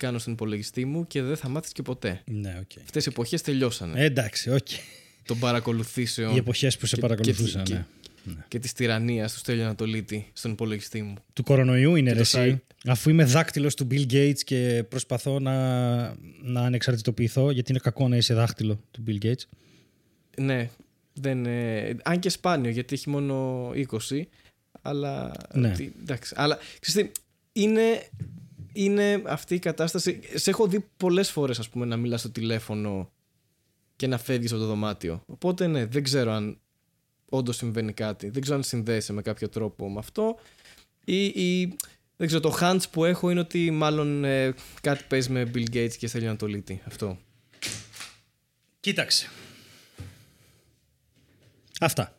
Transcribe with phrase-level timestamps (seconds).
[0.00, 2.22] κάνω στον υπολογιστή μου και δεν θα μάθεις και ποτέ.
[2.26, 2.80] Ναι, οκ.
[2.82, 4.00] Αυτές οι εποχές τελειώσανε.
[4.00, 4.66] Ε, εντάξει, οκ.
[5.24, 6.34] Των παρακολουθήσεων.
[6.34, 7.64] Οι εποχές που σε και- παρακολουθούσαν.
[7.64, 7.74] και-
[8.24, 8.44] ναι.
[8.48, 11.14] και της τυραννίας του Στέλιο Ανατολίτη στον υπολογιστή μου.
[11.32, 12.62] Του κορονοϊού είναι Και ρε το εσύ.
[12.86, 15.54] Αφού είμαι δάκτυλο του Bill Gates και προσπαθώ να,
[16.42, 19.42] να ανεξαρτητοποιηθώ, γιατί είναι κακό να είσαι δάχτυλο του Bill Gates.
[20.36, 20.70] Ναι,
[21.12, 24.22] δεν, ε, αν και σπάνιο γιατί έχει μόνο 20,
[24.82, 25.32] αλλά.
[25.52, 25.70] Ναι.
[25.72, 27.20] τι- εντάξει, αλλά ξέρεις τι,
[27.60, 28.08] είναι,
[28.72, 30.20] είναι αυτή η κατάσταση.
[30.34, 33.10] Σε έχω δει πολλές φορές, ας πούμε, να μιλάς στο τηλέφωνο
[33.96, 35.22] και να φεύγεις από το δωμάτιο.
[35.26, 36.58] Οπότε ναι, δεν ξέρω αν
[37.28, 38.28] όντως συμβαίνει κάτι.
[38.28, 40.38] Δεν ξέρω αν συνδέεσαι με κάποιο τρόπο με αυτό.
[41.04, 41.76] Ή, ή
[42.16, 45.94] δεν ξέρω, το hunch που έχω είναι ότι μάλλον ε, κάτι παίζει με Bill Gates
[45.98, 46.82] και Στέλιο Ανατολίτη.
[46.86, 47.18] Αυτό.
[48.80, 49.28] Κοίταξε.
[51.80, 52.14] Αυτά.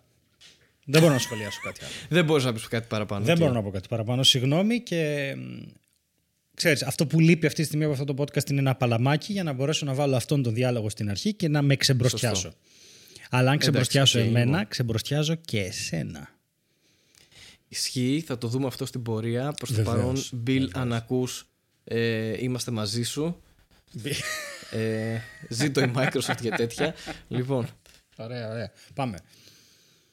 [0.85, 1.93] Δεν μπορώ να σχολιάσω κάτι άλλο.
[2.09, 3.25] Δεν μπορείς να πεις κάτι παραπάνω.
[3.25, 3.39] Δεν Οκ.
[3.39, 4.23] μπορώ να πω κάτι παραπάνω.
[4.23, 5.35] Συγγνώμη και.
[6.61, 9.31] Μ, Ξέρεις, αυτό που λείπει αυτή τη στιγμή από αυτό το podcast είναι ένα παλαμάκι
[9.31, 12.35] για να μπορέσω να βάλω αυτόν τον διάλογο στην αρχή και να με ξεμπροστιάσω.
[12.41, 12.57] Σωστό.
[13.29, 14.67] Αλλά αν ξεμπροστιάσω οκ, εμένα, λοιπόν.
[14.67, 16.29] ξεμπροστιάζω και εσένα.
[17.67, 19.51] Ισχύει, θα το δούμε αυτό στην πορεία.
[19.51, 20.71] Προς το Βεβαίως, παρόν, Bill, βεβαίως.
[20.73, 21.47] αν ακούς,
[21.83, 23.41] ε, είμαστε μαζί σου.
[24.71, 25.17] Ε,
[25.49, 26.95] ζήτω η Microsoft και τέτοια.
[27.27, 27.67] λοιπόν,
[28.17, 28.71] Ωραία, ωραία.
[28.93, 29.17] Πάμε.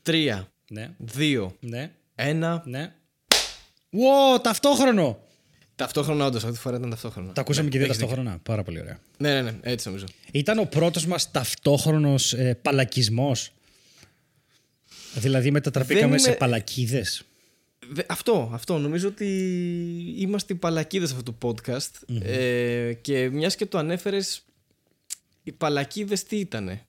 [0.02, 2.62] τρία, Ναι, δύο, ναι, ένα.
[2.66, 2.92] ναι.
[3.92, 5.26] Wow, ταυτόχρονο!
[5.78, 7.32] Ταυτόχρονα, όντως, αυτή τη φορά ήταν ταυτόχρονα.
[7.32, 8.38] Τα ακούσαμε Ναι, και δύο έχεις ταυτόχρονα.
[8.42, 8.92] Πάρα πολύ ωραία.
[9.18, 9.30] δίκιο.
[9.32, 10.06] Ναι, ναι, ναι, έτσι νομίζω.
[10.32, 13.52] Ήταν ο πρώτος μας ταυτόχρονος ε, παλακισμός;
[15.14, 17.22] Δηλαδή μετατραπήκαμε Δεν σε είμαι- παλακίδες;
[17.90, 18.78] Δε- αυτό, αυτό.
[18.78, 19.26] Νομίζω ότι
[20.18, 22.20] είμαστε οι παλακίδες αυτού του podcast.
[22.22, 24.44] Ε, και μιας και το ανέφερες,
[25.42, 26.82] οι παλακίδες τι ήτανε;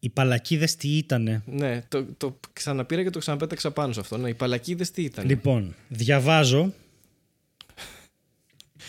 [0.00, 4.16] Οι παλακίδες τι ήτανε; Ναι, το, το ξαναπήρα και το ξαναπέταξα πάνω σε αυτό.
[4.16, 5.26] Ναι, οι παλακίδες τι ήταν.
[5.26, 6.72] Λοιπόν, διαβάζω.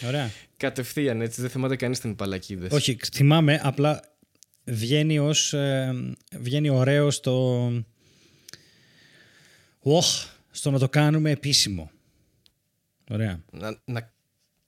[0.08, 0.32] Ωραία.
[0.58, 2.72] Κατευθείαν έτσι, δεν θυμάται κανείς την παλακίδες.
[2.72, 4.02] Όχι, θυμάμαι, απλά
[4.64, 5.54] βγαίνει ως...
[5.54, 5.94] ε,
[6.40, 7.72] βγαίνει ωραίο στο...
[9.80, 10.05] Οχ,
[10.52, 11.92] στο να το κάνουμε επίσημο.
[13.10, 13.44] Ωραία.
[13.52, 14.14] Να, να...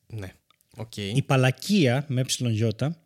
[0.08, 0.34] Ναι,
[0.76, 0.98] οκ.
[0.98, 2.98] Η παλλακεία με ε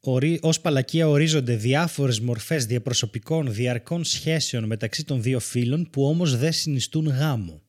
[0.00, 6.36] ορί, ως παλλακεία ορίζονται διάφορες μορφές διαπροσωπικών διαρκών σχέσεων μεταξύ των δύο φύλων που όμως
[6.36, 7.62] δεν συνιστούν γάμο.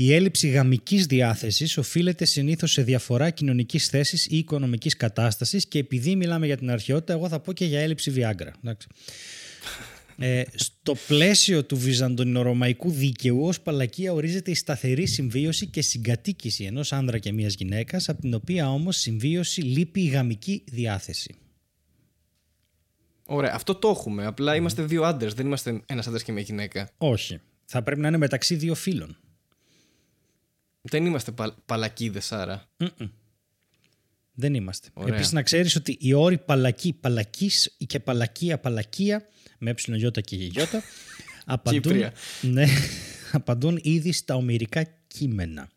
[0.00, 6.16] Η έλλειψη γαμικής διάθεσης οφείλεται συνήθως σε διαφορά κοινωνικής θέσης ή οικονομικής κατάστασης και επειδή
[6.16, 8.50] μιλάμε για την αρχαιότητα εγώ θα πω και για έλλειψη Viagra.
[8.64, 8.88] Εντάξει.
[10.18, 16.92] Ε, στο πλαίσιο του βυζαντινο-ρωμαϊκού δίκαιου ως παλλακεία ορίζεται η σταθερή συμβίωση και συγκατοίκηση ενός
[16.92, 21.34] άνδρα και μιας γυναίκας από την οποία όμως συμβίωση λείπει η γαμική διάθεση.
[23.24, 24.26] Ωραία, αυτό το έχουμε.
[24.26, 26.90] Απλά είμαστε δύο άντρες, δεν είμαστε ένας άντρας και μια γυναίκα.
[26.98, 27.40] Όχι.
[27.64, 29.16] Θα πρέπει να είναι μεταξύ δύο φύλων.
[30.80, 32.68] Δεν είμαστε πα, παλακίδες, άρα.
[32.76, 33.08] Μμμ.
[34.32, 34.88] Δεν είμαστε.
[34.92, 35.14] Ωραία.
[35.14, 40.82] Επίσης να ξέρεις ότι οι όροι παλακή, παλακής και παλακία, παλακία με ε και γιώτα
[41.44, 42.12] απαντούν, Κύπρια.
[42.40, 42.66] ναι,
[43.32, 45.68] απαντούν ήδη στα ομυρικά κείμενα.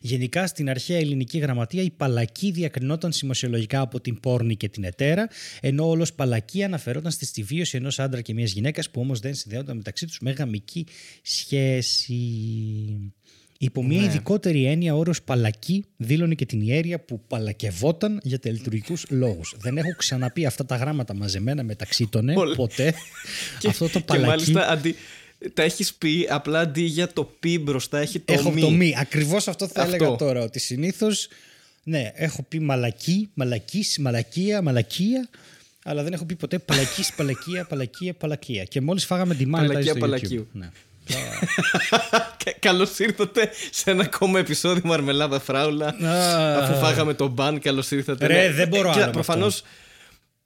[0.00, 5.28] Γενικά στην αρχαία ελληνική γραμματεία η παλακή διακρινόταν σημασιολογικά από την πόρνη και την ετέρα,
[5.60, 9.76] ενώ όλος παλακή αναφερόταν στη στιβίωση ενός άντρα και μιας γυναίκας που όμως δεν συνδέονταν
[9.76, 10.86] μεταξύ τους με γαμική
[11.22, 12.16] σχέση.
[13.58, 19.04] Υπό μια ειδικότερη έννοια, ο όρος παλακή δήλωνε και την ιέρεια που παλακευόταν για τελειτουργικούς
[19.10, 19.54] λόγους.
[19.58, 22.54] Δεν έχω ξαναπεί αυτά τα γράμματα μαζεμένα μεταξύ των, ε, Όλα.
[22.54, 22.94] ποτέ.
[23.68, 24.26] Αυτό το Και παλακή.
[24.28, 24.94] μάλιστα αντί,
[25.54, 28.60] τα έχεις πει, απλά αντί για το πι μπροστά έχει το έχω μη.
[28.60, 28.94] το μη.
[28.98, 29.94] Ακριβώς αυτό θα Αυτό.
[29.94, 30.42] έλεγα τώρα.
[30.42, 31.28] Ότι συνήθως,
[31.84, 35.28] ναι, έχω πει μαλακή, μαλακής, μαλακία, μαλακία,
[35.84, 38.64] αλλά δεν έχω πει ποτέ παλακής, παλακία, παλακία, παλακία.
[38.64, 40.00] Και μόλις φάγαμε τη μάνα Παλακία, στο YouTube.
[40.00, 40.46] παλακίου.
[40.52, 40.70] Ναι.
[42.60, 45.86] Καλώς ήρθατε σε ένα ακόμα επεισόδιο Μαρμελάδα Φράουλα.
[45.86, 46.62] Α.
[46.62, 48.26] Αφού φάγαμε τον μπαν, καλώς ήρθατε.
[48.26, 49.62] Ρε, δεν μπορώ άλλο με Προφανώς.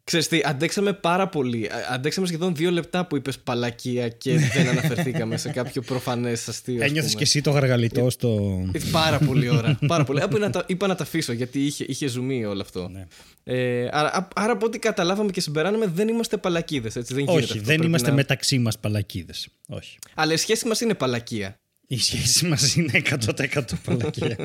[0.05, 0.19] Αυτό.
[0.19, 1.67] Ξέρεις τι, αντέξαμε πάρα πολύ.
[1.67, 6.75] Α- Αντέξαμε σχεδόν δύο λεπτά που είπες παλακία και δεν αναφερθήκαμε σε κάποιο προφανές αστείο.
[6.83, 7.15] ας Ένιωθες πούμε.
[7.19, 8.61] και εσύ το γαργαλιτό στο...
[8.73, 9.79] Ε, Πάρα πολύ ώρα.
[9.87, 10.23] Πάρα πολύ.
[10.25, 12.89] Είπα να, τα, είπα να τα αφήσω γιατί είχε, είχε ζουμί όλο αυτό.
[12.93, 13.07] Ναι.
[13.45, 17.15] Ε, άρα, α- άρα από ό,τι καταλάβαμε και συμπεράναμε δεν είμαστε παλακίδες, έτσι.
[17.15, 17.57] Δεν γίνεται Όχι, αυτό.
[17.65, 19.49] δεν Πρέπει είμαστε να- μεταξύ μας παλακίδες.
[19.69, 19.99] Όχι.
[20.15, 21.55] Αλλά η σχέση μας είναι παλακία.
[21.87, 24.37] Η σχέση μας είναι 100% παλακία.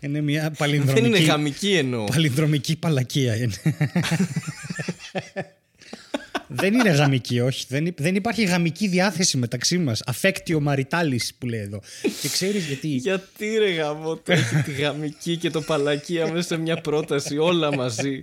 [0.00, 2.04] είναι μια Δεν είναι παλινδρομική, γαμική εννοώ.
[2.04, 3.36] παλινδρομική παλακία.
[3.36, 3.54] είναι.
[6.48, 7.66] δεν είναι γαμική, όχι.
[7.68, 10.02] Δεν, υ- δεν υπάρχει γαμική διάθεση μεταξύ μας.
[10.12, 11.80] Affectio maritalis που λέει εδώ.
[12.22, 12.88] Και ξέρεις γιατί...
[12.88, 17.74] Γιατί ρε γαμό, το έχει τη γαμική και το παλακία μέσα σε μια πρόταση όλα
[17.76, 18.22] μαζί.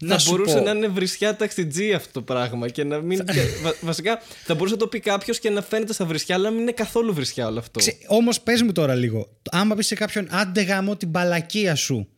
[0.00, 0.64] Να θα σου μπορούσε πω.
[0.64, 2.68] να είναι βρισιά ταξιτζή αυτό το πράγμα.
[2.68, 3.24] Και να μην.
[3.24, 6.44] και βα- βασικά θα μπορούσε να το πει κάποιος και να φαίνεται σαν βρισιά, αλλά
[6.44, 7.78] να μην είναι καθόλου βρισιά όλο αυτό.
[7.78, 7.96] Ξε...
[8.06, 9.28] Όμως πες μου τώρα λίγο.
[9.50, 12.08] Άμα πεις σε κάποιον άντε γαμώ την παλακία σου.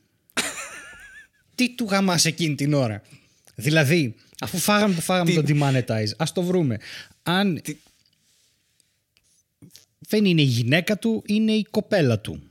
[1.60, 3.02] Τι του γαμάς εκείνη την ώρα;
[3.54, 6.78] Δηλαδή, αφού φάγαμε που φάγαμε το demonetize, ας το βρούμε.
[7.22, 7.60] Αν.
[7.62, 7.76] Τι-
[9.98, 12.42] Δεν είναι η γυναίκα του, είναι η κοπέλα του.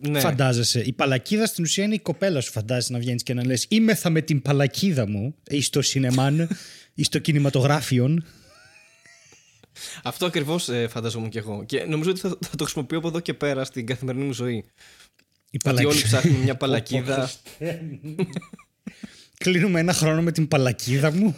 [0.00, 0.20] ναι.
[0.20, 0.80] Φαντάζεσαι.
[0.80, 2.50] Η παλακίδα στην ουσία είναι η κοπέλα σου.
[2.52, 6.48] Φαντάζεσαι να βγαίνεις και να λες: Είμαι θα με την παλακίδα μου, ή στο σινεμάν,
[6.94, 8.24] ή στο κινηματογράφιον.
[10.02, 11.64] Αυτό ακριβώς φανταζόμουν κι εγώ.
[11.64, 14.64] Και νομίζω ότι θα, θα το χρησιμοποιώ από εδώ και πέρα στην καθημερινή μου ζωή.
[15.50, 17.30] Η Ότι όλοι ψάχνουμε μια παλακίδα.
[19.38, 21.36] Κλείνουμε ένα χρόνο με την παλακίδα μου.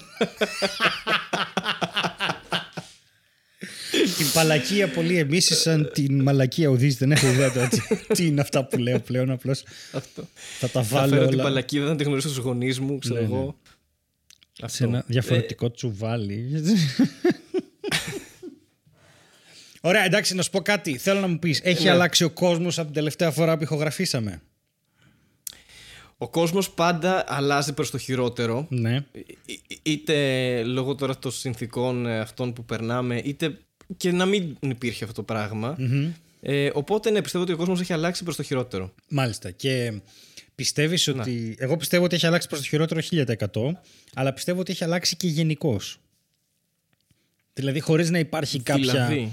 [4.17, 7.79] την παλακία πολύ εμείς σαν την μαλακία ουδής δεν έχω ιδέα τώρα τι,
[8.15, 9.63] τι είναι αυτά που λέω πλέον απλώς
[9.93, 10.29] Αυτό.
[10.59, 13.15] θα τα Θα βάλω φέρω την όλα παλακίδα να τη γνωρίσω στους γονείς μου, ξέρω
[13.15, 13.27] Ναι, ναι.
[13.35, 13.57] εγώ.
[14.53, 14.85] σε Αυτό.
[14.85, 16.63] ένα διαφορετικό τσουβάλι
[19.85, 21.91] Ωραία εντάξει να σου πω κάτι θέλω να μου πεις έχει Ναι.
[21.91, 24.43] αλλάξει ο κόσμος από την τελευταία φορά που ηχογραφήσαμε;
[26.19, 28.67] Ο κόσμος πάντα αλλάζει προς το χειρότερο.
[28.69, 33.59] ναι Εί- εί- Είτε λόγω τώρα των συνθήκων ε, αυτών που περνάμε, είτε
[33.97, 35.77] και να μην υπήρχε αυτό το πραγμα
[36.45, 38.95] Ε, οπότε ναι, πιστεύω ότι ο κόσμος έχει αλλάξει προς το χειρότερο.
[39.09, 39.51] Μάλιστα.
[39.51, 40.01] Και
[40.55, 41.55] πιστεύεις ότι.
[41.59, 43.73] Εγώ πιστεύω ότι έχει αλλάξει προς το χειρότερο 1000%,
[44.15, 45.99] αλλά πιστεύω ότι έχει αλλάξει και γενικώς.
[47.55, 49.07] Δηλαδή, χωρίς να υπάρχει κάποια.
[49.07, 49.33] Δηλαδή,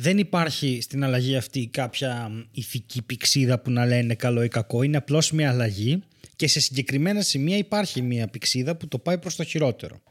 [0.00, 4.82] Δεν υπάρχει στην αλλαγή αυτή κάποια ηθική πηξίδα που να λένε καλό ή κακό.
[4.82, 6.02] Είναι απλώς μια αλλαγή
[6.36, 10.02] και σε συγκεκριμένα σημεία υπάρχει μια πηξίδα που το πάει προς το χειρότερο.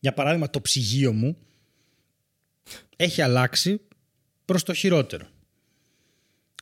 [0.00, 1.36] Για παράδειγμα, το ψυγείο μου
[2.96, 3.80] έχει αλλάξει
[4.44, 5.26] προς το χειρότερο.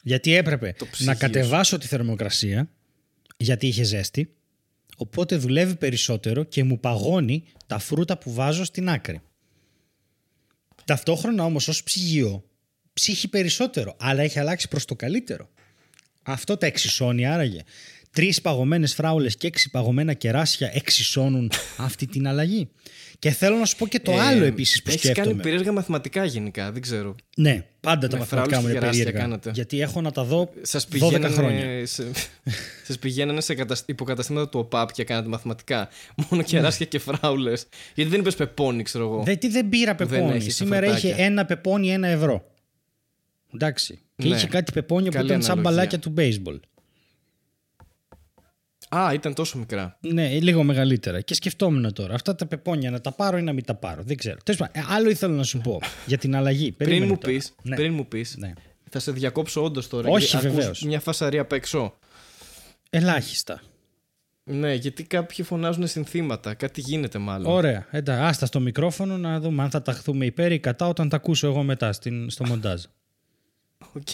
[0.03, 1.25] Γιατί έπρεπε Το ψυγείο να σου.
[1.25, 2.71] κατεβάσω τη θερμοκρασία
[3.37, 4.35] γιατί είχε ζέστη
[4.97, 9.21] οπότε δουλεύει περισσότερο και μου παγώνει τα φρούτα που βάζω στην άκρη.
[10.85, 12.45] Ταυτόχρονα όμως ως ψυγείο
[13.01, 15.49] ψύχει περισσότερο αλλά έχει αλλάξει προς το καλύτερο.
[16.23, 17.61] Αυτό τα εξισώνει άραγε.
[18.11, 22.69] Τρεις παγωμένες φράουλες και έξι παγωμένα κεράσια εξισώνουν αυτή την αλλαγή.
[23.19, 25.27] Και θέλω να σου πω και το άλλο επίσης που έχεις σκέφτομαι.
[25.27, 27.15] Ε, κάνει περίεργα μαθηματικά γενικά, δεν ξέρω.
[27.37, 29.21] Ναι, πάντα τα Με μαθηματικά μου φράουλες είναι και κεράσια περίεργα.
[29.21, 29.51] κάνατε.
[29.55, 30.99] Γιατί έχω να τα δω Σας 12
[31.33, 31.61] χρόνια.
[31.61, 32.05] πηγαίνανε σε,
[32.87, 35.89] σας πηγαίνανε σε κατασ- υποκαταστήματα του ΟΠΑΠ και κάνατε μαθηματικά.
[36.31, 37.67] Μόνο κεράσια και φράουλες.
[37.95, 39.23] Γιατί δεν είπες πεπόνι, ξέρω εγώ.
[39.23, 40.35] Δεν, τι δεν πήρα Δεν πεπόνι.
[40.37, 41.25] έχεις τα Σήμερα είχε φρουτάκια.
[41.25, 42.51] ένα πεπόνι ένα ευρώ.
[43.63, 44.01] Εντάξει.
[44.17, 44.35] Και Ναι.
[44.37, 45.77] είχε κάτι πεπόνια που Καλή ήταν σαν αναλογία.
[45.77, 46.61] μπαλάκια του baseball.
[48.89, 49.99] Α, ήταν τόσο μικρά.
[50.01, 51.21] Ναι, λίγο μεγαλύτερα.
[51.21, 54.03] Και σκεφτόμουν τώρα, αυτά τα πεπόνια να τα πάρω ή να μην τα πάρω.
[54.03, 54.37] Δεν ξέρω.
[54.45, 56.73] Τέλος πάντων, ε, άλλο ήθελα να σου πω για την αλλαγή.
[56.73, 57.33] Πριν Περίμενε μου, τώρα.
[57.33, 57.77] πεις, Ναι.
[57.77, 58.53] πριν μου πεις, Ναι.
[58.91, 60.09] θα σε διακόψω όντως τώρα.
[60.09, 60.83] Όχι, γιατί ακούς βεβαίως.
[60.83, 61.99] Μια φασαρία απ' έξω.
[62.91, 63.61] Ελάχιστα.
[64.45, 66.55] Ναι, γιατί κάποιοι φωνάζουν συνθήματα.
[66.55, 67.53] Κάτι γίνεται μάλλον.
[67.53, 67.87] Ωραία.
[67.91, 71.47] Εντάξει, άστα στο μικρόφωνο να δούμε αν θα ταχθούμε υπέρ ή κατά όταν τα ακούσω
[71.47, 72.83] εγώ μετά στην, στο μοντάζ.
[73.93, 74.09] Οκ.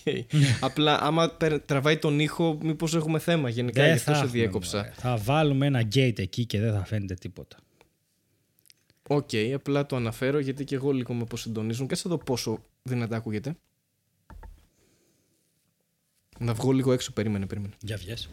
[0.61, 3.81] Απλά άμα περ- τραβάει τον ήχο, μήπως έχουμε θέμα γενικά.
[3.83, 4.77] Δεν γι' αυτό θα σε έχουμε, διέκοψα.
[4.77, 4.93] μωρέ.
[4.95, 7.57] Θα βάλουμε ένα gate εκεί και δεν θα φαίνεται τίποτα.
[9.09, 11.87] Οκ, απλά το αναφέρω γιατί και εγώ λίγο με αποσυντονίζουν.
[11.87, 13.55] Κάτσε εδώ πόσο δυνατά ακούγεται.
[16.39, 17.73] Να βγω λίγο έξω, περίμενε, περίμενε.
[17.81, 18.29] Για βγες.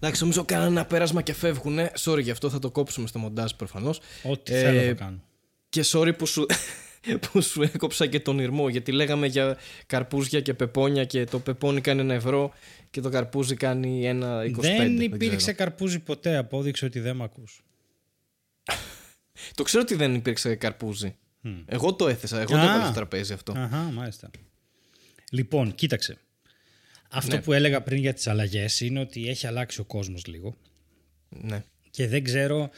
[0.00, 1.92] Εντάξει, νομίζω κάνανε ένα πέρασμα και φεύγουνε.
[1.98, 4.00] Sorry γι' αυτό, θα το κόψουμε στο μοντάζ προφανώς.
[4.22, 5.22] Ό,τι Ε, θέλω θα κάνω.
[5.68, 6.46] Και sorry που σου,
[7.32, 11.80] που σου έκοψα και τον ήρμο, γιατί λέγαμε για καρπούζια και πεπόνια και το πεπόνι
[11.80, 12.52] κάνει ένα ευρώ
[12.90, 14.50] και το καρπούζι κάνει ένα 25.
[14.60, 15.56] Δεν υπήρξε ξέρω.
[15.56, 16.36] καρπούζι ποτέ.
[16.36, 17.62] Απόδειξε ότι δεν με ακούς.
[19.54, 21.16] Το ξέρω ότι δεν υπήρξε καρπούζι.
[21.66, 22.62] Εγώ το έθεσα, εγώ το Α.
[22.62, 23.52] έβαλα στο τραπέζι αυτό.
[23.56, 24.30] Αχα, μάλιστα.
[25.30, 26.18] Λοιπόν, κοίταξε.
[27.08, 27.42] Αυτό Ναι.
[27.42, 30.56] που έλεγα πριν για τις αλλαγές είναι ότι έχει αλλάξει ο κόσμος λίγο
[31.28, 32.70] Ναι, και δεν ξέρω,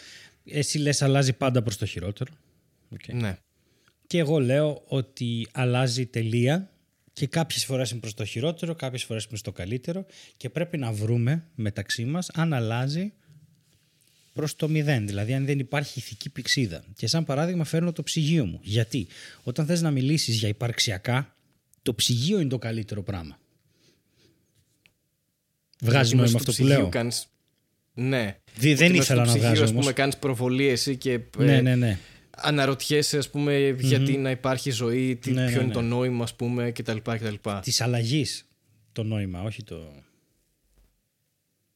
[0.45, 2.33] εσύ λες αλλάζει πάντα προς το χειρότερο
[2.89, 3.13] Οκ.
[3.13, 3.39] ναι.
[4.07, 6.71] και εγώ λέω ότι αλλάζει τελεία
[7.13, 10.07] και κάποιες φορές είναι προς το χειρότερο, κάποιες φορές είναι προς το καλύτερο
[10.37, 13.13] και πρέπει να βρούμε μεταξύ μας αν αλλάζει
[14.33, 16.85] προς το μηδέν, δηλαδή αν δεν υπάρχει ηθική πυξίδα.
[16.97, 18.59] Και σαν παράδειγμα φέρνω το ψυγείο μου.
[18.63, 19.07] Γιατί;
[19.43, 21.37] Όταν θες να μιλήσεις για υπαρξιακά,
[21.83, 23.39] το ψυγείο είναι το καλύτερο πράγμα.
[25.81, 26.89] Βγάζει Γιατί νόημα μέσω αυτό του που ψυγείου λέω.
[26.89, 27.27] Κάνεις...
[27.95, 28.39] Ναι.
[28.57, 29.93] Δι- δεν Ότι ήθελα μες να στο ψυγείο, βγάζω ας πούμε, όμως.
[29.95, 31.99] κάνεις προβολή εσύ και ε, Ναι, ναι, ναι.
[32.31, 35.89] αναρωτιέσαι, ας πούμε, γιατί να υπάρχει ζωή, τι, Ναι, ποιο ναι, είναι το ναι.
[35.89, 36.97] νόημα, ας πούμε, κτλ.
[36.97, 37.35] κτλ.
[37.63, 38.45] Της αλλαγής
[38.93, 39.93] το νόημα, όχι το...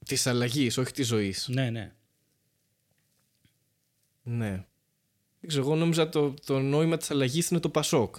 [0.06, 1.48] Της αλλαγής, όχι της ζωής.
[1.48, 1.92] Ναι, ναι.
[4.22, 4.50] Ναι.
[5.40, 8.16] Δεν ξέρω, εγώ νόμιζα το, το νόημα της αλλαγής είναι το Πασόκ.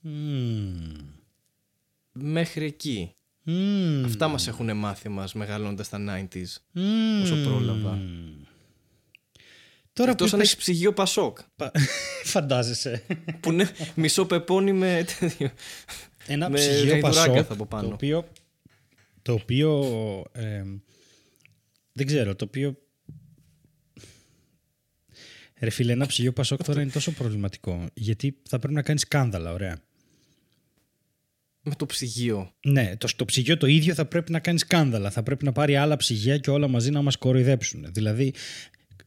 [0.00, 0.96] Μμμ.
[2.12, 3.14] Μέχρι εκεί.
[3.50, 4.04] Μμμ.
[4.04, 6.44] Αυτά μας έχουν μάθει μας μεγαλώντας τα 90s.
[6.72, 7.22] Μμμ.
[7.22, 7.98] όσο πρόλαβα.
[9.92, 10.52] Τώρα που Εκτός αν είπες...
[10.52, 11.38] έχεις ψυγείο Πασόκ.
[11.56, 11.72] Πα-
[12.24, 13.02] Φαντάζεσαι.
[13.40, 15.50] που είναι μισό πεπόνι με τέτοιο.
[16.26, 17.88] Ένα Με ψυγείο γαϊδουράκια Πασόκ, από πάνω.
[17.88, 18.28] το οποίο,
[19.22, 19.84] το οποίο
[20.32, 20.62] ε,
[21.92, 22.76] δεν ξέρω, το οποίο
[25.60, 29.52] ρε φίλε ένα ψυγείο Πασόκ τώρα είναι τόσο προβληματικό γιατί θα πρέπει να κάνεις σκάνδαλα,
[29.52, 29.78] ωραία.
[31.62, 32.52] Με το ψυγείο.
[32.60, 35.10] Ναι, το, το ψυγείο το ίδιο θα πρέπει να κάνεις σκάνδαλα.
[35.10, 37.86] Θα πρέπει να πάρει άλλα ψυγεία και όλα μαζί να μας κοροϊδέψουν.
[37.92, 38.34] Δηλαδή,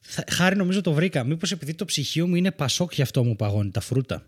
[0.02, 1.24] θα, χάρη νομίζω το βρήκα.
[1.24, 4.26] Μήπως επειδή το ψυγείο μου είναι πασόκ γι' αυτό μου παγώνει τα φρούτα.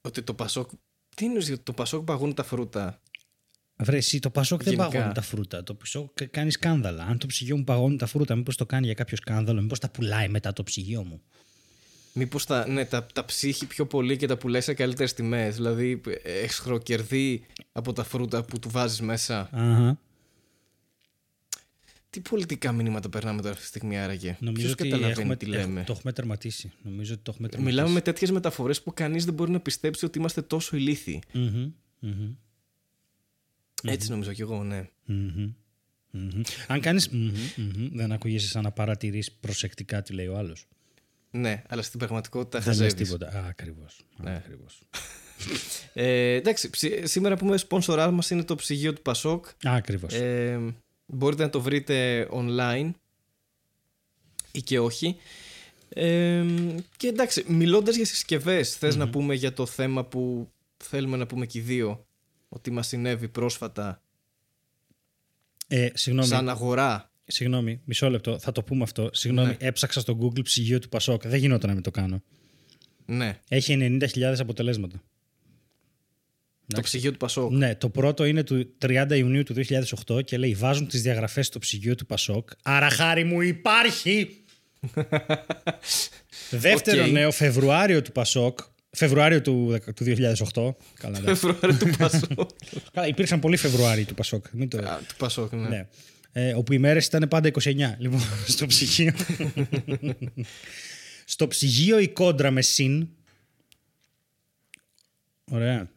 [0.00, 0.70] Ότι το Πασόκ.
[1.16, 3.02] Τι είναι ότι το Πασόκ παγώνει τα φρούτα;
[3.76, 4.90] Βρε, εσύ το πασόκ δεν Γενικά.
[4.90, 5.62] παγώνει τα φρούτα.
[5.62, 7.04] Το πασόκ κάνει σκάνδαλα.
[7.04, 9.90] Αν το ψυγείο μου παγώνει τα φρούτα, μήπως το κάνει για κάποιο σκάνδαλο, μήπως τα
[9.90, 11.22] πουλάει μετά το ψυγείο μου.
[12.14, 15.56] Μήπως τα, ναι, τα, τα ψύχει πιο πολύ και τα πουλάει σε καλύτερες τιμές.
[15.56, 19.48] Δηλαδή, εξχροκερδεί από τα φρούτα που του βάζεις μέσα.
[19.52, 19.98] Αχα.
[22.10, 25.46] Τι πολιτικά μηνύματα περνάμε τώρα αυτή τη στιγμή, άραγε; Νομίζω Ποιος ότι καταλαβαίνει έχουμε, τι
[25.46, 26.72] λέμε; έχ- το έχουμε τερματίσει.
[26.82, 27.76] Νομίζω ότι το έχουμε τερματίσει.
[27.76, 31.22] Μιλάμε με τέτοιες μεταφορές που κανείς δεν μπορεί να πιστέψει ότι είμαστε τόσο ηλίθιοι.
[31.32, 32.34] Μμμ, μμμ,
[33.84, 34.88] Έτσι νομίζω κι εγώ, ναι.
[35.04, 35.52] μμμ,
[36.10, 36.42] μμμ.
[36.66, 37.02] Αν κάνει.
[37.92, 40.66] δεν ακούγεσαι σαν να παρατηρείς προσεκτικά τι λέει ο άλλος.
[41.34, 43.08] Ναι, αλλά στην πραγματικότητα Δεν λες χαζεύεις.
[43.08, 43.38] τίποτα.
[43.38, 44.00] Α, ακριβώς.
[44.18, 44.34] Α, Ναι.
[44.36, 44.82] ακριβώς.
[45.94, 49.46] Ε, εντάξει, ψι- σήμερα πούμε σπόνσορά μας είναι το ψυγείο του Πασόκ.
[49.46, 50.14] Α, ακριβώς.
[50.14, 50.74] Ε,
[51.06, 52.90] μπορείτε να το βρείτε online
[54.52, 55.16] ή και όχι.
[55.88, 56.44] Ε,
[56.96, 61.46] και εντάξει, μιλώντας για συσκευές, θες να πούμε για το θέμα που θέλουμε να πούμε
[61.46, 62.06] και οι δύο,
[62.48, 64.02] ότι μας συνέβη πρόσφατα
[65.68, 69.10] Ε, συγγνώμη, σαν αγορά; Συγγνώμη, μισό λεπτό, θα το πούμε αυτό.
[69.12, 69.56] Συγγνώμη, Ναι.
[69.58, 71.26] έψαξα στο Google ψυγείο του Πασόκ.
[71.26, 72.22] Δεν γινόταν να μην το κάνω.
[73.06, 75.02] Ναι, Έχει 90.000 αποτελέσματα.
[76.66, 77.52] το ψυγείο του Πασόκ.
[77.52, 79.54] Ναι, το πρώτο είναι του 30 Ιουνίου του
[80.08, 82.48] 2008 και λέει βάζουν τις διαγραφές στο ψυγείο του Πασόκ.
[82.62, 84.36] Άρα χάρηκα που υπάρχει!
[86.50, 87.10] Δεύτερο Οκ.
[87.10, 88.58] νέο, Φεβρουάριο του Πασόκ.
[88.90, 90.74] Φεβρουάριο του, του 2008.
[90.94, 91.46] Καλά, εντάξει.
[91.46, 92.30] Φεβρουάριο του Πασόκ.
[92.92, 94.44] Καλά, υπήρξαν πολλοί Φεβρουάριοι του Πασόκ.
[94.52, 94.78] Μην το...
[94.78, 95.68] Α, του Πασόκ, ναι.
[95.68, 95.86] Ναι.
[96.32, 97.94] Ε, όπου οι μέρες ήταν πάντα 29.
[97.98, 99.12] Λοιπόν, στο ψυγείο.
[101.24, 103.08] στο ψυγείο η κόντρα με συν.
[105.50, 105.90] Ωραία.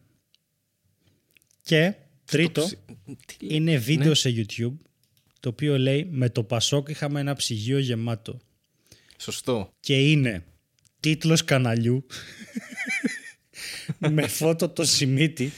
[1.62, 2.78] Και τρίτο ψι-
[3.26, 4.72] Τι λέει; είναι βίντεο σε YouTube
[5.40, 8.38] το οποίο λέει με το Πασόκ είχαμε ένα ψυγείο γεμάτο.
[9.18, 9.72] Σωστό.
[9.80, 10.44] Και είναι
[11.00, 12.06] τίτλος καναλιού
[14.10, 15.52] με φώτο το Σιμίτι.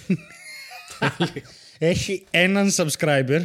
[1.79, 3.43] Έχει έναν subscriber.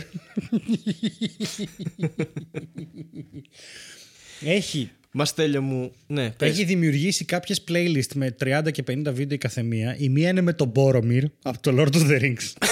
[4.46, 5.92] Έχει, Μα τέλειο μου.
[6.08, 6.50] Ναι, πες.
[6.50, 9.96] έχει δημιουργήσει κάποιες playlist με 30 και 50 βίντεο η καθεμία.
[10.00, 12.52] Η μία είναι με τον Boromir από το Lord of the Rings.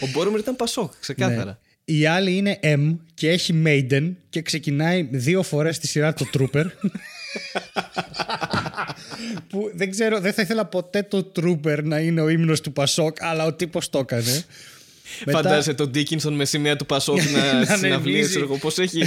[0.00, 1.60] Ο Μπόρομερ ήταν Πασόκ, ξεκάθαρα.
[1.84, 1.96] Ναι.
[1.96, 6.64] Η άλλη είναι M και έχει Maiden και ξεκινάει δύο φορές τη σειρά το Trooper.
[9.48, 13.16] που δεν ξέρω, δεν θα ήθελα ποτέ το Trooper να είναι ο ύμνος του Πασόκ,
[13.22, 14.44] αλλά ο τύπος το έκανε.
[15.24, 17.74] Μετά- Φαντάζεσαι τον Ντίκινσον με σημαία του Πασόκ Να να ανεβίζει.
[17.78, 18.38] συναυλίες.
[18.60, 19.02] Πώς έχει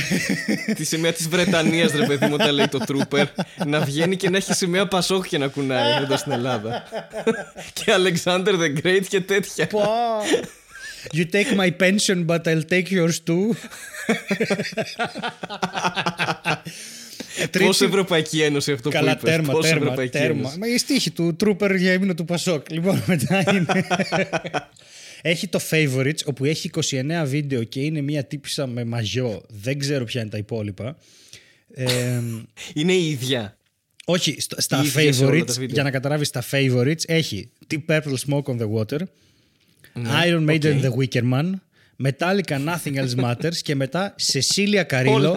[0.75, 3.27] τη σημαία της Βρετανίας, ρε παιδί μου, όταν λέει το Τρούπερ.
[3.65, 6.83] να βγαίνει και να έχει σημαία Πασόκ και να κουνάει εδώ στην Ελλάδα.
[7.73, 9.67] και Alexander the Great και τέτοια.
[9.67, 9.81] Πω.
[11.13, 13.45] You take my pension, but I'll take yours too.
[17.59, 19.23] Πόσο Ευρωπαϊκή Ένωση αυτό που Καλά, είπες.
[19.31, 20.39] τέρμα, Πόσο τέρμα, Ευρωπαϊκή τέρμα.
[20.39, 20.57] Ένωση.
[20.59, 22.71] Μα η στίχη του Trooper για ύμνο του Πασόκ.
[22.71, 23.65] Λοιπόν, μετά είναι...
[25.21, 29.43] έχει το Favorites, όπου έχει 29 βίντεο και είναι μια τύπησα με μαγιό.
[29.49, 30.97] Δεν ξέρω ποια είναι τα υπόλοιπα.
[31.73, 32.21] Ε,
[32.73, 33.57] Είναι η ίδια.
[34.05, 35.73] όχι, στο- στα Η ίδια σε όλα τα Favorites, βίντεο.
[35.73, 38.99] για να καταλάβεις τα Favorites, έχει Deep Purple Smoke on the Water,
[39.93, 41.51] Ναι, Iron Maiden The Wicker Man,
[42.03, 45.35] Metallica Nothing Else Matters και μετά Cecilia Carillo,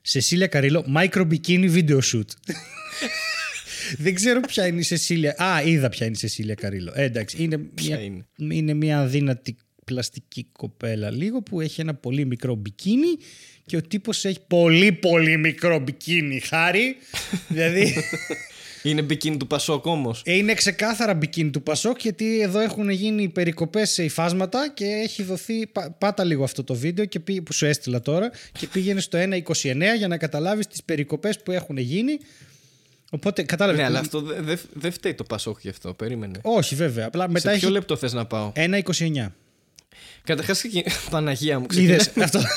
[0.00, 0.48] Όλα.
[0.48, 2.28] Cecilia Carillo Micro Bikini Video Shoot.
[3.98, 5.42] Δεν ξέρω ποια είναι η Cecilia.
[5.42, 6.92] Α, είδα ποια είναι η Cecilia Carillo.
[6.94, 11.94] Ε, εντάξει, είναι Ποια μια, είναι; είναι μια αδύνατη πλαστική κοπέλα λίγο που έχει ένα
[11.94, 13.16] πολύ μικρό μπικίνι
[13.66, 16.96] και ο τύπος έχει πολύ πολύ μικρό μπικίνι χάρη
[17.48, 17.94] δηλαδή
[18.82, 20.22] Είναι μπικίνι του Πασόκ όμως.
[20.24, 25.22] Ε, είναι ξεκάθαρα μπικίνι του Πασόκ γιατί εδώ έχουν γίνει περικοπές σε υφάσματα και έχει
[25.22, 25.66] δοθεί.
[25.66, 29.18] πά- Πάτα λίγο αυτό το βίντεο και πήγε, που σου έστειλα τώρα και πήγαινε στο
[29.18, 32.18] 1.29 για να καταλάβεις τις περικοπές που έχουν γίνει.
[33.10, 33.80] Οπότε κατάλαβες.
[33.80, 35.94] Ναι, αλλά αυτό δεν δε, δε φταίει το Πασόκ γι' αυτό.
[35.94, 36.38] Περίμενε.
[36.42, 37.06] Όχι, βέβαια.
[37.06, 39.32] Απλά μετά Σε ποιο έχει λεπτό θες να πάω; 1.29.
[40.24, 40.62] Καταρχάς,
[41.10, 42.40] Παναγία μου, ξεκινάει, Είδες αυτό.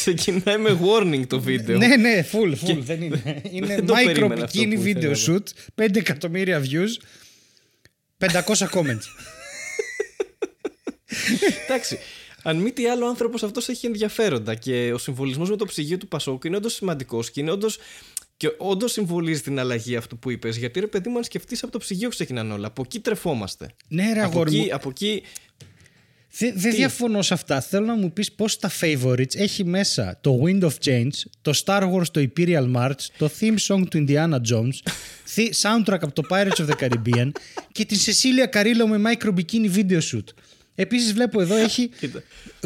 [0.00, 1.78] ξεκινάει με warning το βίντεο.
[1.78, 2.76] ναι, ναι, full, full.
[2.78, 3.22] Δεν είναι.
[3.50, 5.42] είναι Δεν το micro περίμενα αυτό bikini που video ήθελα.
[5.76, 5.82] shoot.
[5.84, 6.88] 5 εκατομμύρια views.
[8.26, 9.02] 500 comments.
[11.64, 11.98] Εντάξει.
[12.42, 15.98] Αν μη τι άλλο, ο άνθρωπος αυτός έχει ενδιαφέροντα και ο συμβολισμός με το ψυγείο
[15.98, 17.68] του Πασόκ είναι όντως σημαντικός και είναι όντω.
[18.36, 20.56] Και όντως συμβολίζει την αλλαγή αυτού που είπες.
[20.56, 22.66] Γιατί ρε παιδί μου, αν σκεφτείς από το ψυγείο ξεκινάνε όλα.
[22.66, 23.70] Από εκεί τρεφόμαστε.
[23.88, 24.62] ναι, ρε από, αγόρι μου.
[24.62, 25.22] εκεί, από εκεί.
[26.38, 27.60] Δεν δεν διαφωνώ σε αυτά.
[27.60, 31.08] Θέλω να μου πεις πώς τα favorites έχει μέσα το Wind of Change,
[31.42, 34.92] το Star Wars το Imperial March, το theme song του Indiana Jones,
[35.36, 37.30] thi- soundtrack από το Pirates of the Caribbean
[37.72, 40.24] και την Cecilia Carillo με micro bikini video shoot.
[40.74, 42.22] Επίσης βλέπω εδώ έχει Κοίτα.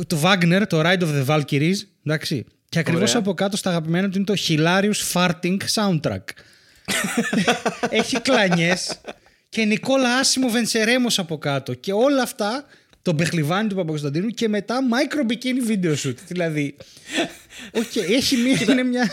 [0.06, 2.44] το Wagner, το Ride of the Valkyries, εντάξει.
[2.68, 3.18] Και ακριβώς Ωραία.
[3.22, 6.22] από κάτω στα αγαπημένα του είναι το Hilarious Farting soundtrack.
[7.90, 9.00] έχει κλανιές
[9.48, 12.64] και Νικόλα Άσιμο Venceremos από κάτω και όλα αυτά
[13.04, 16.14] το μπεχλιβάνι του Παπακωνσταντίνου και μετά micro bikini video shoot.
[16.28, 16.76] δηλαδή,
[17.72, 19.10] οκ, έχει μια, είναι μια...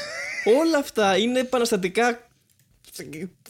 [0.60, 2.28] Όλα αυτά είναι επαναστατικά.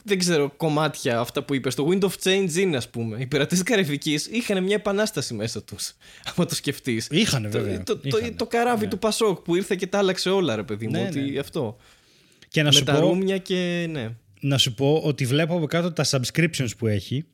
[0.03, 1.75] Δεν ξέρω, κομμάτια αυτά που είπες.
[1.75, 3.17] Το Wind of Change είναι, ας πούμε.
[3.19, 5.93] Οι πειρατές της Καραϊβικής είχαν μια επανάσταση μέσα τους.
[6.36, 7.07] άμα το σκεφτείς.
[7.12, 7.83] Είχανε Το, βέβαια.
[7.83, 8.31] το, το, Είχανε.
[8.31, 10.91] το καράβι του Πασόκ που ήρθε και τα άλλαξε όλα, ρε παιδί μου.
[10.91, 11.39] Ναι, ότι ναι.
[11.39, 11.77] αυτό.
[12.48, 13.88] Και να Με σου, τα πω, ρούμια και.
[13.89, 14.10] Ναι.
[14.39, 17.25] να σου πω ότι βλέπω από κάτω τα subscriptions που έχει.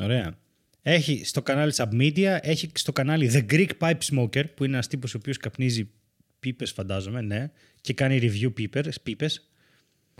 [0.00, 0.38] Ωραία.
[0.82, 5.14] Έχει στο κανάλι Submedia, έχει στο κανάλι The Greek Pipe Smoker, που είναι ένας τύπος
[5.14, 5.90] ο οποίος καπνίζει
[6.38, 9.50] πίπες, φαντάζομαι, ναι, και κάνει review πίπες, πίπες,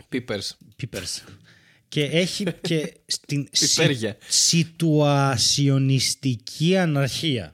[0.09, 0.57] Πίπερς.
[0.75, 1.23] πίπερς.
[1.87, 4.17] και έχει και στην Πιπέρια.
[4.27, 7.53] σιτουασιονιστική αναρχία.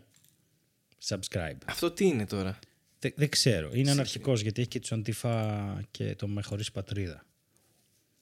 [1.07, 1.57] Subscribe.
[1.65, 2.59] Αυτό τι είναι τώρα;
[2.99, 3.71] Δεν, δεν ξέρω.
[3.73, 7.25] Είναι αναρχικός γιατί έχει και τους Αντίφα και το με χωρίς πατρίδα.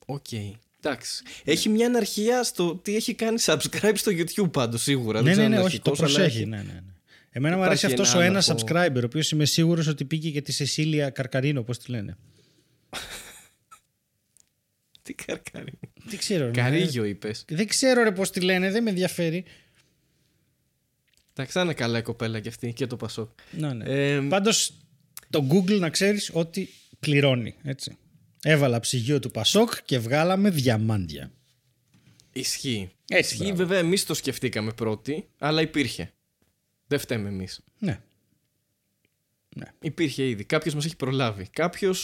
[0.06, 0.26] Οκ.
[0.86, 1.24] Εντάξει.
[1.44, 5.22] Έχει μια αναρχία στο τι έχει κάνει subscribe στο YouTube πάντως σίγουρα.
[5.22, 6.38] Ναι, Δεν ναι, ξέρω ναι, αν όχι, το αρχικός, αλλά προσέχει.
[6.42, 6.50] έχει.
[6.50, 6.82] Ναι, ναι, ναι.
[7.30, 10.06] Εμένα μου αρέσει Υπάρχει αυτό ο ένα ένα άναρχο- subscriber, ο οποίος είμαι σίγουρος ότι
[10.06, 12.18] πήγε και τη Σεσίλια Καρκαρίνο, πώς τη λένε.
[15.02, 15.80] Τι καρκάρι.
[16.04, 16.46] Δεν ξέρω.
[16.46, 17.46] ρε, Καρίγιο είπες.
[17.48, 19.44] ε, Δεν ξέρω ρε πώς τη λένε, δεν με ενδιαφέρει.
[21.34, 23.30] Εντάξει, θα είναι καλά η κοπέλα και αυτή και το Πασόκ.
[23.52, 23.86] Ναι, ναι.
[23.86, 24.74] Ε, Πάντως
[25.30, 26.70] το Google να ξέρεις ότι
[27.00, 27.56] πληρώνει.
[27.64, 27.98] Έτσι.
[28.44, 31.32] Έβαλα ψυγείο του Πασόκ και βγάλαμε διαμάντια.
[32.34, 32.92] Ισχύει.
[33.08, 33.58] Έτσι, Ισχύει, μπράβο.
[33.58, 36.14] βέβαια, εμείς το σκεφτήκαμε πρώτοι, αλλά υπήρχε.
[36.88, 37.62] Δεν φταίμε εμείς.
[37.80, 38.00] Ναι.
[39.82, 40.44] Υπήρχε ήδη.
[40.44, 41.48] Κάποιος μας έχει προλάβει.
[41.48, 41.96] Κάποιο.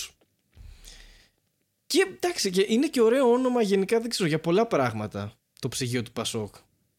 [1.87, 5.33] Και εντάξει, και είναι και ωραίο όνομα γενικά, δεν ξέρω, για πολλά πράγματα.
[5.59, 6.55] Το ψυγείο του πασοκ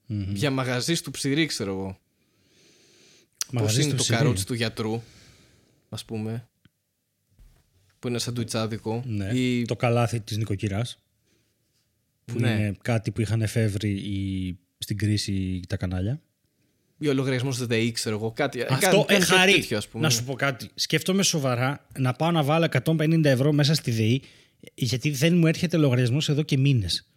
[0.06, 1.98] Για μαγαζίς του ψυρί, ξέρω εγώ.
[3.46, 4.16] Πώς Μαγαζί είναι στο το Σιρή.
[4.16, 5.02] καρότσι του γιατρού,
[5.88, 6.48] ας πούμε.
[8.00, 9.02] Που είναι σαντουιτσάδικο.
[9.06, 9.24] Ναι.
[9.38, 9.64] Ή...
[9.64, 10.98] Το καλάθι της νοικοκυράς
[12.24, 12.50] που Ναι.
[12.50, 14.58] είναι κάτι που είχαν εφεύρει οι...
[14.78, 16.20] στην κρίση τα κανάλια.
[16.98, 18.30] Ή ο λογαριασμός ΔΕΗ, ξέρω εγώ.
[18.32, 19.52] Κάτι, Αυτό κάτι- ε, κάτι χαρί.
[19.52, 20.02] τέτοιο, ας πούμε.
[20.04, 20.68] Να σου πω κάτι.
[20.74, 24.22] Σκέφτομαι σοβαρά να πάω να βάλω 150 ευρώ μέσα στη ΔΕΗ
[24.74, 27.08] γιατί δεν μου έρχεται λογαριασμός εδώ και μήνες.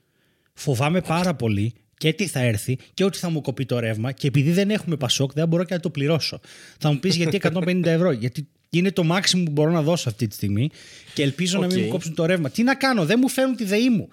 [0.53, 4.27] Φοβάμαι πάρα πολύ και τι θα έρθει και ότι θα μου κοπεί το ρεύμα και
[4.27, 6.39] επειδή δεν έχουμε πασόκ δεν μπορώ και να το πληρώσω.
[6.77, 10.27] Θα μου πεις γιατί 150 ευρώ, γιατί είναι το maximum που μπορώ να δώσω αυτή
[10.27, 10.69] τη στιγμή
[11.13, 11.83] και ελπίζω να μην Οκ.
[11.83, 12.49] μου κόψουν το ρεύμα.
[12.49, 14.09] Τι να κάνω, δεν μου φέρνουν τη ΔΕΗ μου.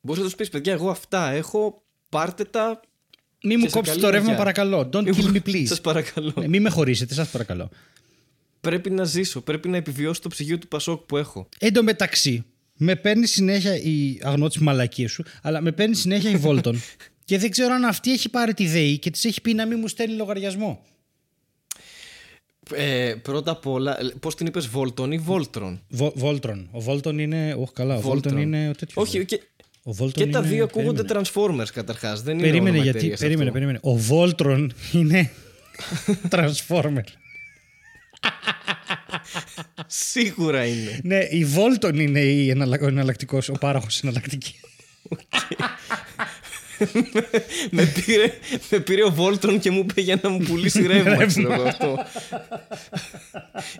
[0.00, 1.82] Μπορείς να τους πεις, παιδιά, εγώ αυτά έχω.
[2.08, 2.80] Πάρτε τα.
[3.42, 4.38] Μην μου Και σε κόψετε καλή το ρεύμα μαγιά.
[4.38, 4.90] παρακαλώ.
[4.92, 5.64] Don't kill me please.
[5.66, 6.32] Σας παρακαλώ.
[6.38, 7.68] Ναι, Μην με χωρίσετε, σας παρακαλώ.
[8.60, 9.40] Πρέπει να ζήσω.
[9.40, 11.48] Πρέπει να επιβιώσω το ψυγείο του Πασόκ που έχω.
[11.58, 12.44] Εν τω μεταξύ,
[12.76, 16.80] με παίρνει συνέχεια η αγνώ τη μαλακία σου, αλλά με παίρνει συνέχεια η Βόλτον.
[17.24, 19.78] και δεν ξέρω αν αυτή έχει πάρει τη ΔΕΗ και της έχει πει να μην
[19.80, 20.82] μου στέλνει λογαριασμό.
[22.74, 26.68] Ε, πρώτα απ' όλα, πώς την είπες, Βόλτον ή Βόλτρον; Βο- Βόλτρον.
[26.70, 27.54] Ο Βόλτον είναι.
[27.58, 27.96] Όχι, καλά.
[27.96, 28.40] Ο Βόλτον Voltron.
[28.40, 29.06] είναι ο τέτοιος.
[29.08, 29.40] Όχι, και,
[29.82, 31.26] ο Voltron και τα είναι- δύο ακούγονται περίμενε.
[31.34, 32.22] Transformers καταρχάς.
[32.22, 32.98] Δεν είναι Περίμενε όνομα γιατί.
[32.98, 33.52] εταιρείας Περίμενε, αυτό.
[33.60, 33.78] περίμενε.
[33.82, 35.30] Ο Βόλτρον είναι.
[36.30, 37.02] Transformer.
[39.86, 41.00] Σίγουρα είναι.
[41.02, 44.54] ναι, η Βόλτον είναι η εναλλα- ο εναλλακτικός, ο πάροχος εναλλακτικής.
[47.70, 48.32] Με, πήρε,
[48.70, 51.26] με πήρε ο Βόλτρον και μου είπε για να μου πουλήσει ρεύμα.
[51.26, 51.96] ξέρω εγώ αυτό.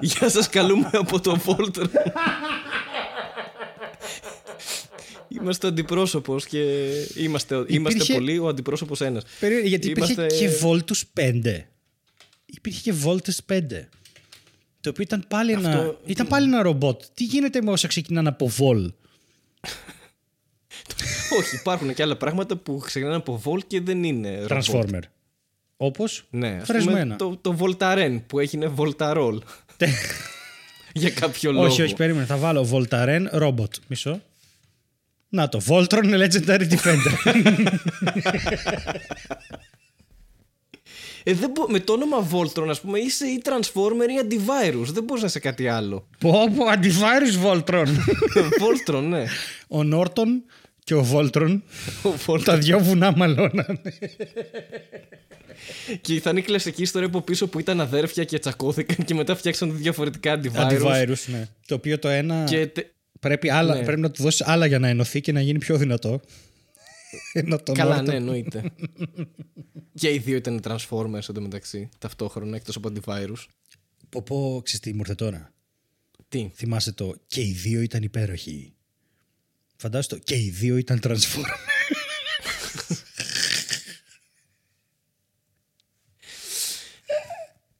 [0.01, 1.91] Γεια σας καλούμε από το Βόλτρον.
[5.29, 6.59] Είμαστε ο αντιπρόσωπος και
[7.17, 9.23] είμαστε, είμαστε Υπήρχε- πολλοί ο αντιπρόσωπος ένας.
[9.41, 11.67] Περίμενε, γιατί υπήρχε Είμαστε- και Voltus 5.
[12.47, 13.89] Υπήρχε και Voltus 5.
[14.81, 17.03] Το οποίο ήταν πάλι, ένα, Αυτό- ήταν πάλι ένα ρομπότ.
[17.15, 18.93] Τι γίνεται με όσα ξεκινάνε από Vol.
[21.33, 24.39] Ο Όχι, υπάρχουν και άλλα πράγματα που ξεκινάνε από Volt και δεν είναι.
[24.47, 24.65] ρομπότ.
[24.65, 25.01] Transformer.
[25.77, 26.25] Όπως.
[26.31, 27.17] Ναι, ας Φρεσμένα.
[27.17, 29.39] πούμε το, το Voltaren που έγινε Voltarol.
[30.93, 31.65] Για κάποιο λόγο.
[31.67, 32.27] όχι, όχι, περίμενε.
[32.27, 33.71] Θα βάλω Voltaren Robot.
[33.87, 34.21] Μισό.
[35.29, 35.61] Να το.
[35.67, 37.13] Voltron Legendary Defender.
[41.29, 44.85] Ε, δεν μπο- με το όνομα Voltron, ας πούμε, είσαι ή Transformer ή Antivirus.
[44.93, 46.07] Δεν μπορείς να είσαι κάτι άλλο.
[46.19, 47.87] πω, πω, antivirus Voltron.
[48.61, 49.25] Voltron, ναι.
[49.69, 50.43] ο Νόρτον
[50.87, 51.61] και ο Voltron.
[52.03, 52.43] Ο Voltron.
[52.45, 53.81] τα δυο βουνά μαλώνανε.
[56.01, 59.37] Και θα είναι η κλασική ιστορία από πίσω που ήταν αδέρφια και τσακώθηκαν και μετά
[59.37, 60.71] φτιάξαν διαφορετικά Antivirus.
[60.71, 61.49] Antivirus, ναι.
[61.67, 62.45] Το οποίο το ένα.
[62.45, 62.87] Και τε-
[63.21, 63.85] Πρέπει, άλλα, Ναι.
[63.85, 66.21] πρέπει να του δώσει άλλα για να ενωθεί και να γίνει πιο δυνατό.
[67.33, 68.63] Ενώ το Καλά, Norton- ναι, εννοείται.
[70.01, 73.45] και οι δύο ήταν Transformers εντωμεταξύ, ταυτόχρονα εκτός από Antivirus.
[74.09, 75.53] Πω πω, ξέρεις τι μου ήρθε τώρα.
[76.29, 78.73] Τι; Θυμάσαι το και οι δύο ήταν υπέροχοι.
[79.77, 81.65] Φαντάζομαι το και οι δύο ήταν Transformers.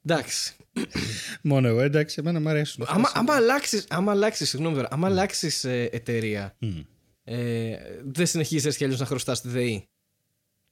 [0.05, 0.53] Εντάξει.
[1.41, 2.85] Μόνο εγώ, εντάξει, εμένα μου αρέσουν.
[2.87, 6.79] άμα, άμα αλλάξει, άμα αλλάξεις, συγγνώμη τώρα, άμα αλλάξεις ε, εταιρεία, Μμ.
[7.23, 9.87] ε, δεν συνεχίζεις έτσι κι αλλιώς να χρωστάς τη ΔΕΗ;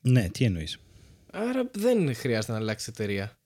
[0.02, 0.78] Ναι, τι εννοείς.
[1.32, 3.40] Άρα δεν χρειάζεται να αλλάξει εταιρεία.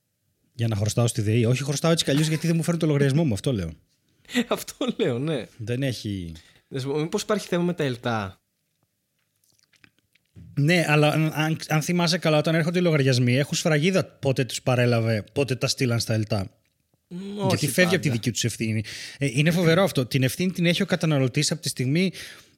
[0.53, 1.45] Για να χρωστάω στη ΔΕΗ.
[1.45, 3.33] Όχι, χρωστάω έτσι κι αλλιώς γιατί δεν μου φέρνει το λογαριασμό μου.
[3.33, 3.71] Αυτό λέω.
[4.47, 5.45] Αυτό λέω, ναι.
[5.57, 6.33] Δεν έχει.
[6.69, 8.41] Μήπως υπάρχει θέμα με τα ΕΛΤΑ;
[10.59, 14.61] Ναι, αλλά αν, αν, αν θυμάσαι καλά, όταν έρχονται οι λογαριασμοί, έχουν σφραγίδα πότε τους
[14.61, 16.51] παρέλαβε, πότε τα στείλαν στα ΕΛΤΑ.
[17.47, 18.83] Γιατί φεύγει από τη δική τους ευθύνη.
[19.17, 20.05] Ε, είναι φοβερό αυτό.
[20.05, 22.11] Την ευθύνη την έχει ο καταναλωτής από τη στιγμή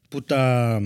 [0.09, 0.81] που, τα,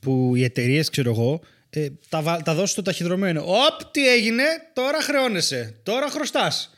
[0.00, 3.42] που οι εταιρείες, ξέρω εγώ, ε, τα, βα- τα δώσουν στο ταχυδρομένο.
[3.46, 5.80] Οπ, τι έγινε, τώρα χρεώνεσαι.
[5.82, 6.74] Τώρα χρωστάς.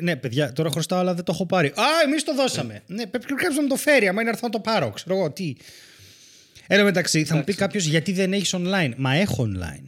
[0.00, 1.68] Ναι, παιδιά, τώρα χρωστάω, αλλά δεν το έχω πάρει.
[1.68, 2.82] Α, εμείς το δώσαμε.
[2.86, 4.08] Ναι, πρέπει κάποιο να μου το φέρει.
[4.08, 5.52] Άμα είναι έρθω να το πάρω, ξέρω εγώ τι.
[6.66, 9.84] Εν τω μεταξύ, θα μου πει κάποιος γιατί δεν έχεις online; Μα έχω online.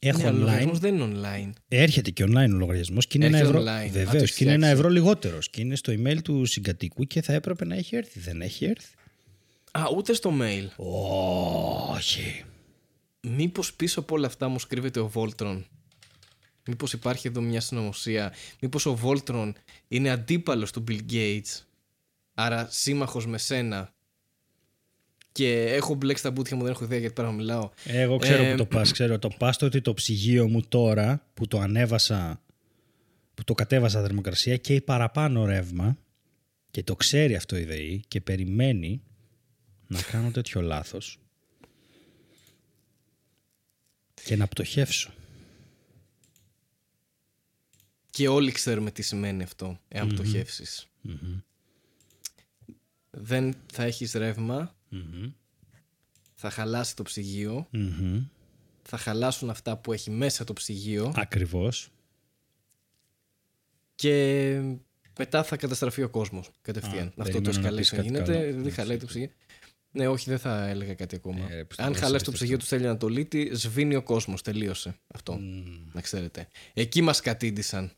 [0.00, 0.34] Έχω Ναι, ο online.
[0.38, 1.50] λογαριασμός δεν είναι online.
[1.68, 3.70] Έρχεται και online ο λογαριασμός και είναι ένα Έρχεται ευρώ.
[3.72, 3.90] online.
[3.90, 4.78] Βεβαίως Α, το και είναι ένα φτιάξεις.
[4.78, 5.50] ευρώ λιγότερος.
[5.50, 8.20] Και είναι στο email του συγκατοίκου και θα έπρεπε να έχει έρθει.
[8.20, 8.94] Δεν έχει έρθει.
[9.70, 10.66] Α, ούτε στο mail.
[11.94, 12.44] Όχι.
[13.20, 15.62] Μήπως πίσω από όλα αυτά μου κρύβεται ο Voltron;
[16.66, 18.32] Μήπως υπάρχει εδώ μια συνωμοσία.
[18.60, 19.52] Μήπως ο Voltron
[19.88, 21.60] είναι αντίπαλος του Bill Gates.
[22.34, 23.92] Άρα σύμμαχος με σένα.
[25.32, 27.70] Και έχω μπλέξει τα μπούτια μου, δεν έχω ιδέα γιατί πέρα μιλάω.
[27.84, 28.92] Εγώ ξέρω Ε, που το πας.
[28.92, 32.42] Ξέρω το πας το ότι το ψυγείο μου τώρα που το ανέβασα,
[33.34, 35.98] που το κατέβασα θερμοκρασία και η παραπάνω ρεύμα
[36.70, 39.02] και το ξέρει αυτό η ΔΕΗ και περιμένει
[39.86, 41.18] να κάνω τέτοιο λάθος
[44.24, 45.10] και να πτωχεύσω.
[48.14, 50.86] Και όλοι ξέρουμε τι σημαίνει αυτό, εάν πτωχεύσεις.
[53.10, 54.74] Δεν θα έχεις ρεύμα,
[56.34, 58.24] θα χαλάσει το ψυγείο, Μμμ.
[58.82, 61.88] θα χαλάσουν αυτά που έχει μέσα το ψυγείο Ακριβώς.
[63.94, 64.60] και
[65.18, 67.12] μετά θα καταστραφεί ο κόσμος κατευθείαν.
[67.16, 68.62] Αυτό το περίμενα να πεις escalation κάτι γίνεται, καλό.
[68.62, 69.30] δεν χαλάει το ψυγείο.
[69.90, 71.50] Ναι, όχι, δεν θα έλεγα κάτι ακόμα.
[71.50, 72.32] Ε, ρε, πιστεύω, Αν εσύ χαλάσει το πιστεύω.
[72.36, 75.38] ψυγείο τους Στέλιο Ανατολίτη, σβήνει ο κόσμος, τελείωσε αυτό.
[75.92, 76.48] Να ξέρετε.
[76.74, 77.92] Εκεί μας κατήντησαν.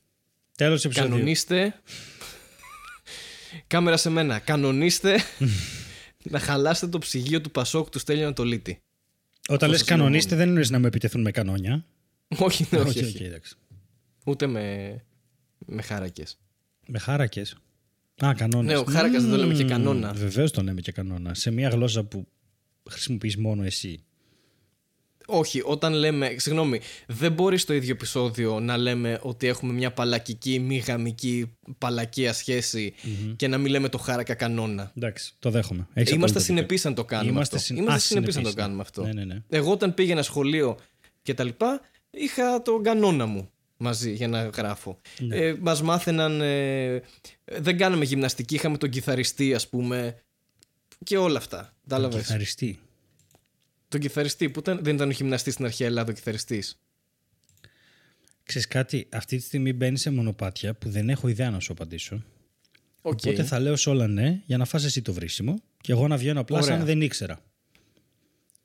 [0.57, 1.11] Τέλος επεισόδιο.
[1.11, 1.81] Κανονίστε.
[3.66, 4.38] Κάμερα σε μένα.
[4.38, 5.21] Κανονίστε
[6.31, 8.79] να χαλάσετε το ψυγείο του Πασόκ του Στέλιο Ανατολίτη.
[9.49, 11.85] Όταν λες σας λέω κανονίστε δεν εννοείς να με επιτεθούν με κανόνια.
[12.38, 13.16] όχι, ναι, όχι, Οκ, όχι.
[13.16, 13.55] οκ, εντάξει.
[14.25, 14.97] Ούτε με,
[15.66, 16.38] με χάρακες.
[16.87, 17.57] Με χάρακες.
[18.25, 18.73] Α, κανόνες.
[18.73, 20.12] Ναι, ο χάρακας δεν το λέμε και κανόνα.
[20.12, 21.35] Βεβαίως το λέμε και κανόνα.
[21.35, 22.27] Σε μια γλώσσα που
[22.90, 24.05] χρησιμοποιείς μόνο εσύ.
[25.27, 26.35] Όχι, όταν λέμε.
[26.39, 32.33] Συγγνώμη, δεν μπορεί στο ίδιο επεισόδιο να λέμε ότι έχουμε μια παλακική, μη γαμική, παλακία
[32.33, 32.95] σχέση
[33.37, 34.93] και να μην λέμε το χάρακα κανόνα.
[34.97, 35.87] Εντάξει, το δέχομαι.
[35.93, 37.31] Έχεις Είμαστε απόλυτο συνεπείς αν το κάνουμε.
[37.31, 37.67] Είμαστε αυτό.
[37.67, 38.62] συν- Είμαστε Α, συνεπείς αν το συνεπείς, ναι.
[38.62, 39.03] κάνουμε αυτό.
[39.03, 39.43] Ναι, ναι, ναι.
[39.49, 40.79] Εγώ όταν πήγαινα σχολείο
[41.23, 45.01] και τα λοιπά, είχα τον κανόνα μου μαζί για να γράφω.
[45.19, 45.37] Ναι.
[45.37, 47.03] Ε, μας μάθαιναν, ε,
[47.45, 50.17] δεν κάναμε γυμναστική, είχαμε τον κιθαριστή ας πούμε
[51.05, 51.75] και όλα αυτά.
[51.83, 52.21] Κατάλαβες.
[52.21, 52.79] Κιθαριστή.
[53.96, 56.78] Τον κιθαριστή που ήταν, δεν ήταν ο γυμναστής στην αρχαία Ελλάδα ο κιθαριστής.
[58.42, 62.22] Ξέρεις κάτι, αυτή τη στιγμή μπαίνει σε μονοπάτια που δεν έχω ιδέα να σου απαντήσω.
[63.02, 63.18] Οκ.
[63.24, 66.16] Οπότε θα λέω σε όλα ναι για να φας εσύ το βρίσιμο και εγώ να
[66.16, 66.76] βγαίνω απλά Ωραία.
[66.76, 67.38] σαν δεν ήξερα.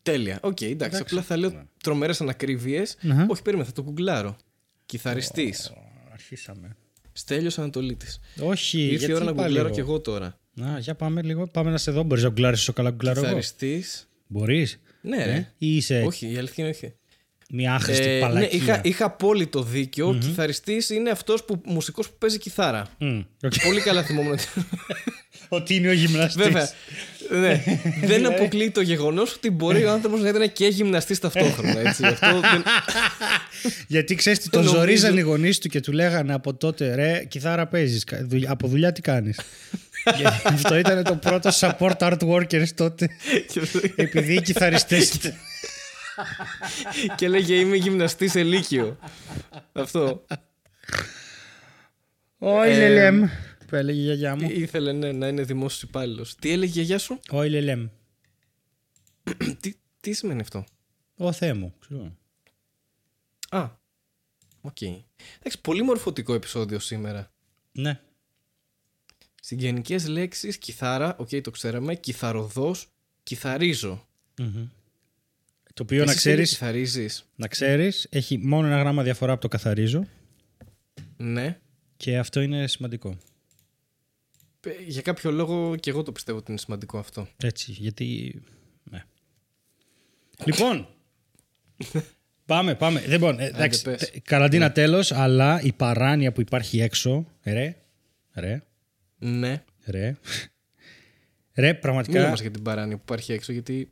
[0.02, 0.40] Τέλεια.
[0.42, 1.02] Οκ, εντάξει.
[1.02, 1.42] Απλά θα Ναι.
[1.48, 2.98] λέω τρομερές ανακρίβειες.
[3.10, 3.26] Αχα.
[3.30, 4.38] Όχι, περίμενα, θα το γκουγκλάρω.
[4.86, 5.72] Κιθαριστής.
[6.14, 6.76] Αρχίσαμε.
[7.12, 8.20] Στέλιος Ανατολίτης.
[8.40, 9.76] Όχι, Ήρθε γιατί η ώρα να πάλι γκουγκλάρω εγώ.
[9.76, 10.40] κι εγώ τώρα.
[10.62, 11.48] Α, για πάμε λίγο.
[11.48, 12.04] Πάμε να σε δω.
[12.04, 13.28] Μπορείς να γκουγκλάρεις όσο καλά γκουγκλάρω εγώ.
[13.28, 14.10] Κιθαριστής.
[15.02, 15.18] Μπορείς.
[15.20, 15.32] Ναι, ρε.
[15.38, 16.94] Ε, ή είσαι Όχι, η αλήθεια είναι όχι.
[17.50, 18.50] μια άχρηστη Ε, ναι, παλλακεία.
[18.52, 20.08] είχα, είχα απόλυτο δίκιο.
[20.08, 22.88] Ο κιθαριστής είναι αυτός που, μουσικός που παίζει κιθάρα.
[23.00, 23.54] Μμ, οκ.
[23.64, 24.38] Πολύ καλά θυμόμουν.
[25.54, 26.44] Ότι είναι ο γυμναστής.
[26.44, 26.70] Βέβαια.
[27.30, 27.64] Ναι.
[28.08, 31.80] δεν αποκλείει το γεγονός ότι μπορεί ο άνθρωπος να ήταν και γυμναστής ταυτόχρονα.
[31.80, 32.06] Έτσι.
[32.14, 32.64] Αυτό δεν...
[33.88, 37.26] Γιατί ξέρεις τι τον Νομίζω- ζορίζαν οι γονείς του και του λέγανε από τότε ρε,
[37.28, 38.04] κιθάρα παίζεις.
[38.48, 39.02] Από δουλειά τι
[40.04, 40.26] κάνει.
[40.44, 43.10] Αυτό ήταν το πρώτο support art workers τότε.
[43.96, 45.34] Επειδή οι κιθαριστές ήταν.
[47.16, 48.98] και έλεγε Είμαι γυμναστής σε λύκειο.
[49.74, 50.26] Αυτό.
[52.38, 53.30] Όχι, Ε, λελέμ.
[53.68, 54.50] Που έλεγε η γιαγιά μου.
[54.52, 56.36] Ήθελε ναι, να είναι δημόσιος υπάλληλος.
[56.36, 57.88] Τι έλεγε η γιαγιά σου, Όχι, λελέμ.
[59.60, 60.64] τι, τι σημαίνει αυτό;
[61.16, 61.74] Ο Θεέ μου.
[61.80, 62.16] ξέρω.
[63.50, 63.70] Α.
[64.62, 64.82] Οκ.
[64.82, 67.32] Εντάξει, πολύ μορφωτικό επεισόδιο σήμερα.
[67.72, 68.00] Ναι.
[69.44, 71.96] Συγγενικές λέξεις, κιθάρα, οκ, το ξέραμε.
[71.96, 72.88] Κιθαρωδός,
[73.24, 74.08] κιθαρίζω.
[74.40, 74.68] Μμμ.
[75.74, 79.42] Το οποίο να Εσύ φίλε, ξέρεις, κιθαρίζεις; να ξέρεις, έχει μόνο ένα γράμμα διαφορά από
[79.42, 80.06] το καθαρίζω
[81.18, 81.60] Ναι.
[81.98, 83.18] και αυτό είναι σημαντικό.
[84.66, 87.28] Ε, Για κάποιο λόγο και εγώ το πιστεύω ότι είναι σημαντικό αυτό.
[87.44, 88.42] Έτσι, γιατί...
[88.84, 89.04] Ναι.
[90.46, 90.88] Λοιπόν,
[92.46, 93.06] πάμε, πάμε.
[93.08, 94.00] Λοιπόν, ε, εντάξει, πες.
[94.00, 97.76] τε- καραντίνα τέλος, αλλά η παράνοια που υπάρχει έξω, ρε,
[98.34, 98.64] ρε,
[99.24, 99.64] Ναι.
[99.86, 100.16] ρε,
[101.54, 103.92] ρε, Μίλα πραγματικά, μας για την παράνοια που υπάρχει έξω, γιατί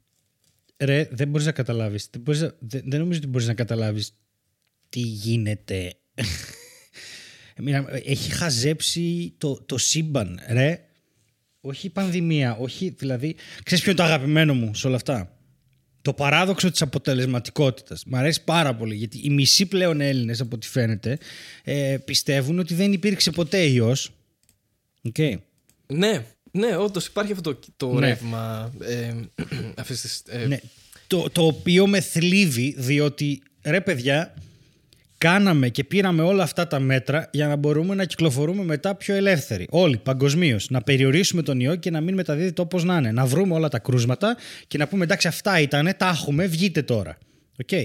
[0.77, 4.13] ρε, δεν μπορείς να καταλάβεις, δεν, μπορείς να- δεν, δεν νομίζω ότι μπορείς να καταλάβεις
[4.89, 5.93] τι γίνεται.
[7.61, 10.83] Μοίρα, Έχει χαζέψει το, το σύμπαν, ρε.
[11.61, 13.35] Όχι η πανδημία, όχι, δηλαδή...
[13.63, 15.37] Ξέρεις ποιο είναι το αγαπημένο μου σε όλα αυτά;
[16.01, 18.05] Το παράδοξο της αποτελεσματικότητας.
[18.05, 21.17] Μ' αρέσει πάρα πολύ, γιατί οι μισοί πλέον Έλληνες, από ό,τι φαίνεται,
[21.63, 24.11] ε, πιστεύουν ότι δεν υπήρξε ποτέ ιός.
[25.01, 25.17] Οκ.
[25.87, 28.07] Ναι, ναι, όντως υπάρχει αυτό το, το Ναι.
[28.07, 29.13] ρεύμα ε,
[29.81, 30.59] αυτής της, ε, Ναι.
[31.07, 34.33] Το, το οποίο με θλίβει, διότι, ρε παιδιά,
[35.17, 39.67] κάναμε και πήραμε όλα αυτά τα μέτρα για να μπορούμε να κυκλοφορούμε μετά πιο ελεύθεροι.
[39.69, 40.69] Όλοι, παγκοσμίως.
[40.69, 43.11] Να περιορίσουμε τον ιό και να μην μεταδίδεται όπως να είναι.
[43.11, 47.17] Να βρούμε όλα τα κρούσματα και να πούμε εντάξει, αυτά ήταν, τα έχουμε, βγείτε τώρα.
[47.61, 47.69] Οκ.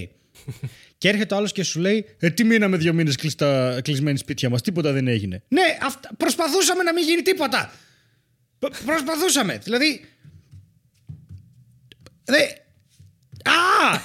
[0.97, 3.15] και έρχεται ο άλλος και σου λέει: Ε, τι μείναμε δύο μήνες
[3.81, 5.43] κλεισμένοι σπίτια μας, τίποτα δεν έγινε.
[5.47, 7.71] Ναι, αυτά, προσπαθούσαμε να μην γίνει τίποτα.
[8.59, 9.57] Π- Προσπαθούσαμε.
[9.63, 10.05] Δηλαδή.
[12.23, 12.41] Δε...
[13.49, 13.99] Α!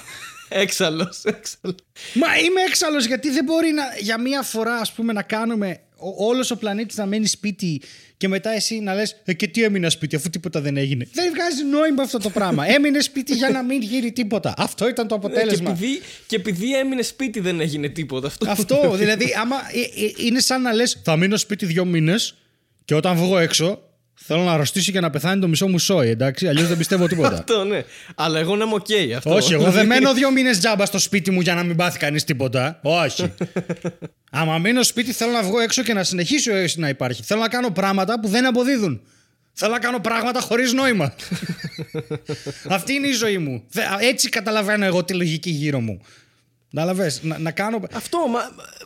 [0.49, 1.77] έξαλλος, έξαλλος.
[2.13, 6.25] Μα είμαι έξαλλος γιατί δεν μπορεί να, για μία φορά ας πούμε να κάνουμε ο,
[6.25, 7.81] όλος ο πλανήτης να μένει σπίτι
[8.17, 11.07] και μετά εσύ να λες ε, και τι έμεινα σπίτι αφού τίποτα δεν έγινε.
[11.13, 12.67] Δεν βγάζει νόημα αυτό το πράγμα.
[12.75, 14.53] Έμεινε σπίτι για να μην γίνει τίποτα.
[14.57, 15.71] Αυτό ήταν το Ναι, και, αποτέλεσμα.
[15.71, 18.27] επειδή, και επειδή έμεινε σπίτι δεν έγινε τίποτα.
[18.27, 22.35] Αυτό, Αυτό δηλαδή άμα ε, ε, είναι σαν να λες θα μείνω σπίτι δύο μήνες
[22.85, 23.81] και όταν βγω έξω
[24.25, 27.33] θέλω να αρρωστήσει και να πεθάνει το μισό μου σόι εντάξει αλλιώς δεν πιστεύω τίποτα.
[27.37, 27.83] Αυτό, ναι.
[28.15, 29.15] Αλλά εγώ να είμαι οκ.
[29.17, 29.33] αυτό.
[29.35, 32.23] Όχι, εγώ δεν μένω δύο μήνες τζάμπα στο σπίτι μου για να μην πάθει κανείς
[32.23, 32.79] τίποτα.
[32.83, 33.33] Όχι.
[34.31, 37.23] Άμα μείνω σπίτι, θέλω να βγω έξω και να συνεχίσει ο έωση να υπάρχει.
[37.23, 39.01] Θέλω να κάνω πράγματα που δεν αποδίδουν.
[39.53, 41.13] Θέλω να κάνω πράγματα χωρίς νόημα.
[42.69, 43.63] Αυτή είναι η ζωή μου.
[43.69, 46.01] Δε- Έτσι καταλαβαίνω εγώ τη λογική γύρω μου.
[46.73, 47.79] Καταλαβες, να, να κάνω.
[47.93, 48.39] Αυτό, μα,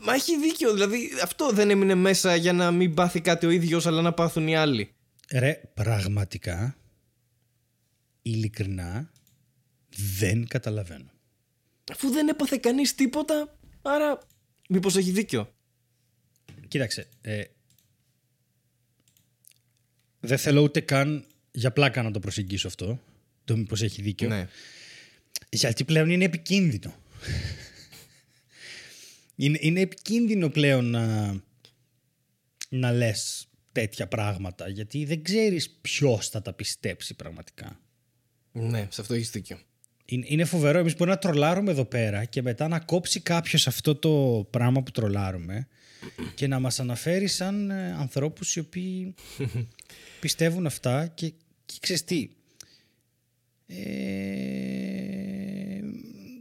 [0.03, 0.73] μα έχει δίκιο.
[0.73, 4.47] Δηλαδή, αυτό δεν έμεινε μέσα για να μην πάθει κάτι ο ίδιος, αλλά να πάθουν
[4.47, 4.89] οι άλλοι.
[5.31, 6.77] Ρε, πραγματικά,
[8.21, 9.11] ειλικρινά,
[10.19, 11.11] δεν καταλαβαίνω.
[11.91, 14.19] Αφού δεν έπαθε κανείς τίποτα, άρα
[14.69, 15.53] μήπως έχει δίκιο.
[16.67, 17.07] Κοίταξε.
[17.21, 17.43] Ε,
[20.19, 23.01] δεν θέλω ούτε καν για πλάκα να το προσεγγίσω αυτό.
[23.43, 24.27] Το μήπως έχει δίκιο.
[24.27, 24.47] Ναι.
[25.49, 26.95] Γιατί πλέον είναι επικίνδυνο.
[29.35, 31.35] είναι, είναι επικίνδυνο πλέον να,
[32.69, 34.69] να λες τέτοια πράγματα.
[34.69, 37.79] Γιατί δεν ξέρεις ποιος θα τα πιστέψει πραγματικά.
[38.51, 39.57] Ναι, σε αυτό έχεις δίκιο.
[40.05, 40.79] Είναι, είναι φοβερό.
[40.79, 44.91] Εμείς μπορεί να τρολάρουμε εδώ πέρα και μετά να κόψει κάποιος αυτό το πράγμα που
[44.91, 45.67] τρολάρουμε
[46.35, 49.15] και να μας αναφέρει σαν ε, ανθρώπους οι οποίοι
[50.23, 51.33] πιστεύουν αυτά και,
[51.65, 52.29] και ξέρεις τι.
[53.67, 53.85] Ε,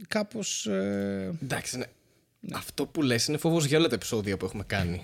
[0.07, 0.65] κάπως...
[0.65, 1.85] ε, Εντάξει, ναι.
[2.53, 5.03] Αυτό που λες είναι φόβος για όλα τα επεισόδια που έχουμε κάνει.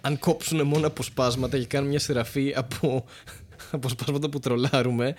[0.00, 3.04] Αν κόψουν μόνο αποσπάσματα και κάνουν μια σειραφή από
[3.70, 5.14] αποσπάσματα που τρολάρουμε,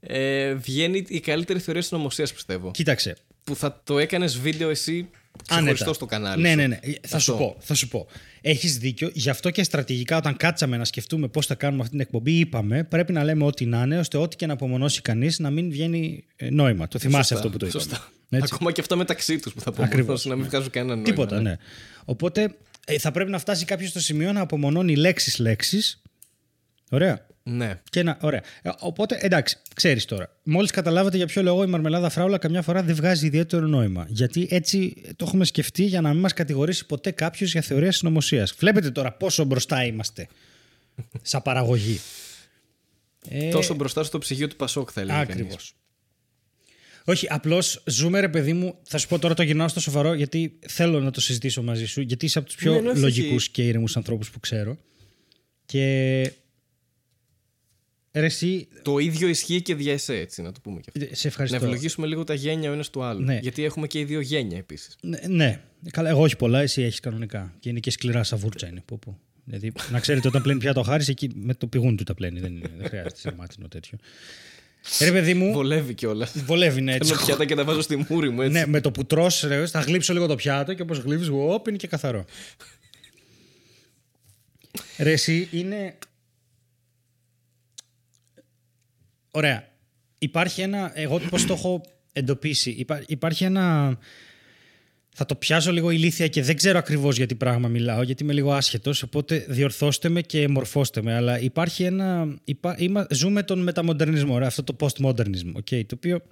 [0.00, 2.70] ε, βγαίνει η καλύτερη θεωρία συνωμοσία, πιστεύω.
[2.70, 3.16] κοίταξε.
[3.44, 5.08] Που θα το έκανες βίντεο εσύ
[5.48, 6.42] ξεχωριστό στο κανάλι.
[6.42, 6.56] Ναι, σου.
[6.56, 6.78] ναι, ναι.
[7.06, 7.44] Θα σου Αυτό.
[7.44, 7.56] πω.
[7.60, 8.06] Θα σου πω.
[8.40, 9.10] Έχεις δίκιο.
[9.12, 12.84] Γι' αυτό και στρατηγικά όταν κάτσαμε να σκεφτούμε πώς θα κάνουμε αυτή την εκπομπή είπαμε
[12.84, 16.24] πρέπει να λέμε ό,τι να είναι ώστε ό,τι και να απομονώσει κανείς να μην βγαίνει
[16.36, 16.88] ε, νόημα.
[16.88, 17.82] Το θυμάσαι Σωστά, αυτό που το είπαμε.
[17.82, 18.08] Σωστά.
[18.30, 18.50] Έτσι.
[18.54, 20.24] Ακόμα και αυτά μεταξύ τους που θα πω Ακριβώς.
[20.24, 21.10] να μην βγάζουν κανένα νόημα.
[21.10, 21.56] Τίποτα, ναι.
[22.04, 22.54] Οπότε
[22.90, 26.02] ε, θα πρέπει να φτάσει κάποιος στο σημείο να απομονώνει λέξεις-λέξεις.
[26.90, 27.26] Ωραία.
[27.42, 27.80] Ναι.
[27.90, 28.42] Και να, ωραία.
[28.62, 30.36] Ε, Οπότε, εντάξει, ξέρεις τώρα.
[30.42, 34.06] Μόλις καταλάβατε για ποιο λόγο η μαρμελάδα φράουλα καμιά φορά δεν βγάζει ιδιαίτερο νόημα.
[34.08, 38.54] Γιατί έτσι το έχουμε σκεφτεί για να μην μας κατηγορήσει ποτέ κάποιος για θεωρία συνωμοσίας.
[38.58, 40.28] Βλέπετε τώρα πόσο μπροστά είμαστε.
[41.22, 42.00] Σαν παραγωγή.
[43.28, 45.18] Ε, Τόσο μπροστά στο ψυγείο του Πασόκ θα έλεγε.
[45.18, 45.74] Ακριβώς.
[47.10, 47.22] Κανείς.
[47.22, 48.74] Όχι, απλώς ζούμε ρε παιδί μου.
[48.82, 52.00] Θα σου πω τώρα το γυρνάω στο σοβαρό γιατί θέλω να το συζητήσω μαζί σου.
[52.00, 53.50] Γιατί είσαι από τους πιο Ναι, ναι, όχι, λογικούς όχι.
[53.50, 54.78] και ήρεμους ανθρώπους που ξέρω.
[55.66, 56.22] Και.
[58.12, 61.00] Ρε, εσύ, Το ίδιο ισχύει και για εσέ, έτσι να το πούμε και αυτό.
[61.14, 61.56] σε Να ευχαριστώ.
[61.56, 63.22] ευλογήσουμε λίγο τα γένια ο ένας του άλλου.
[63.24, 63.38] Ναι.
[63.42, 64.96] Γιατί έχουμε και οι δύο γένια επίσης.
[65.02, 65.60] Ναι, ναι.
[65.90, 67.54] Καλά, εγώ όχι πολλά, εσύ έχεις κανονικά.
[67.60, 68.82] Και είναι και σκληρά σαβούρτσα είναι.
[68.84, 69.18] Πω, πω.
[69.44, 72.40] Δηλαδή, να ξέρετε, όταν πλένει πια το χάρις, εκεί με το πηγούνι του τα πλένει.
[72.40, 73.98] Δεν, είναι- δεν χρειάζεται σερμάτινο τέτοιο.
[75.00, 76.32] Ρε, παιδί μου, Βολεύει κιόλας.
[76.44, 77.12] βολεύει, ναι, έτσι.
[77.12, 78.52] Κάνω πιάτα και τα βάζω στη μούρη μου, έτσι.
[78.58, 81.66] Ναι, με το που τρως, ρε, θα γλύψω λίγο το πιάτο και όπως γλύψει, οπ,
[81.66, 82.24] είναι και καθαρό.
[84.98, 85.98] ρε, εσύ είναι.
[89.30, 89.68] Ωραία.
[90.18, 90.90] Υπάρχει ένα.
[90.94, 91.80] Εγώ πώς το έχω
[92.12, 92.70] εντοπίσει.
[92.70, 93.98] Υπά- υπάρχει ένα.
[95.22, 98.32] Θα το πιάσω λίγο ηλίθια και δεν ξέρω ακριβώς για τι πράγμα μιλάω, γιατί είμαι
[98.32, 101.14] λίγο άσχετος, οπότε διορθώστε με και μορφώστε με.
[101.14, 102.34] Αλλά υπάρχει ένα...
[102.44, 106.22] Υπά, είμα, ζούμε τον μεταμοντερνισμό, ρε, αυτό το postmodernism, okay, το οποίο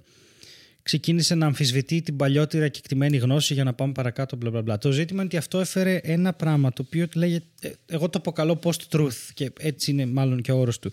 [0.83, 4.35] ξεκίνησε να αμφισβητεί την παλιότερα και εκτιμένη γνώση για να πάμε παρακάτω.
[4.35, 4.77] Μπλα, μπλα, μπλα.
[4.77, 8.59] Το ζήτημα είναι ότι αυτό έφερε ένα πράγμα το οποίο λέγεται, ε, εγώ το αποκαλώ
[8.63, 10.91] post-truth και έτσι είναι μάλλον και ο όρος του.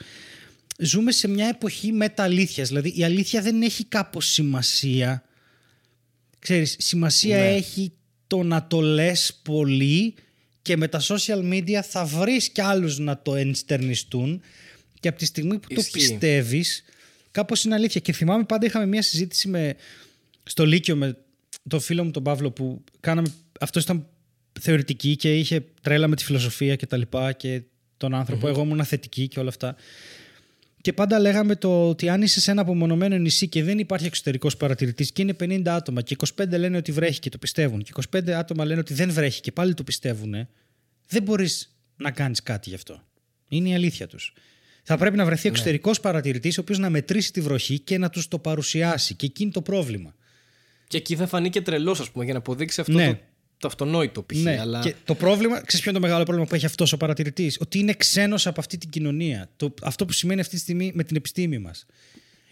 [0.79, 5.26] Ζούμε σε μια εποχή μετα-αλήθειας, δηλαδή η αλήθεια δεν έχει κάπως σημασία.
[6.47, 7.55] Ξέρεις, σημασία Ναι.
[7.55, 7.93] έχει
[8.27, 10.15] το να το λες πολύ
[10.63, 14.41] και με τα social media θα βρεις κι άλλους να το ενστερνιστούν
[15.01, 15.93] και από τη στιγμή που το Ισχύει.
[15.93, 16.85] πιστεύεις
[17.31, 18.01] κάπως είναι αλήθεια.
[18.01, 19.75] Και θυμάμαι πάντα είχαμε μια συζήτηση με,
[20.45, 21.17] στο Λύκειο με
[21.69, 23.29] τον φίλο μου τον Παύλο που κάναμε,
[23.61, 24.07] αυτός ήταν
[24.61, 27.63] θεωρητική και είχε τρέλα με τη φιλοσοφία και τα λοιπά και
[27.97, 29.77] τον άνθρωπο, εγώ ήμουν θετική και όλα αυτά.
[30.81, 34.57] Και πάντα λέγαμε το ότι αν είσαι σε ένα απομονωμένο νησί και δεν υπάρχει εξωτερικός
[34.57, 38.31] παρατηρητής και είναι 50 άτομα και 25 λένε ότι βρέχει και το πιστεύουν και 25
[38.31, 40.49] άτομα λένε ότι δεν βρέχει και πάλι το πιστεύουν,
[41.09, 43.03] δεν μπορείς να κάνεις κάτι γι' αυτό.
[43.49, 44.35] Είναι η αλήθεια τους.
[44.83, 48.29] Θα πρέπει να βρεθεί εξωτερικός παρατηρητής, ο οποίος να μετρήσει τη βροχή και να τους
[48.29, 49.15] το παρουσιάσει.
[49.15, 50.15] Και εκεί είναι το πρόβλημα.
[50.89, 53.13] Και εκεί θα φανεί και τρελός, ας πούμε, για να αποδείξει αυτό Ναι.
[53.13, 53.19] το,
[53.59, 54.37] το αυτονόητο π.χ.
[54.39, 54.81] Ναι, αλλά...
[54.81, 57.79] και το πρόβλημα, ξέρεις ποιο είναι το μεγάλο πρόβλημα που έχει αυτός ο παρατηρητής, ότι
[57.79, 59.49] είναι ξένος από αυτή την κοινωνία.
[59.57, 61.87] Το, αυτό που σημαίνει αυτή τη στιγμή με την επιστήμη μας.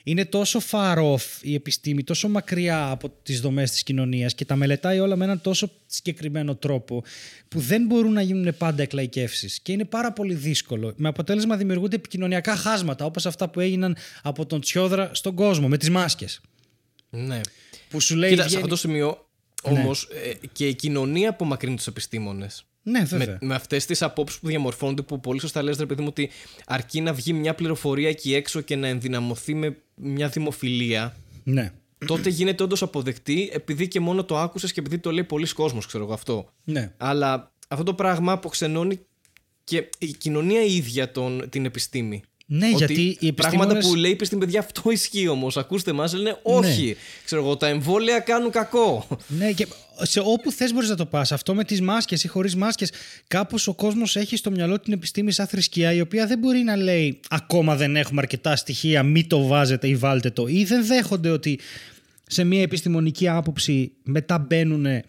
[0.06, 4.56] Είναι τόσο far off η επιστήμη, τόσο μακριά από τις δομές της κοινωνίας και τα
[4.56, 7.04] μελετάει όλα με έναν τόσο συγκεκριμένο τρόπο
[7.48, 9.60] που δεν μπορούν να γίνουν πάντα εκλαϊκεύσεις.
[9.60, 10.92] Και είναι πάρα πολύ δύσκολο.
[10.96, 15.78] Με αποτέλεσμα δημιουργούνται επικοινωνιακά χάσματα όπως αυτά που έγιναν από τον Τσιόδρα στον κόσμο με
[15.78, 16.40] τις μάσκες.
[17.10, 17.40] ναι.
[17.88, 18.30] Που σου λέει.
[18.30, 19.28] Κοίτα, σε βγαίνει- αυτό το σημείο
[19.64, 20.08] όμως
[20.52, 22.64] και η κοινωνία απομακρύνει τους επιστήμονες.
[22.82, 23.38] Ναι, βέβαια.
[23.40, 26.30] Με, με αυτές τις απόψεις που διαμορφώνονται, που πολύ σωστά λες ρε παιδί μου, ότι
[26.66, 31.72] αρκεί να βγει μια πληροφορία εκεί έξω και να ενδυναμωθεί με μια δημοφιλία, Ναι.
[32.06, 35.86] τότε γίνεται όντως αποδεκτή επειδή και μόνο το άκουσες και επειδή το λέει πολλοί κόσμος,
[35.86, 36.48] ξέρω εγώ αυτό.
[36.64, 36.92] ναι.
[36.96, 39.00] Αλλά αυτό το πράγμα αποξενώνει
[39.64, 42.22] και η κοινωνία η ίδια τον, την επιστήμη.
[42.46, 45.56] Ναι, Ότι γιατί οι Πράγματα επιστήμονες- που λέει η επιστήμη, παιδιά, αυτό ισχύει όμως.
[45.56, 46.96] Ακούστε μας, λένε όχι.
[47.24, 49.06] Ξέρω εγώ, τα εμβόλια κάνουν κακό.
[49.28, 49.66] Ναι, και
[50.02, 51.32] σε όπου θες μπορείς να το πας.
[51.32, 52.92] Αυτό με τις μάσκες ή χωρίς μάσκες.
[53.26, 56.76] Κάπως ο κόσμος έχει στο μυαλό την επιστήμη σαν θρησκεία η οποία δεν μπορεί να
[56.76, 60.46] λέει ακόμα δεν έχουμε αρκετά στοιχεία, μη το βάζετε ή βάλτε το.
[60.46, 61.58] Ή δεν δέχονται ότι
[62.26, 65.02] σε μια επιστημονική άποψη μετά μπαίνουν ε,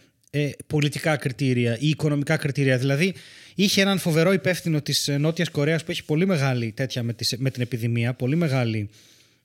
[0.67, 2.77] πολιτικά κριτήρια ή οικονομικά κριτήρια.
[2.77, 3.13] Δηλαδή,
[3.55, 7.35] είχε έναν φοβερό υπεύθυνο της ε, Νότιας Κορέας που έχει πολύ μεγάλη τέτοια με, τις-
[7.37, 8.89] με την επιδημία, πολύ μεγάλη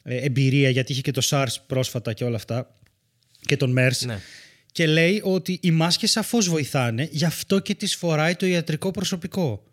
[0.02, 2.76] ε, εμπειρία γιατί είχε και το SARS πρόσφατα και όλα αυτά
[3.40, 4.18] και τον MERS Ναι.
[4.72, 9.64] και λέει ότι οι μάσκες σαφώς βοηθάνε, γι' αυτό και τις φοράει το ιατρικό προσωπικό.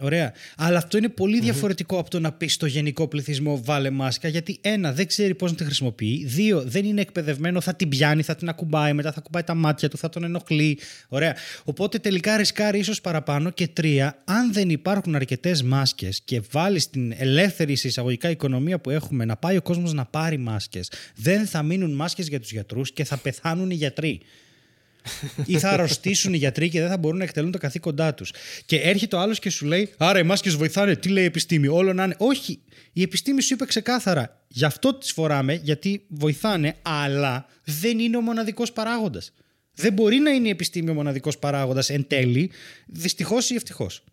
[0.00, 0.32] Ωραία.
[0.56, 4.58] Αλλά αυτό είναι πολύ διαφορετικό από το να πεις στο γενικό πληθυσμό βάλε μάσκα, γιατί
[4.60, 6.24] ένα, δεν ξέρει πώς να τη χρησιμοποιεί.
[6.26, 9.88] Δύο, δεν είναι εκπαιδευμένο, θα την πιάνει, θα την ακουμπάει, μετά θα ακουμπάει τα μάτια
[9.88, 10.78] του, θα τον ενοχλεί.
[11.08, 11.36] Ωραία.
[11.64, 13.50] Οπότε τελικά ρισκάρει ίσως παραπάνω.
[13.50, 18.90] Και τρία, αν δεν υπάρχουν αρκετές μάσκες και βάλεις την ελεύθερη σε εισαγωγικά οικονομία που
[18.90, 22.92] έχουμε να πάει ο κόσμος να πάρει μάσκες, δεν θα μείνουν μάσκες για τους γιατρούς
[22.92, 24.20] και θα πεθάνουν οι γιατροί
[25.44, 28.32] ή θα αρρωστήσουν οι γιατροί και δεν θα μπορούν να εκτελούν τα καθήκοντά τους.
[28.66, 30.96] Και έρχεται ο άλλος και σου λέει: Άρα οι μάσκες βοηθάνε.
[30.96, 32.14] Τι λέει η επιστήμη, Όλο να είναι.
[32.18, 32.60] Όχι.
[32.92, 34.42] Η επιστήμη σου είπε ξεκάθαρα.
[34.48, 39.32] Γι' αυτό τις φοράμε, γιατί βοηθάνε, αλλά δεν είναι ο μοναδικός παράγοντας.
[39.74, 42.50] Δεν μπορεί να είναι η επιστήμη ο μοναδικός παράγοντας εν τέλει,
[42.86, 44.04] δυστυχώς ή ευτυχώς.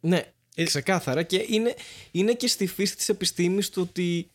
[0.00, 0.22] Ναι,
[0.54, 1.22] Ε, ξεκάθαρα.
[1.22, 1.74] Και είναι,
[2.10, 4.30] είναι και στη φύση της επιστήμης το ότι.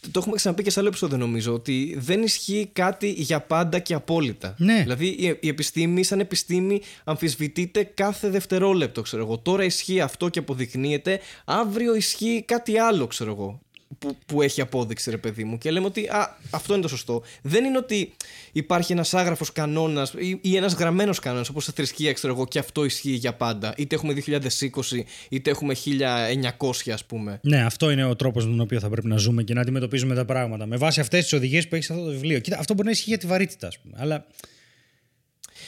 [0.00, 1.52] Το έχουμε ξαναπεί και σε άλλο επεισόδιο νομίζω.
[1.52, 4.54] Ότι δεν ισχύει κάτι για πάντα και απόλυτα.
[4.58, 4.80] Ναι.
[4.82, 9.38] Δηλαδή η, η επιστήμη, σαν επιστήμη, αμφισβητείται κάθε δευτερόλεπτο, ξέρω εγώ.
[9.38, 11.20] Τώρα ισχύει αυτό και αποδεικνύεται.
[11.44, 13.60] Αύριο ισχύει κάτι άλλο, ξέρω εγώ.
[13.98, 15.58] Που, που έχει απόδειξη, ρε παιδί μου.
[15.58, 17.22] Και λέμε ότι α, αυτό είναι το σωστό.
[17.42, 18.12] Δεν είναι ότι
[18.52, 22.58] υπάρχει ένας άγραφος κανόνας ή, ή ένας γραμμένος κανόνας, όπως στη θρησκεία, ξέρω εγώ, και
[22.58, 23.74] αυτό ισχύει για πάντα.
[23.76, 27.40] Είτε έχουμε 2020, είτε έχουμε 1900, ας πούμε.
[27.42, 30.14] Ναι, αυτό είναι ο τρόπος με τον οποίο θα πρέπει να ζούμε και να αντιμετωπίζουμε
[30.14, 30.66] τα πράγματα.
[30.66, 32.38] Με βάση αυτές τις οδηγίες που έχει σε αυτό το βιβλίο.
[32.38, 33.94] Κοίτα, αυτό μπορεί να ισχύει για τη βαρύτητα, ας πούμε.
[33.98, 34.26] Αλλά.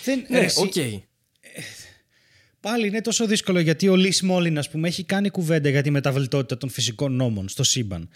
[0.04, 0.74] Δεν, Ναι, ρε, εσύ- οκ.
[2.60, 5.90] Πάλι είναι τόσο δύσκολο γιατί ο Lee Smolin, ας πούμε, έχει κάνει κουβέντα για τη
[5.90, 8.08] μεταβλητότητα των φυσικών νόμων στο σύμπαν.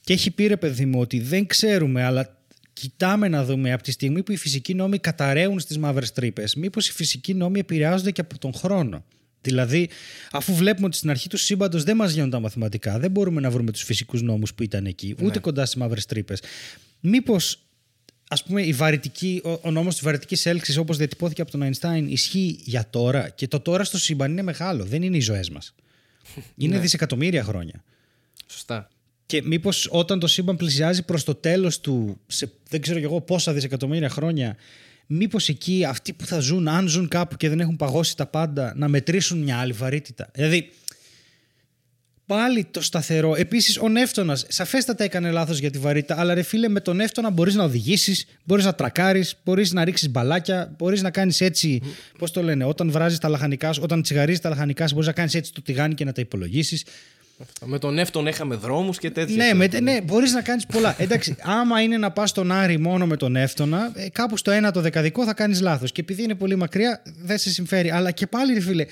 [0.00, 2.38] Και έχει πει ρε παιδί μου ότι δεν ξέρουμε, αλλά
[2.72, 6.88] κοιτάμε να δούμε από τη στιγμή που οι φυσικοί νόμοι καταρρέουν στις μαύρες τρύπες, μήπως
[6.88, 9.04] οι φυσικοί νόμοι επηρεάζονται και από τον χρόνο.
[9.40, 9.88] Δηλαδή,
[10.32, 13.50] αφού βλέπουμε ότι στην αρχή του σύμπαντος δεν μας γίνουν τα μαθηματικά, δεν μπορούμε να
[13.50, 16.42] βρούμε τους φυσικούς νόμους που ήταν εκεί, ούτε κοντά στις μαύρες τρύπες.
[17.00, 17.65] Μήπως
[18.28, 22.08] ας πούμε η βαρυτική, ο, ο νόμος της βαρυτικής έλξης όπως διατυπώθηκε από τον Αϊνστάιν
[22.08, 25.74] ισχύει για τώρα και το τώρα στο σύμπαν είναι μεγάλο, δεν είναι οι ζωές μας.
[26.56, 27.84] Είναι δισεκατομμύρια χρόνια.
[28.46, 28.88] Σωστά.
[29.26, 33.20] Και μήπως όταν το σύμπαν πλησιάζει προς το τέλος του, σε δεν ξέρω κι εγώ
[33.20, 34.56] πόσα δισεκατομμύρια χρόνια,
[35.06, 38.72] μήπως εκεί αυτοί που θα ζουν, αν ζουν κάπου και δεν έχουν παγώσει τα πάντα,
[38.76, 40.30] να μετρήσουν μια άλλη βαρύτητα.
[40.34, 40.72] Δηλαδή,
[42.26, 43.34] πάλι το σταθερό.
[43.36, 47.30] Επίσης, ο Νεύτωνας, σαφέστατα έκανε λάθος για τη βαρύτητα, αλλά ρε φίλε, με τον Νεύτωνα
[47.30, 51.82] μπορείς να οδηγήσεις, μπορείς να τρακάρεις, μπορείς να ρίξεις μπαλάκια, μπορείς να κάνεις έτσι.
[52.18, 55.14] Πώς το λένε, όταν βράζεις τα λαχανικά σου, όταν τσιγαρίζεις τα λαχανικά σου, μπορείς να
[55.14, 56.84] κάνεις έτσι το τηγάνι και να τα υπολογίσεις.
[57.64, 59.36] Με τον Εύτον έχαμε δρόμους και τέτοια.
[59.36, 59.82] Ναι, ξέρω με, εγώ.
[59.82, 60.96] ναι μπορείς να κάνεις πολλά.
[60.98, 64.70] Εντάξει, άμα είναι να πας στον Άρη μόνο με τον Εύτονα, ε, κάπου στο ένα
[64.70, 65.92] το δεκαδικό θα κάνεις λάθος.
[65.92, 67.90] Και επειδή είναι πολύ μακριά, δεν σε συμφέρει.
[67.90, 68.84] Αλλά και πάλι, ρε φίλε,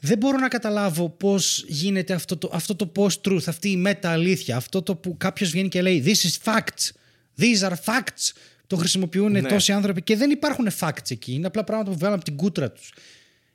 [0.00, 4.56] δεν μπορώ να καταλάβω πώς γίνεται αυτό το, αυτό το post-truth, αυτή η μετα-αλήθεια.
[4.56, 6.90] Αυτό το που κάποιος βγαίνει και λέει This is facts.
[7.38, 8.32] These are facts.
[8.66, 9.42] Το χρησιμοποιούν Ναι.
[9.42, 11.32] τόσοι άνθρωποι και δεν υπάρχουν facts εκεί.
[11.32, 12.92] Είναι απλά πράγματα που βγάλουν από την κούτρα τους.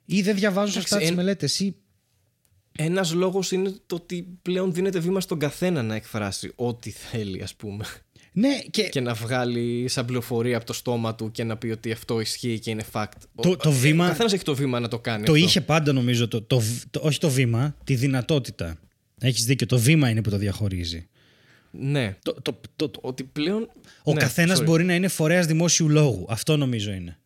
[0.04, 1.60] Ή δεν διαβάζουν σωστά τις εν- μελέτες.
[1.60, 1.76] Ή...
[2.78, 7.54] Ένας λόγος είναι το ότι πλέον δίνεται βήμα στον καθένα να εκφράσει ό,τι θέλει, ας
[7.54, 7.84] πούμε.
[8.38, 11.92] Ναι, και, Και να βγάλει σαν πληροφορία από το στόμα του και να πει ότι
[11.92, 13.06] αυτό ισχύει και είναι fact.
[13.34, 15.24] Το- το βήμα- Ο καθένας έχει το βήμα να το κάνει.
[15.24, 15.44] Το αυτό.
[15.44, 18.76] είχε πάντα νομίζω, το, το, το- όχι το βήμα, τη δυνατότητα.
[19.20, 21.08] Έχεις δίκιο, το βήμα είναι που το διαχωρίζει.
[21.70, 22.16] Ναι.
[22.22, 23.68] Το, το, το, το- Ότι πλέον.
[24.02, 24.64] ο ναι, καθένας sorry.
[24.64, 26.26] μπορεί να είναι φορέας δημόσιου λόγου.
[26.28, 27.18] Αυτό νομίζω είναι.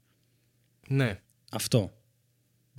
[0.88, 1.18] Ναι.
[1.50, 1.92] Αυτό.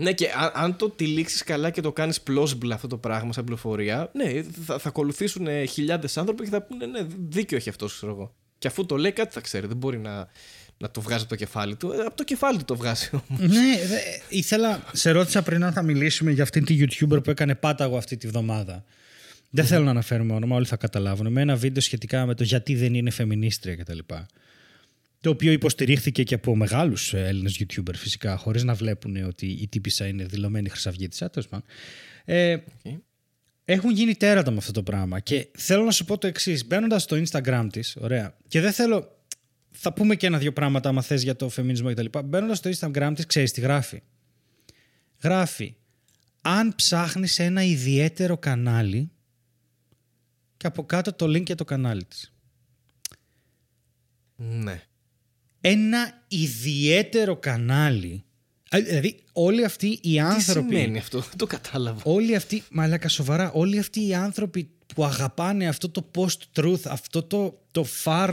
[0.02, 3.44] Ναι, και αν, αν το τυλίξεις καλά και το κάνεις plausible αυτό το πράγμα σαν
[3.44, 8.12] πληροφορία, ναι, θα, θα ακολουθήσουν χιλιάδες άνθρωποι και θα πούνε ναι, δίκιο έχει αυτός, ξέρω
[8.12, 8.36] εγώ.
[8.58, 9.68] Και αφού το λέει, κάτι θα ξέρει.
[9.68, 10.28] Δεν μπορεί να,
[10.78, 11.92] να το βγάζει από το κεφάλι του.
[11.92, 13.40] Ε, Από το κεφάλι του το βγάζει όμως.
[13.40, 13.98] ναι, δε,
[14.30, 18.18] ήθελα, σε ρώτησα πριν αν θα μιλήσουμε για αυτήν τη YouTuber που έκανε πάταγο αυτή
[18.18, 18.84] τη βδομάδα.
[19.50, 21.32] Δεν θέλω να αναφέρουμε όνομα, όλοι θα καταλάβουν.
[21.32, 24.00] Με ένα βίντεο σχετικά με το γιατί δεν είναι φεμινίστρια κτλ.
[25.22, 30.08] Το οποίο υποστηρίχθηκε και από μεγάλους Έλληνες YouTuber φυσικά, χωρίς να βλέπουν ότι η τύπησα
[30.08, 31.30] είναι δηλωμένη χρυσαυγήτησα.
[31.30, 31.66] τέλος πάντων.
[32.26, 33.00] Ε, Okay.
[33.66, 35.20] έχουν γίνει τέρατα με αυτό το πράγμα.
[35.20, 36.66] Και θέλω να σου πω το εξής.
[36.66, 38.38] Μπαίνοντας στο Instagram της, ωραία.
[38.48, 39.20] Και δεν θέλω.
[39.72, 42.06] Θα πούμε και ένα-δύο πράγματα, άμα θες για το φεμινισμό κτλ.
[42.26, 44.02] Μπαίνοντας στο Instagram της, ξέρεις τι γράφει;
[45.24, 45.76] Γράφει.
[46.42, 49.12] Αν ψάχνεις ένα ιδιαίτερο κανάλι.
[50.58, 52.34] Και από κάτω το link για το κανάλι της.
[54.36, 54.84] Ναι.
[55.62, 58.24] Ένα ιδιαίτερο κανάλι.
[58.76, 60.76] Α, Δηλαδή, όλοι αυτοί οι Τι άνθρωποι.
[60.76, 62.02] σημαίνει αυτό, δεν το κατάλαβα.
[62.04, 67.60] όλοι αυτοί, μαλάκα σοβαρά, όλοι αυτοί οι άνθρωποι που αγαπάνε αυτό το post-truth, αυτό το,
[67.72, 68.30] το far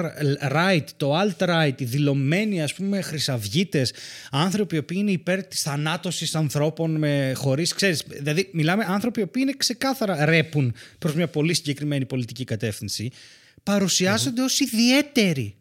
[0.52, 3.92] right, το alt-right, οι δηλωμένοι ας πούμε χρυσαυγίτες,
[4.30, 9.22] άνθρωποι οι οποίοι είναι υπέρ της θανάτωσης ανθρώπων με, χωρίς, ξέρεις, δηλαδή μιλάμε άνθρωποι οι
[9.22, 13.10] οποίοι είναι ξεκάθαρα ρέπουν προς μια πολύ συγκεκριμένη πολιτική κατεύθυνση,
[13.62, 15.54] παρουσιάζονται ως ιδιαίτεροι.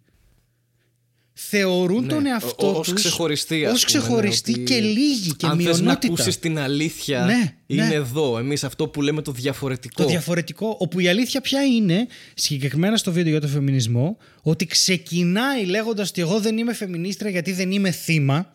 [1.39, 4.79] Θεωρούν Ναι, τον ο- εαυτό ως τους ξεχωριστή, ας ως πούμε, ναι, ξεχωριστή ότι και
[4.79, 6.13] λίγοι και Αν θες να μειονότητα.
[6.13, 7.93] ακούσεις την αλήθεια, Ναι, είναι ναι.
[7.93, 8.37] εδώ.
[8.37, 10.03] Εμείς αυτό που λέμε το διαφορετικό.
[10.03, 15.65] Το διαφορετικό, όπου η αλήθεια πια είναι, συγκεκριμένα στο βίντεο για το φεμινισμό, ότι ξεκινάει
[15.65, 18.53] λέγοντας ότι εγώ δεν είμαι φεμινίστρια γιατί δεν είμαι θύμα.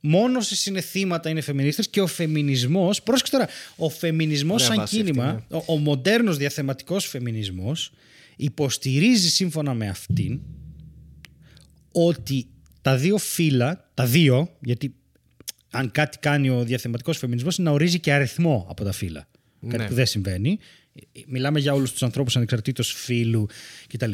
[0.00, 4.76] Μόνος όσοι είναι θύματα είναι φεμινίστρες και ο φεμινισμός, πρόσεξε τώρα, ο φεμινισμός Ωραία σαν
[4.76, 5.56] βάση κίνημα, αυτή, ναι.
[5.56, 7.92] ο, ο μοντέρνος διαθεματικός φεμινισμός
[8.36, 10.40] υποστηρίζει σύμφωνα με αυτήν
[11.92, 12.46] ότι
[12.82, 14.94] τα δύο φύλλα, τα δύο, γιατί
[15.70, 19.28] αν κάτι κάνει ο διαθεματικός φεμινισμός είναι να ορίζει και αριθμό από τα φύλλα.
[19.68, 19.86] Κάτι Ναι.
[19.88, 20.58] που δεν συμβαίνει.
[21.26, 23.46] Μιλάμε για όλους τους ανθρώπους ανεξαρτήτως φύλου
[23.86, 24.12] κτλ.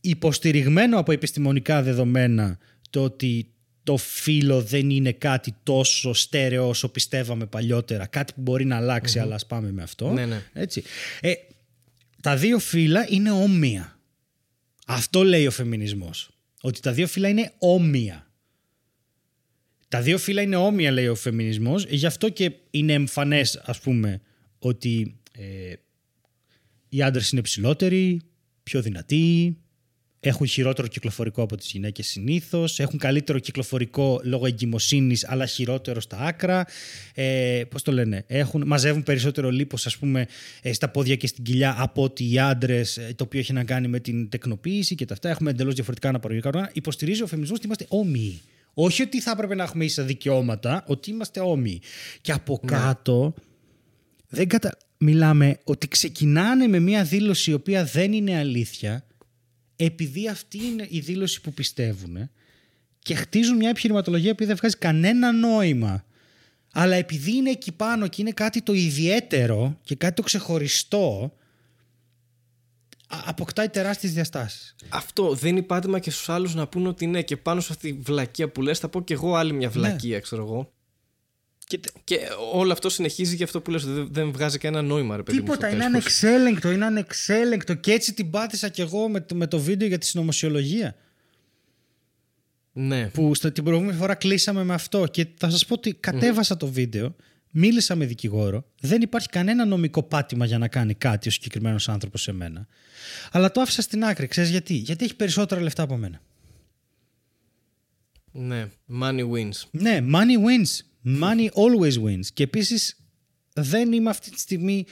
[0.00, 2.58] Υποστηριγμένο από επιστημονικά δεδομένα
[2.90, 3.46] το ότι
[3.82, 8.06] το φύλλο δεν είναι κάτι τόσο στέρεο όσο πιστεύαμε παλιότερα.
[8.06, 10.12] Κάτι που μπορεί να αλλάξει, αλλά ας πάμε με αυτό.
[10.12, 10.42] Ναι, ναι.
[10.52, 10.82] Έτσι.
[11.20, 11.32] Ε,
[12.22, 13.98] τα δύο φύλλα είναι όμοια.
[14.86, 16.30] Αυτό λέει ο φεμινισμός.
[16.60, 18.30] Ότι τα δύο φύλλα είναι όμοια.
[19.88, 24.20] Τα δύο φύλλα είναι όμοια, λέει ο φεμινισμός, γι' αυτό και είναι εμφανές, ας πούμε,
[24.58, 25.72] ότι ε,
[26.88, 28.20] οι άντρες είναι ψηλότεροι,
[28.62, 29.56] πιο δυνατοί,
[30.20, 36.18] έχουν χειρότερο κυκλοφορικό από τις γυναίκες συνήθως, έχουν καλύτερο κυκλοφορικό λόγω εγκυμοσύνης αλλά χειρότερο στα
[36.18, 36.66] άκρα,
[37.14, 40.26] ε, πώς το λένε, έχουν, μαζεύουν περισσότερο λίπος ας πούμε
[40.62, 43.64] ε, στα πόδια και στην κοιλιά από ότι οι άντρες, ε, το οποίο έχει να
[43.64, 46.70] κάνει με την τεκνοποίηση και τα αυτά, έχουμε εντελώς διαφορετικά αναπαραγωγικά όργανα.
[46.74, 48.40] Υποστηρίζει ο φεμινισμός ότι είμαστε όμοιοι.
[48.74, 51.82] Όχι ότι θα έπρεπε να έχουμε ίσα δικαιώματα, ότι είμαστε όμοιοι.
[52.20, 52.70] Και από Ναι.
[52.70, 53.34] κάτω
[54.28, 54.76] δεν κατα...
[54.98, 59.04] μιλάμε ότι ξεκινάνε με μια δήλωση η οποία δεν είναι αλήθεια
[59.84, 62.30] επειδή αυτή είναι η δήλωση που πιστεύουν
[62.98, 66.04] και χτίζουν μια επιχειρηματολογία που δεν βγάζει κανένα νόημα.
[66.72, 71.32] Αλλά επειδή είναι εκεί πάνω και είναι κάτι το ιδιαίτερο και κάτι το ξεχωριστό,
[73.06, 74.74] α- αποκτάει τεράστιες διαστάσεις.
[74.88, 77.98] Αυτό δίνει πάτημα και στους άλλους να πούνε ότι ναι, και πάνω σε αυτή τη
[78.02, 79.72] βλακεία που λες θα πω και εγώ άλλη μια Ναι.
[79.72, 80.72] βλακεία, ξέρω εγώ.
[81.70, 82.18] Και τε- Και
[82.52, 85.44] όλο αυτό συνεχίζει για αυτό που λες, δεν, δεν βγάζει κανένα νόημα, ρε παιδί μου,
[85.44, 85.92] Τίποτα, στο είναι τέλος.
[85.94, 89.98] ανεξέλεγκτο, είναι ανεξέλεγκτο και έτσι την πάτησα κι εγώ με το, με το βίντεο για
[89.98, 90.96] τη συνωμοσιολογία.
[92.72, 93.08] Ναι.
[93.08, 96.66] Που στο, την προηγούμενη φορά κλείσαμε με αυτό και θα σας πω ότι κατέβασα το
[96.66, 97.14] βίντεο,
[97.50, 102.22] μίλησα με δικηγόρο, δεν υπάρχει κανένα νομικό πάτημα για να κάνει κάτι ο συγκεκριμένος άνθρωπος
[102.22, 102.66] σε μένα.
[103.30, 106.20] Αλλά το άφησα στην άκρη, ξέρεις γιατί; Γιατί έχει περισσότερα λεφτά από μένα.
[108.32, 108.66] Ναι.
[109.00, 109.68] Money wins.
[109.70, 110.84] Ναι, money wins.
[111.04, 112.26] Money always wins.
[112.34, 112.96] Και επίσης
[113.54, 114.86] δεν είμαι αυτή τη στιγμή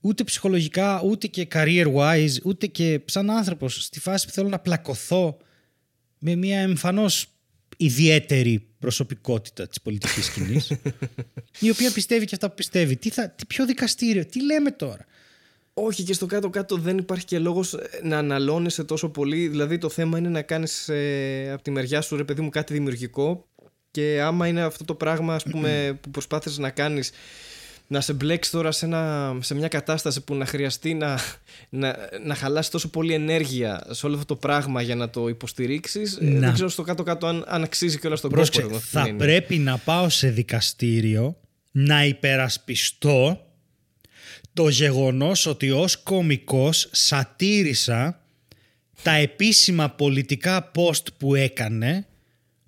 [0.00, 4.58] ούτε ψυχολογικά, ούτε και career wise, ούτε και σαν άνθρωπος στη φάση που θέλω να
[4.58, 5.36] πλακωθώ
[6.18, 7.26] με μια εμφανώς
[7.76, 10.72] ιδιαίτερη προσωπικότητα της πολιτικής σκηνής
[11.66, 12.96] η οποία πιστεύει και αυτά που πιστεύει.
[12.96, 15.06] Τι, θα, τι πιο δικαστήριο, τι λέμε τώρα;
[15.74, 19.48] Όχι και στο κάτω-κάτω δεν υπάρχει και λόγος ε, να αναλώνεσαι τόσο πολύ.
[19.48, 22.72] Δηλαδή το θέμα είναι να κάνεις ε, από τη μεριά σου ρε παιδί μου κάτι
[22.72, 23.51] δημιουργικό
[23.92, 25.70] και άμα είναι αυτό το πράγμα ας πούμε
[26.00, 27.10] που προσπάθησες να κάνεις
[27.86, 31.18] να σε μπλέξει τώρα σε, ένα, σε μια κατάσταση που να χρειαστεί να,
[31.68, 36.18] να, να χαλάσεις τόσο πολύ ενέργεια σε όλο αυτό το πράγμα για να το υποστηρίξεις
[36.20, 36.40] ε, Να.
[36.40, 39.02] δεν ξέρω στο κάτω-κάτω αν, αν αξίζει και όλα στον κόπο Πρόσεξε, εδώ, αυτή θα
[39.02, 39.26] την έννοια.
[39.26, 41.36] πρέπει να πάω σε δικαστήριο
[41.70, 43.46] να υπερασπιστώ
[44.52, 48.20] το γεγονός ότι ως κομικός σατήρισα
[49.02, 52.06] τα επίσημα πολιτικά post που έκανε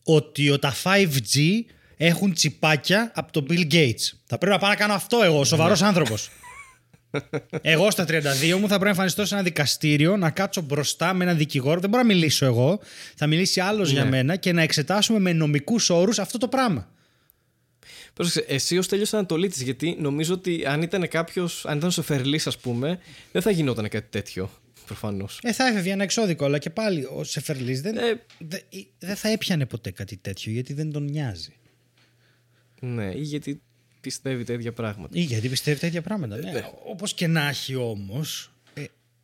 [0.04, 1.64] ότι ο- τα 5G
[1.96, 4.12] έχουν τσιπάκια από τον Bill Gates.
[4.26, 6.28] Θα πρέπει να πάω να κάνω αυτό εγώ, ο σοβαρός άνθρωπος.
[7.62, 8.10] Εγώ στα 32
[8.58, 11.80] μου θα πρέπει να εμφανιστώ σε ένα δικαστήριο, να κάτσω μπροστά με έναν δικηγόρο.
[11.80, 12.80] Δεν μπορώ να μιλήσω εγώ.
[13.14, 16.88] Θα μιλήσει άλλος για μένα και να εξετάσουμε με νομικούς όρους αυτό το πράγμα.
[18.14, 22.40] Πρόσεξε, εσύ ως τέλειος Ανατολίτης, γιατί νομίζω ότι αν ήταν κάποιος, αν ήταν ο Σεφερλή,
[22.46, 22.98] ας πούμε,
[23.32, 24.50] δεν θα γινόταν κάτι τέτοιο.
[24.86, 25.38] Προφανώς.
[25.42, 28.20] Ε, θα έφευγε ένα εξώδικο, αλλά και πάλι ο Σεφερλής δεν, Ε.
[28.38, 31.52] δε- ε, δεν θα έπιανε ποτέ κάτι τέτοιο γιατί δεν τον νοιάζει.
[32.80, 33.60] Ναι, ή γιατί
[34.00, 35.18] πιστεύει τέτοια πράγματα.
[35.18, 36.36] Ή γιατί πιστεύει τέτοια πράγματα.
[36.36, 36.62] Ε, Ναι.
[36.86, 38.48] Όπως και να έχει όμως,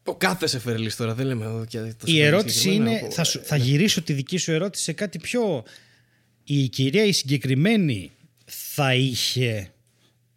[0.04, 3.10] Ο κάθε Σεφερλής τώρα, δεν λέμε εδώ και το η Σεφερλής ερώτηση συγκεκριμένα, είναι, ο-
[3.10, 5.64] θα, σου- θα γυρίσω τη δική σου ερώτηση σε κάτι πιο...
[6.44, 8.10] Η κυρία η συγκεκριμένη
[8.44, 9.72] θα είχε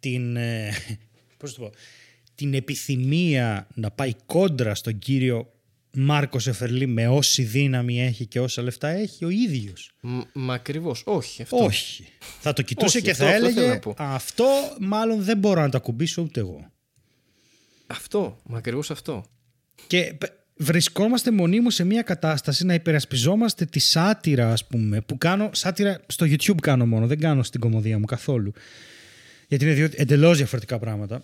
[0.00, 0.72] την, ε,
[1.36, 1.70] πώς το πω,
[2.34, 5.48] την επιθυμία να πάει κόντρα στον κύριο
[5.96, 9.90] Μάρκο Σεφερλή με όση δύναμη έχει και όσα λεφτά έχει ο ίδιος.
[10.00, 11.02] Μ- Μα ακριβώς.
[11.06, 11.42] Όχι.
[11.42, 11.56] Αυτό.
[11.64, 12.04] Όχι.
[12.40, 13.94] Θα το κοιτούσε Όχι, και αυτό- θα αυτό θέλω έλεγε να πω.
[13.98, 14.44] αυτό
[14.80, 16.70] μάλλον δεν μπορώ να το ακουμπήσω ούτε εγώ.
[17.86, 18.40] Αυτό.
[18.44, 19.24] Μα ακριβώς αυτό.
[19.86, 20.24] Και π-
[20.56, 26.26] βρισκόμαστε μονίμως σε μια κατάσταση να υπερασπιζόμαστε τη σάτυρα ας πούμε που κάνω, σάτυρα στο
[26.26, 28.52] YouTube κάνω μόνο, δεν κάνω στην κομμωδία μου καθόλου
[29.48, 31.22] γιατί είναι δύο εντελώς διαφορετικά πράγματα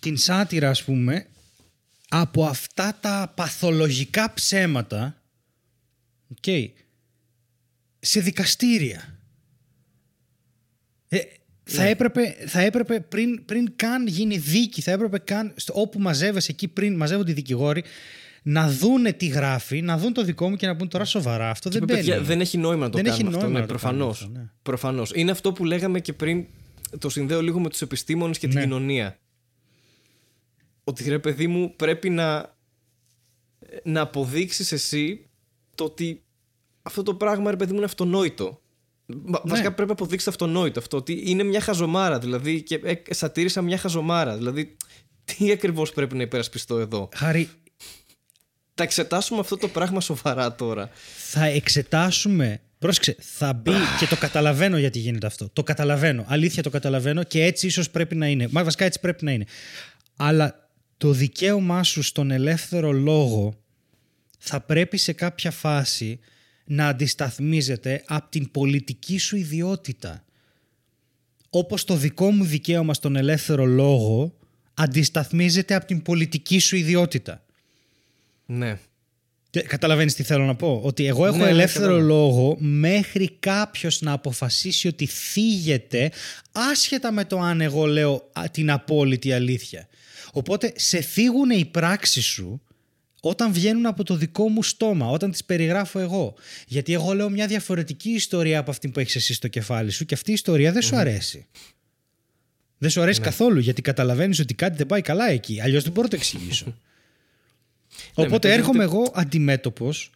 [0.00, 1.26] την σάτυρα ας πούμε
[2.08, 5.22] από αυτά τα παθολογικά ψέματα
[6.40, 6.66] okay,
[8.00, 9.18] σε δικαστήρια
[11.08, 11.18] ε,
[11.64, 16.50] θα, έπρεπε, θα έπρεπε πριν, πριν καν γίνει δίκη, θα έπρεπε καν στο, όπου μαζεύεσαι
[16.50, 17.84] εκεί πριν μαζεύονται οι δικηγόροι
[18.42, 21.50] να δούνε τι γράφει, να δουν το δικό μου και να πούν τώρα σοβαρά.
[21.50, 22.26] Αυτό δεν Παιδιά, μπαίνει.
[22.26, 23.48] δεν έχει νόημα να το Δεν έχει κάνουμε αυτό.
[23.48, 24.20] νόημα Ναι, να το κάνουμε προφανώς.
[24.22, 24.50] αυτό, ναι.
[24.62, 25.10] Προφανώς.
[25.14, 26.44] Είναι αυτό που λέγαμε και πριν.
[26.98, 28.62] Το συνδέω λίγο με τους επιστήμονες και την Ναι.
[28.64, 29.18] κοινωνία.
[30.84, 32.56] Ότι ρε παιδί μου πρέπει να,
[33.82, 35.26] να αποδείξεις εσύ
[35.74, 36.22] το ότι
[36.82, 38.60] αυτό το πράγμα ρε παιδί μου είναι αυτονόητο.
[39.06, 39.50] Μα- Ναι.
[39.50, 43.78] Βασικά πρέπει να αποδείξεις αυτονόητο αυτό ότι είναι μια χαζομάρα δηλαδή και ε, σατήρισα μια
[43.78, 44.36] χαζομάρα.
[44.36, 44.76] Δηλαδή
[45.24, 47.48] τι ακριβώς πρέπει να υπερασπιστώ εδώ; Χάρη,
[48.74, 50.90] Τα εξετάσουμε αυτό το πράγμα σοβαρά τώρα.
[51.16, 52.60] θα εξετάσουμε.
[52.78, 55.48] Πρόσεξε, θα μπει και το καταλαβαίνω γιατί γίνεται αυτό.
[55.52, 56.24] Το καταλαβαίνω.
[56.28, 58.48] Αλήθεια το καταλαβαίνω και έτσι ίσως πρέπει να είναι.
[58.50, 59.44] Μα βασικά έτσι πρέπει να είναι.
[60.16, 60.61] Αλλά
[61.02, 63.54] το δικαίωμά σου στον ελεύθερο λόγο
[64.38, 66.18] θα πρέπει σε κάποια φάση
[66.64, 70.24] να αντισταθμίζεται από την πολιτική σου ιδιότητα.
[71.50, 74.34] Όπως το δικό μου δικαίωμα στον ελεύθερο λόγο
[74.74, 77.44] αντισταθμίζεται από την πολιτική σου ιδιότητα.
[78.46, 78.78] Ναι.
[79.66, 82.06] Καταλαβαίνεις τι θέλω να πω; Ότι εγώ έχω Ναι, ναι, ελεύθερο κατάλαβα.
[82.06, 86.10] λόγο μέχρι κάποιος να αποφασίσει ότι θίγεται
[86.52, 89.88] άσχετα με το αν εγώ λέω α, την απόλυτη αλήθεια.
[90.34, 92.62] Οπότε σε θίγουν οι πράξεις σου
[93.20, 96.34] όταν βγαίνουν από το δικό μου στόμα, όταν τις περιγράφω εγώ.
[96.66, 100.14] Γιατί εγώ λέω μια διαφορετική ιστορία από αυτή που έχεις εσύ στο κεφάλι σου και
[100.14, 101.46] αυτή η ιστορία δεν σου αρέσει.
[102.78, 105.60] Δεν σου αρέσει καθόλου γιατί καταλαβαίνεις ότι κάτι δεν πάει καλά εκεί.
[105.60, 106.66] Αλλιώς δεν μπορώ να το εξηγήσω.
[107.94, 110.10] Ναι, Οπότε μετά έρχομαι εγώ αντιμέτωπος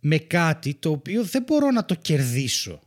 [0.00, 2.80] με κάτι το οποίο δεν μπορώ να το κερδίσω.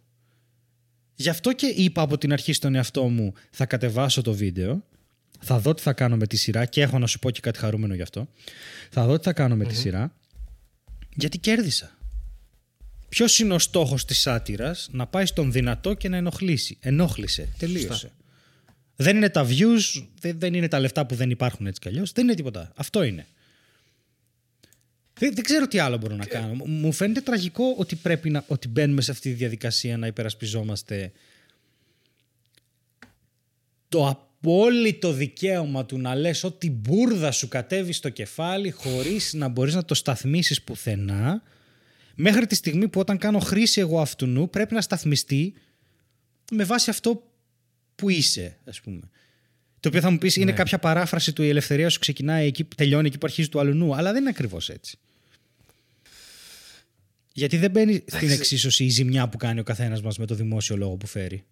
[1.15, 4.83] Γι' αυτό και είπα από την αρχή στον εαυτό μου θα κατεβάσω το βίντεο,
[5.43, 7.59] θα δω τι θα κάνω με τη σειρά και έχω να σου πω και κάτι
[7.59, 8.27] χαρούμενο γι' αυτό.
[8.89, 10.13] Θα δω τι θα κάνω με τη σειρά
[11.15, 11.97] γιατί κέρδισα.
[13.09, 16.77] Ποιος είναι ο στόχος της σάτυρας; Να πάει στον δυνατό και να ενοχλήσει.
[16.79, 17.49] Ενόχλησε.
[17.57, 18.11] Τελείωσε.
[18.95, 22.11] Δεν είναι τα views, δεν, δεν είναι τα λεφτά που δεν υπάρχουν έτσι κι αλλιώς.
[22.11, 22.71] Δεν είναι τίποτα.
[22.75, 23.25] Αυτό είναι.
[25.13, 26.53] Δεν, δεν ξέρω τι άλλο μπορώ να κάνω.
[26.53, 31.11] Μου- Μου φαίνεται τραγικό ότι πρέπει να ότι μπαίνουμε σε αυτή τη διαδικασία να υπερασπιζόμαστε
[33.89, 39.73] το απόλυτο δικαίωμα του να λες ότι μπουρδα σου κατέβει στο κεφάλι χωρίς να μπορείς
[39.73, 41.43] να το σταθμίσεις πουθενά
[42.15, 45.53] μέχρι τη στιγμή που όταν κάνω χρήση εγώ αυτού νου πρέπει να σταθμιστεί
[46.51, 47.23] με βάση αυτό
[47.95, 49.01] που είσαι ας πούμε.
[49.79, 53.07] Το οποίο θα μου πεις είναι κάποια παράφραση του η ελευθερία σου ξεκινάει εκεί, τελειώνει
[53.07, 54.97] εκεί που αρχίζει του άλλου νου αλλά δεν είναι ακριβώς έτσι.
[57.33, 60.77] Γιατί δεν μπαίνει στην εξίσωση η ζημιά που κάνει ο καθένας μας με το δημόσιο
[60.77, 61.43] λόγο που φέρει.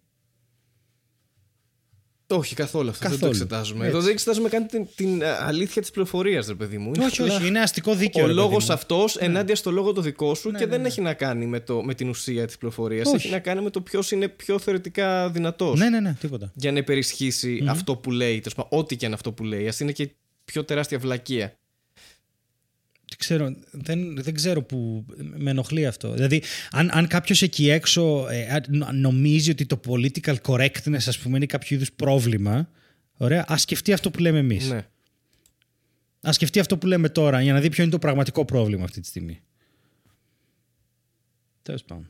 [2.26, 3.08] Όχι καθόλου αυτό.
[3.08, 3.42] Δεν το Καθόλου.
[3.42, 3.78] εξετάζουμε.
[3.78, 3.96] Έτσι.
[3.96, 6.92] Εδώ δεν εξετάζουμε καν την, την, ε, αλήθεια της πληροφορίας, ρε παιδί μου.
[6.94, 8.24] Είναι όχι, απλά όχι, είναι αστικό δίκαιο.
[8.24, 8.68] Ο ρε παιδί λόγος μου.
[8.68, 8.74] Ναι.
[8.74, 11.94] αυτό ενάντια στο λόγο το δικό σου και δεν έχει να κάνει με, το, με
[11.94, 13.06] την ουσία της πληροφορίας.
[13.06, 13.16] Όχι.
[13.16, 15.78] Έχει να κάνει με το ποιος είναι πιο θεωρητικά δυνατός.
[15.78, 16.52] Ναι, ναι, ναι, τίποτα.
[16.54, 18.40] Για να υπερισχυσει αυτό που λέει.
[18.40, 19.68] τέλος πάντων, Ό,τι και αν αυτό που λέει.
[19.68, 20.10] Α είναι και
[20.44, 21.56] πιο τεράστια βλακεία.
[23.22, 26.12] Δεν ξέρω, δεν, δεν ξέρω που με ενοχλεί αυτό.
[26.12, 31.18] Δηλαδή, αν, αν κάποιος εκεί έξω ε, α, νο- νομίζει ότι το political correctness, ας
[31.18, 32.68] πούμε, είναι κάποιο είδους πρόβλημα,
[33.16, 34.68] ωραία, ας σκεφτεί αυτό που λέμε εμείς.
[34.68, 34.86] Ναι.
[36.28, 39.00] Α σκεφτεί αυτό που λέμε τώρα για να δει ποιο είναι το πραγματικό πρόβλημα αυτή
[39.00, 39.40] τη στιγμή.
[41.62, 42.08] Τέλος πάντων.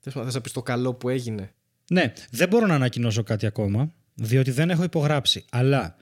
[0.00, 1.54] Θες να θες να πεις το καλό που έγινε.
[1.90, 5.44] Ναι, δεν μπορώ να ανακοινώσω κάτι ακόμα, διότι δεν έχω υπογράψει.
[5.50, 5.96] Αλλά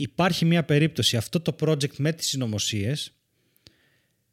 [0.00, 3.12] υπάρχει μια περίπτωση αυτό το project με τις συνωμοσίες,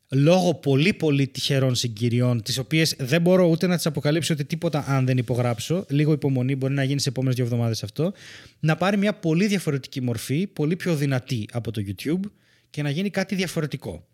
[0.10, 4.86] λόγω πολύ πολύ τυχερών συγκυριών, τις οποίες δεν μπορώ ούτε να τις αποκαλύψω ούτε τίποτα
[4.88, 8.14] αν δεν υπογράψω, λίγο υπομονή μπορεί να γίνει σε επόμενες δύο εβδομάδες αυτό,
[8.60, 12.30] να πάρει μια πολύ διαφορετική μορφή, πολύ πιο δυνατή από το YouTube
[12.70, 14.08] και να γίνει κάτι διαφορετικό.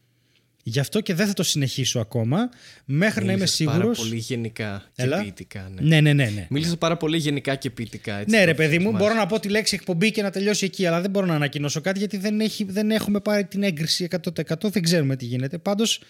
[0.66, 2.50] Γι' αυτό και δεν θα το συνεχίσω ακόμα,
[2.86, 3.98] μέχρι να είμαι Μίλησες Πάρα σίγουρος...
[3.98, 5.22] πολύ γενικά και Έλα.
[5.22, 5.72] ποιητικά.
[5.74, 5.82] Ναι.
[5.82, 6.30] Ναι, ναι, ναι.
[6.30, 6.48] ναι.
[6.50, 8.16] Μίλησες πάρα πολύ γενικά και ποιητικά.
[8.16, 9.04] Έτσι, Ναι, το ρε παιδί μου, θυμάσαι.
[9.04, 11.82] μπορώ να πω τη λέξη εκπομπή και να τελειώσει εκεί, αλλά δεν μπορώ να ανακοινώσω
[11.82, 14.70] κάτι γιατί δεν, έχει, δεν έχουμε πάρει την έγκριση 100%.
[14.70, 15.58] Δεν ξέρουμε τι γίνεται.
[15.58, 16.02] Πάντως,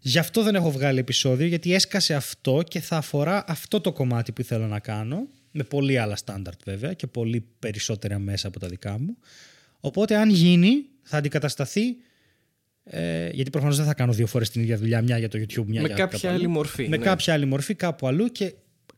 [0.00, 4.32] γι' αυτό δεν έχω βγάλει επεισόδιο, γιατί έσκασε αυτό και θα αφορά αυτό το κομμάτι
[4.32, 5.26] που ήθελα να κάνω.
[5.54, 9.16] Με πολύ άλλα στάνταρτ βέβαια και πολύ περισσότερα μέσα από τα δικά μου.
[9.80, 11.96] Οπότε, αν γίνει, θα αντικατασταθεί.
[12.84, 15.64] Ε, γιατί προφανώς δεν θα κάνω δύο φορές την ίδια δουλειά, μια για το YouTube,
[15.66, 16.36] μια Με για κάποια κάπου αλλού.
[16.36, 17.04] άλλη μορφή, Με ναι.
[17.04, 18.54] κάποια άλλη μορφή κάπου αλλού και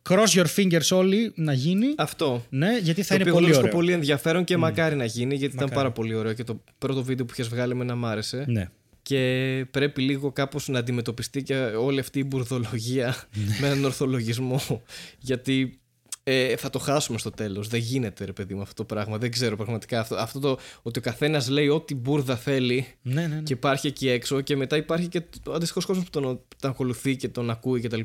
[0.09, 1.87] cross your fingers όλοι να γίνει.
[1.97, 2.47] Αυτό.
[2.51, 3.75] Ναι, γιατί θα το είναι οποίο πολύ βρίσκω ωραίο.
[3.75, 5.75] πολύ ενδιαφέρον και μακάρι να γίνει γιατί ήταν Μακάρι.
[5.75, 8.45] πάρα πολύ ωραίο και το πρώτο βίντεο που είχες βγάλει με να μ' άρεσε.
[8.49, 8.69] Ναι.
[9.03, 13.57] Και πρέπει λίγο κάπως να αντιμετωπιστεί και όλη αυτή η μπουρδολογία Ναι.
[13.61, 14.61] με έναν ορθολογισμό.
[15.19, 15.79] Γιατί
[16.27, 17.69] ε, θα το χάσουμε στο τέλος.
[17.69, 19.19] Δεν γίνεται ρε παιδί μου αυτό το πράγμα.
[19.19, 20.01] Δεν ξέρω πραγματικά.
[20.01, 23.43] Αυτό, αυτό το ότι ο καθένας λέει ό,τι μπουρδα θέλει Ναι, ναι, ναι.
[23.43, 27.17] και υπάρχει εκεί έξω και μετά υπάρχει και ο αντίστοιχος κόσμος που τον, τον ακολουθεί
[27.17, 28.01] και τον ακούει κτλ.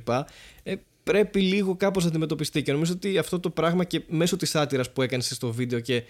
[0.63, 4.49] Ε, πρέπει λίγο κάπως να αντιμετωπιστεί και νομίζω ότι αυτό το πράγμα και μέσω της
[4.49, 6.03] σάτυρας που έκανες στο βίντεο και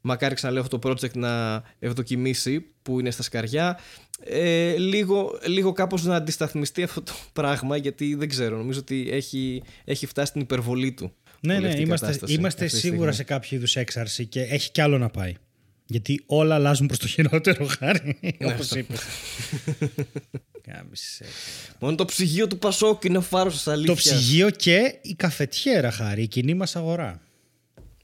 [0.00, 3.78] μακάρι ξαναλέω αυτό το project να ευδοκιμήσει που είναι στα σκαριά
[4.20, 9.62] ε, λίγο, λίγο κάπως να αντισταθμιστεί αυτό το πράγμα γιατί δεν ξέρω νομίζω ότι έχει,
[9.84, 11.12] έχει φτάσει στην υπερβολή του
[11.46, 13.14] Ναι, όλη ναι, αυτή η είμαστε, κατάσταση είμαστε αυτή τη σίγουρα στιγμή.
[13.14, 15.32] σε κάποιο είδους έξαρση και έχει κι άλλο να πάει.
[15.86, 18.18] Γιατί όλα αλλάζουν προς το χειρότερο, χάρη.
[18.20, 18.78] Ναι, Όπως αυτό.
[18.78, 19.00] είπες.
[20.72, 21.24] Κάμισε.
[21.78, 25.90] Μόνο το ψυγείο του Πασόκ είναι ο φάρος της αλήθειας Το ψυγείο και η καφετιέρα,
[25.90, 27.20] χάρη, η κοινή μας αγορά.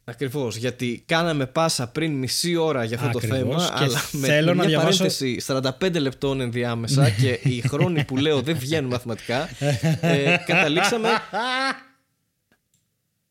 [0.05, 0.57] Ακριβώς.
[0.57, 3.39] Γιατί κάναμε πάσα πριν μισή ώρα για αυτό Ακριβώς.
[3.39, 3.79] το θέμα.
[3.79, 8.05] Και αλλά με, θέλω με να μια διαβάσω- παρένθεση 45 λεπτών ενδιάμεσα και οι χρόνοι
[8.05, 9.49] που λέω δεν βγαίνουν μαθηματικά.
[10.01, 11.09] ε, καταλήξαμε.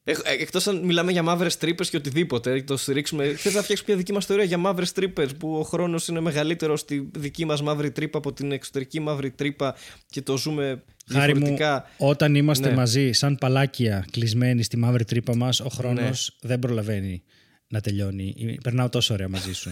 [0.10, 3.26] Έχ- ε, Εκτός αν μιλάμε για μαύρες τρύπες και οτιδήποτε, το στηρίξουμε.
[3.36, 6.80] Θες να φτιάξουμε μια δική μας θεωρία για μαύρες τρύπες, που ο χρόνος είναι μεγαλύτερος
[6.80, 9.76] στη δική μας μαύρη τρύπα από την εξωτερική μαύρη τρύπα
[10.10, 11.86] και το ζούμε Χάρη μου, διαφορετικά.
[11.98, 12.76] όταν είμαστε Ναι.
[12.76, 16.50] μαζί, σαν πουλάκια κλεισμένοι στη μαύρη τρύπα μας, ο χρόνος Ναι.
[16.50, 17.24] δεν προλαβαίνει
[17.68, 18.58] να τελειώνει.
[18.64, 19.70] Περνάω τόσο ωραία μαζί σου.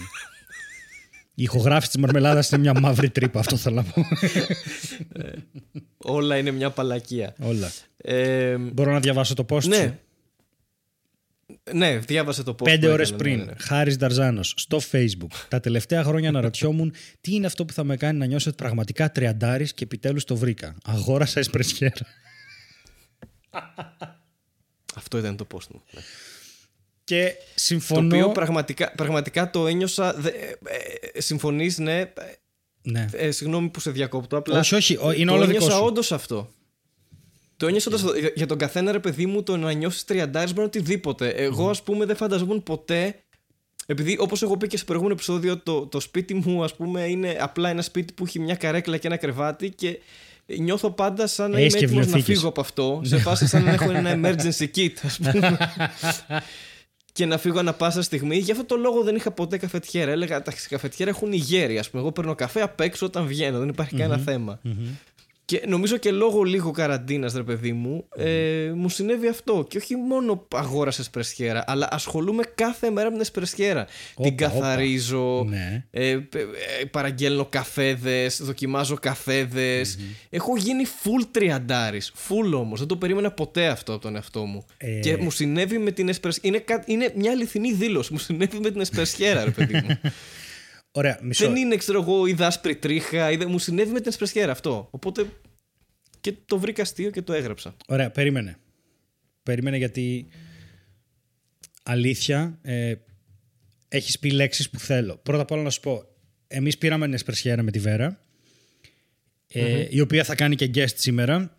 [1.40, 4.04] Η ηχογράφηση της μαρμελάδας είναι μια μαύρη τρύπα, αυτό θέλω να πω.
[5.98, 7.36] Όλα είναι μια παλακία.
[7.42, 7.72] Όλα.
[7.98, 10.00] Ε, Μπορώ να διαβάσω το post σου; ναι.
[11.74, 12.64] Ναι, διάβασε το post.
[12.64, 13.54] Πέντε που ώρες έκανε, πριν, ναι, ναι.
[13.60, 15.32] Χάρης Νταρζάνος, στο Facebook.
[15.48, 19.12] Τα τελευταία χρόνια αναρωτιόμουν τι είναι αυτό που θα με κάνει να νιώσω ότι πραγματικά
[19.12, 20.76] τριαντάρης και επιτέλους το βρήκα.
[20.84, 22.06] Αγόρασα εσπρεσιέρα.
[24.96, 25.82] Αυτό ήταν το post μου.
[25.92, 26.02] ναι.
[27.04, 28.06] Και Το συμφωνώ.
[28.16, 30.14] οποίο πραγματικά, πραγματικά το ένιωσα.
[30.14, 30.56] Δε, ε,
[31.14, 32.00] ε, συμφωνείς, ναι.
[32.00, 32.14] Ε,
[32.82, 33.06] Ναι.
[33.14, 34.38] ε, συγγνώμη που σε διακόπτω.
[34.38, 35.84] Απλά Όχι, όχι, ο- είναι το όλο δικό ένιωσα σου.
[35.86, 36.54] όντως αυτό.
[37.58, 38.18] Το ένιωσα όντως αυτό.
[38.18, 41.28] Για- Για τον καθένα, ρε παιδί μου, το να νιώσεις τριαντάρις μπορεί να οτιδήποτε.
[41.30, 43.16] Εγώ, ας πούμε, δεν φανταζόμουν ποτέ.
[43.86, 47.38] Επειδή, όπως έχω πει και στο προηγούμενο επεισόδιο, το, το σπίτι μου, ας πούμε, είναι
[47.40, 50.00] απλά ένα σπίτι που έχει μια καρέκλα και ένα κρεβάτι και
[50.60, 52.38] νιώθω πάντα σαν να Έχεις είμαι και έτοιμος να βιβλιοθήκες.
[52.38, 53.02] φύγω από αυτό.
[53.04, 55.58] σε φάση σαν να έχω ένα emergency kit, ας πούμε.
[57.14, 58.38] και να φύγω ανα πάσα στιγμή.
[58.38, 60.12] Γι' αυτό το λόγο δεν είχα ποτέ καφετιέρα.
[60.12, 61.78] Έλεγα τα καφετιέρα έχουν ηγέρι.
[61.78, 63.60] Α πούμε, εγώ παίρνω καφέ απ' έξω όταν βγαίνω.
[63.60, 64.60] Δεν υπάρχει κανένα θέμα.
[65.50, 69.66] Και νομίζω και λόγω λίγο καραντίνας ρε παιδί μου ε, μου συνέβη αυτό.
[69.70, 75.46] Και όχι μόνο αγόρασες εσπρεσιέρα αλλά ασχολούμαι κάθε μέρα με την εσπρεσιέρα Όπα, την καθαρίζω
[75.50, 75.84] Ναι.
[75.92, 79.98] ε, π- ε, παραγγέλνω καφέδες δοκιμάζω καφέδες.
[80.30, 82.12] Έχω γίνει full τριαντάρης.
[82.28, 82.80] Full όμως.
[82.80, 84.66] Δεν το περίμενα ποτέ αυτό από τον εαυτό μου.
[84.78, 85.00] Ε.
[85.00, 88.14] και μου συνέβη με την εσπρεσιέρα είναι, κα- είναι μια αληθινή δήλωση.
[88.14, 90.00] Μου συνέβη με την εσπρεσιέρα ρε παιδί μου
[90.98, 91.46] Ωραία, μισό.
[91.46, 93.32] δεν είναι, ξέρω εγώ, η δάσπρη τρίχα.
[93.32, 94.88] Ή δεν- Μου συνέβη με την εσπρεσιέρα αυτό.
[94.92, 95.26] Οπότε
[96.22, 97.76] και το βρήκα αστείο και το έγραψα.
[97.88, 98.58] Ωραία, περίμενε.
[99.44, 100.28] Περίμενε γιατί
[101.84, 102.94] αλήθεια ε,
[103.88, 105.18] έχεις πει λέξεις που θέλω.
[105.24, 106.04] Πρώτα απ' όλα να σου πω,
[106.48, 108.20] εμείς πήραμε την εσπρεσιέρα με τη Βέρα,
[109.48, 111.58] ε, η οποία θα κάνει και guest σήμερα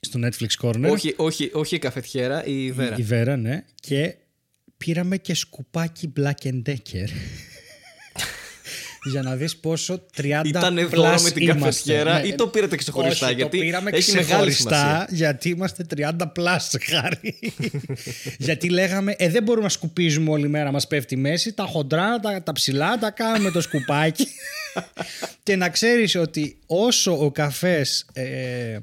[0.00, 0.90] στο Netflix Corner.
[0.90, 2.96] Όχι, όχι, όχι η καφετιέρα, η Βέρα.
[2.98, 3.64] Η Βέρα, ναι.
[3.74, 4.16] Και
[4.76, 7.08] πήραμε και σκουπάκι Black Decker.
[9.04, 11.64] Για να δεις πόσο 30 Ήταν plus δώρο με την είμαστε.
[11.64, 12.26] καφετιέρα Ναι.
[12.26, 15.06] ή το πήρατε ξεχωριστά, Όχι, γιατί το πήραμε έχει μεγάλη ξεχωριστά σημασία.
[15.10, 17.38] γιατί είμαστε 30 plus χάρη.
[18.38, 22.20] γιατί λέγαμε, ε, δεν μπορούμε να σκουπίζουμε όλη μέρα, μας πέφτει η μέση, τα χοντρά,
[22.20, 24.26] τα, τα ψηλά, τα κάνουμε το σκουπάκι.
[25.42, 28.78] και να ξέρεις ότι όσο ο καφές ε,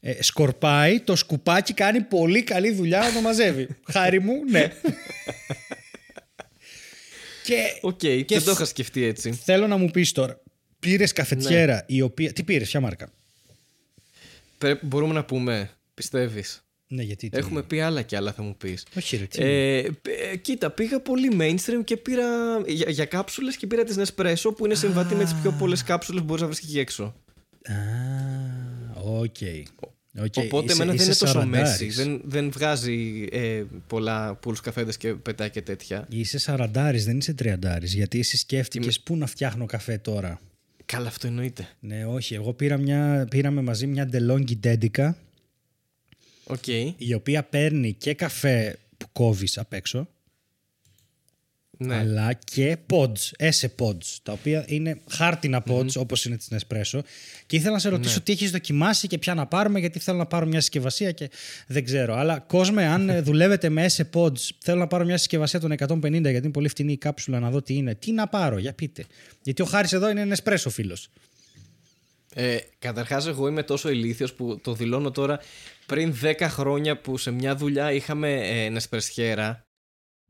[0.00, 3.68] ε, σκορπάει, το σκουπάκι κάνει πολύ καλή δουλειά να το μαζεύει.
[3.90, 4.68] Χάρη μου, ναι.
[7.44, 9.32] και Οκ, και δεν το θ- είχα σκεφτεί έτσι.
[9.32, 10.40] θέλω να μου πεις τώρα,
[10.78, 12.32] πήρες καφετιέρα η οποία...
[12.32, 13.12] Τι πήρες, ποια μάρκα;
[14.58, 17.28] Πρέπει- μπορούμε να πούμε, πιστεύεις; Ναι, γιατί...
[17.28, 18.86] τι- Έχουμε πει άλλα και άλλα, θα μου πεις.
[18.96, 19.42] Όχι ρε, τι...
[19.42, 22.24] Ε, π- ε, κοίτα, πήγα πολύ mainstream και πήρα
[22.66, 26.20] για, για κάψουλες και πήρα τις Nespresso που είναι συμβατή με τις πιο πολλές κάψουλες
[26.20, 27.04] που μπορείς να βρεις και εκεί έξω.
[27.04, 27.74] Α,
[29.04, 29.36] οκ.
[30.18, 31.70] Οκ, Οπότε είσαι- εμένα δεν είσαι είναι τόσο σαραντάρης.
[31.70, 31.88] μέση.
[31.88, 36.06] Δεν, δεν βγάζει ε, πολλά, πολλούς καφέδες και πετάει και τέτοια.
[36.10, 37.94] Είσαι σαραντάρης, δεν είσαι τριαντάρης.
[37.94, 40.40] Γιατί εσύ σκέφτηκες πού να φτιάχνω καφέ τώρα.
[40.86, 41.68] Καλά, αυτό εννοείται.
[41.80, 42.34] Ναι, όχι.
[42.34, 45.12] Εγώ πήρα μια, πήραμε μαζί μια DeLonghi Dedica
[46.44, 46.66] Οκ.
[46.96, 50.08] η οποία παίρνει και καφέ που κόβεις απ' έξω
[51.78, 51.96] Ναι.
[51.96, 57.00] αλλά και pods, ESE pods, τα οποία είναι χάρτινα pods όπως είναι της Nespresso
[57.46, 58.20] και ήθελα να σε ρωτήσω Ναι.
[58.20, 61.30] τι έχεις δοκιμάσει και ποια να πάρουμε γιατί θέλω να πάρω μια συσκευασία και
[61.66, 62.14] δεν ξέρω.
[62.14, 66.10] Αλλά κόσμε, αν ε, δουλεύετε με έσε pods, θέλω να πάρω μια συσκευασία των 150
[66.10, 67.94] γιατί είναι πολύ φτηνή η κάψουλα να δω τι είναι.
[67.94, 69.04] Τι να πάρω, για πείτε.
[69.42, 71.08] Γιατί ο Χάρης εδώ είναι Nespresso φίλος.
[72.34, 75.40] Ε, Καταρχάς, εγώ είμαι τόσο ηλίθιος που το δηλώνω τώρα
[75.86, 79.66] πριν 10 χρόνια που σε μια δουλειά είχαμε ε, Νεσπρεσιέρα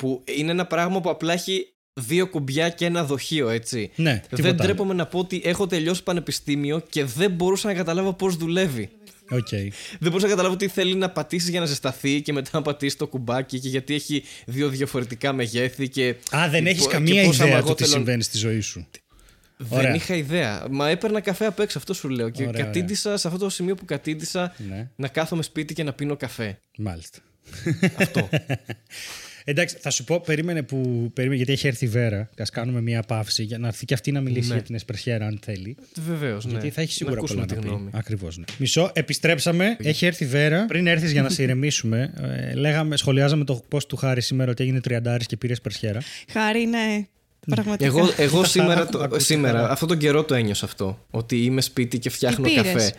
[0.03, 1.67] που είναι ένα πράγμα που απλά έχει
[2.01, 3.91] δύο κουμπιά και ένα δοχείο, έτσι.
[3.95, 4.57] Ναι, δεν τίποτα άλλο.
[4.63, 8.91] τρέπομαι να πω ότι έχω τελειώσει πανεπιστήμιο και δεν μπορούσα να καταλάβω πώς δουλεύει.
[9.31, 9.49] Οκ.
[9.49, 12.97] Δεν μπορούσα να καταλάβω τι θέλει να πατήσει για να ζεσταθεί και μετά να πατήσει
[12.97, 15.89] το κουμπάκι και γιατί έχει δύο διαφορετικά μεγέθη.
[15.89, 17.95] Και, Α, δεν και έχεις πο- και καμία πώς άμα ιδέα εγώ το τι θέλω-
[17.97, 18.87] συμβαίνει στη ζωή σου.
[19.57, 19.95] Δεν Ωραία.
[19.95, 20.67] είχα ιδέα.
[20.71, 22.29] Μα έπαιρνα καφέ απ' έξω, αυτό σου λέω.
[22.31, 24.89] Και Ωραία, κατήντησα σε αυτό το σημείο που κατήντησα Ναι.
[24.97, 26.59] να κάθομαι σπίτι και να πίνω καφέ.
[26.79, 27.19] Μάλιστα.
[27.97, 28.29] Αυτό.
[29.45, 31.11] Εντάξει, θα σου πω, περίμενε που.
[31.15, 32.19] Περίμενε, γιατί έχει έρθει η Βέρα.
[32.21, 34.55] Ας κάνουμε μία παύση για να έρθει και αυτή να μιλήσει Ναι.
[34.55, 35.77] για την Εσπρεσιέρα, αν θέλει.
[36.07, 36.45] Βεβαίως.
[36.45, 36.51] Ναι.
[36.51, 37.77] Γιατί θα έχει σίγουρα να ακούσουμε πολλά τη να πει.
[37.77, 37.91] γνώμη.
[37.93, 38.37] Ακριβώς.
[38.39, 38.45] Ναι.
[38.59, 39.77] Μισό, επιστρέψαμε.
[39.81, 40.65] Έχει έρθει η Βέρα.
[40.73, 42.13] Πριν έρθεις για να σε ηρεμήσουμε,
[42.51, 46.01] ε, λέγαμε, σχολιάζαμε το πώ του χάρη σήμερα ότι έγινε τριαντάρης και πήρε Εσπρεσιέρα.
[46.33, 47.07] Χάρη, ναι.
[47.47, 47.85] Πραγματικά.
[47.87, 49.71] Εγώ, εγώ σήμερα, το, Ακούστηκε σήμερα καλά.
[49.71, 51.07] αυτόν τον καιρό το ένιωσα αυτό.
[51.11, 52.93] Ότι είμαι σπίτι και φτιάχνω Τι πήρες; καφέ.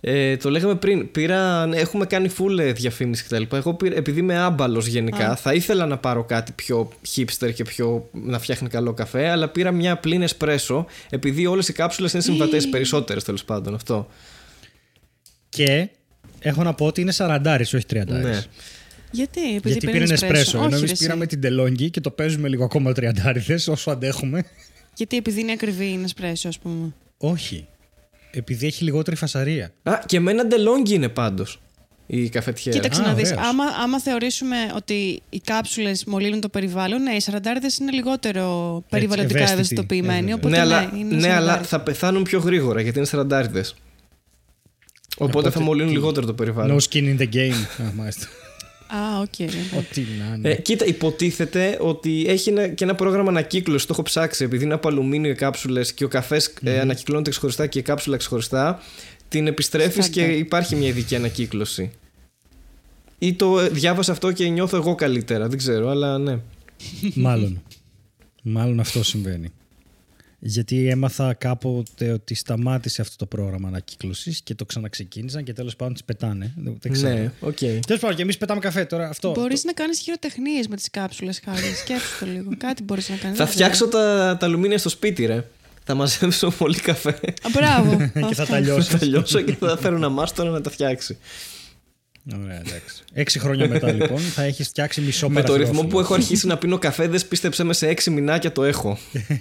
[0.00, 1.10] Ε, το λέγαμε πριν.
[1.10, 3.42] Πήρα, ναι, έχουμε κάνει full ε, διαφήμιση κτλ.
[3.52, 8.08] Εγώ πήρα, επειδή είμαι άμπαλος γενικά, θα ήθελα να πάρω κάτι πιο hipster και πιο
[8.12, 12.68] να φτιάχνει καλό καφέ, αλλά πήρα μια απλή εσπρέσο, επειδή όλες οι κάψουλες είναι συμβατές,
[12.68, 13.74] περισσότερες τέλος πάντων.
[13.74, 14.08] Αυτό.
[15.48, 15.88] Και
[16.38, 18.24] έχω να πω ότι είναι σαραντάρη, όχι τριαντάρη.
[18.24, 18.42] Ναι.
[19.10, 21.02] Γιατί, επειδή Γιατί πήραν πήραν εσπρέσο; Ενώ Όχι, εμείς ρε, εσύ.
[21.04, 24.44] πήραμε την τελόγγι και το παίζουμε λίγο ακόμα τριαντάριδες όσο αντέχουμε.
[24.94, 26.92] Γιατί επειδή είναι ακριβή είναι εσπρέσο, ας πούμε.
[27.18, 27.66] Όχι.
[28.30, 29.72] Επειδή έχει λιγότερη φασαρία.
[29.82, 31.60] Α, και με ένα ντελόγγι είναι πάντως
[32.06, 32.78] η καφετιέρα.
[32.78, 33.30] Κοίταξε Α, να δεις.
[33.30, 33.46] ωραίος.
[33.46, 38.44] Άμα, άμα θεωρήσουμε ότι οι κάψουλες μολύνουν το περιβάλλον, ναι, οι σαραντάριδες είναι λιγότερο
[38.88, 39.52] περιβαλλοντικά ευαίσθητοι.
[39.60, 40.30] ευαισθητοποιημένοι.
[40.30, 41.68] Ε, Οπότε, ναι, αλλά, είναι ναι, αλλά σαραντάριδες.
[41.68, 43.74] θα πεθάνουν πιο γρήγορα γιατί είναι σαραντάριδες.
[45.18, 46.78] Οπότε, Οπότε θα μολύνουν τι- λιγότερο το περιβάλλον.
[46.78, 47.82] No skin in the game.
[47.86, 48.26] Α, μάλιστα.
[48.88, 49.38] Α, οκ.
[49.38, 49.78] ναι.
[49.78, 50.50] Ό,τι να είναι.
[50.50, 53.86] Ε, κοίτα, υποτίθεται ότι έχει ένα, και ένα πρόγραμμα ανακύκλωσης.
[53.86, 54.44] Το έχω ψάξει.
[54.44, 58.16] Επειδή είναι από αλουμίνιο οι κάψουλες και ο καφές ε, ανακυκλώνεται ξεχωριστά και η κάψουλα
[58.16, 58.82] ξεχωριστά,
[59.28, 60.36] την επιστρέφεις και Στάνταρ.
[60.36, 61.90] υπάρχει μια ειδική ανακύκλωση.
[63.18, 65.48] Ή το ε, διάβασα αυτό και νιώθω εγώ καλύτερα.
[65.48, 66.38] Δεν ξέρω, αλλά ναι.
[67.14, 67.62] Μάλλον.
[68.42, 69.48] Μάλλον αυτό συμβαίνει.
[70.40, 75.92] Γιατί έμαθα κάποτε ότι σταμάτησε αυτό το πρόγραμμα ανακύκλωσης και το ξαναξεκίνησαν και τέλος πάντων
[75.92, 76.52] τις πετάνε.
[76.56, 77.14] Δεν δεν ξέρω.
[77.14, 77.56] Ναι, οκ.
[77.58, 79.08] Τέλος πάντων, και εμείς πετάμε καφέ τώρα.
[79.08, 79.30] Αυτό.
[79.30, 81.74] Μπορείς να κάνεις χειροτεχνίες με τις κάψουλες, Χάρη.
[81.74, 82.50] Σκέψου το λίγο.
[82.58, 83.38] Κάτι μπορείς να κάνεις.
[83.38, 85.44] Θα φτιάξω τα, τα αλουμίνια στο σπίτι, ρε.
[85.84, 87.08] Θα μαζέψω πολύ καφέ.
[87.42, 87.96] Α, μπράβο.
[88.28, 88.44] και θα Αυτό.
[88.44, 88.98] τα λιώσω.
[88.98, 91.18] θα λιώσω και θα φέρω ένα μάστορα να τα φτιάξει.
[92.42, 93.02] Ωραία, εντάξει.
[93.12, 95.72] Έξι χρόνια μετά λοιπόν θα έχεις φτιάξει μισό Με το παραθυρόφυλλο.
[95.76, 98.98] ρυθμό που έχω αρχίσει να πίνω καφέδε, πίστεψέ με σε έξι μηνάκια το έχω.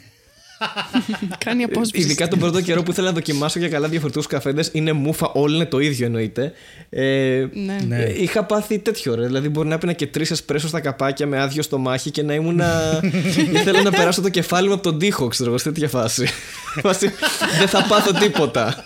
[1.46, 2.04] Κάνει απόσπαση.
[2.04, 4.70] Ειδικά τον πρώτο καιρό που ήθελα να δοκιμάσω για καλά διαφορετικούς καφέδες.
[4.74, 6.54] Είναι μούφα, όλοι είναι το ίδιο εννοείται.
[6.90, 7.78] Ε, Ναι.
[7.88, 8.04] Ναι.
[8.04, 9.26] ε, Είχα πάθει τέτοιο ρε.
[9.26, 12.34] Δηλαδή, μπορεί να πίνα και τρεις εσπρέσο στα καπάκια με άδειο στο μάχη και να
[12.34, 12.62] ήμουν.
[13.54, 16.28] Ήθελα να περάσω το κεφάλι μου από τον τοίχο, ξέρω εγώ, σε τέτοια φάση.
[16.84, 17.12] Φάση,
[17.60, 18.86] Δεν θα πάθω τίποτα.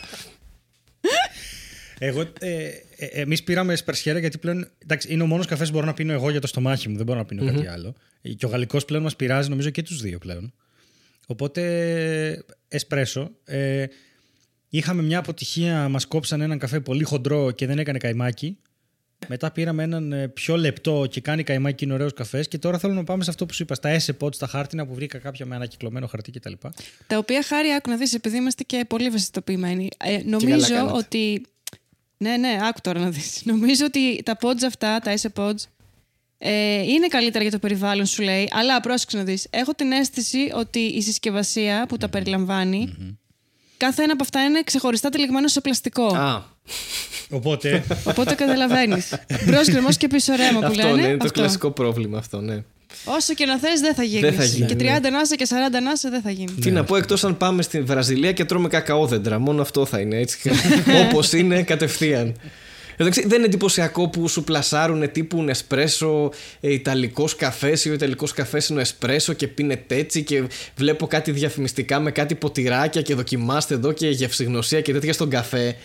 [2.03, 2.63] Εγώ, ε,
[2.95, 4.67] ε, εμείς πήραμε εσπερσιέρα γιατί πλέον.
[4.83, 6.95] Εντάξει, είναι ο μόνος καφές που μπορώ να πίνω εγώ για το στομάχι μου.
[6.97, 7.93] Δεν μπορώ να πινω κάτι άλλο.
[8.37, 10.53] Και ο γαλλικός πλέον μας πειράζει νομίζω και τους δύο πλέον.
[11.31, 13.31] Οπότε, εσπρέσο.
[13.45, 13.85] Ε,
[14.69, 18.57] είχαμε μια αποτυχία, μας κόψαν έναν καφέ πολύ χοντρό και δεν έκανε καϊμάκι.
[19.27, 22.47] Μετά πήραμε έναν ε, πιο λεπτό και κάνει καϊμάκι και είναι ωραίος καφές.
[22.47, 24.93] Και τώρα θέλω να πάμε σε αυτό που σου είπα, στα S-Pod, στα χάρτινα που
[24.93, 26.53] βρήκα κάποια με ανακυκλωμένο χαρτί κτλ.
[27.07, 29.89] Τα οποία χάρη άκου να δεις, επειδή είμαστε και πολύ ευαισθητοποιημένοι.
[29.97, 30.97] Ε, καλά νομίζω κάνατε.
[30.97, 31.45] ότι.
[32.17, 33.41] Ναι, ναι, άκου τώρα να δεις.
[33.45, 35.63] Νομίζω ότι τα pods αυτά, τα SA pods,
[36.43, 38.49] ε, είναι καλύτερα για το περιβάλλον, σου λέει.
[38.51, 39.47] Αλλά πρόσεξε να δεις.
[39.49, 42.95] Έχω την αίσθηση ότι η συσκευασία που τα περιλαμβάνει,
[43.77, 46.05] κάθε ένα από αυτά είναι ξεχωριστά τυλιγμένο σε πλαστικό.
[46.05, 46.43] Α,
[47.29, 49.13] Οπότε, Οπότε καταλαβαίνεις.
[49.45, 51.01] Μπρος γκρεμό και πίσω ρέμα που αυτό λένε.
[51.01, 51.39] ναι, είναι το αυτό.
[51.39, 52.63] κλασικό πρόβλημα αυτό, ναι.
[53.05, 54.21] Όσο και να θες, δεν θα γίνεις.
[54.21, 55.09] Δεν θα γίνει, Και 30 ναι.
[55.09, 56.51] νάσα και 40 νάσα δεν θα γίνει.
[56.51, 59.39] Τι να πω εκτός αν πάμε στη Βραζιλία και τρώμε κακαόδεντρα.
[59.39, 60.51] Μόνο αυτό θα είναι έτσι.
[61.05, 62.35] Όπως είναι κατευθείαν.
[63.01, 66.31] Εντάξει, δεν είναι εντυπωσιακό που σου πλασάρουν τύπου εσπρέσο,
[66.61, 70.43] ε, Ιταλικός καφές ή ο Ιταλικός καφές είναι ο εσπρέσο και πίνετε έτσι και
[70.75, 75.75] βλέπω κάτι διαφημιστικά με κάτι ποτηράκια και δοκιμάστε εδώ και γευσηγνωσία και τέτοια στον καφέ.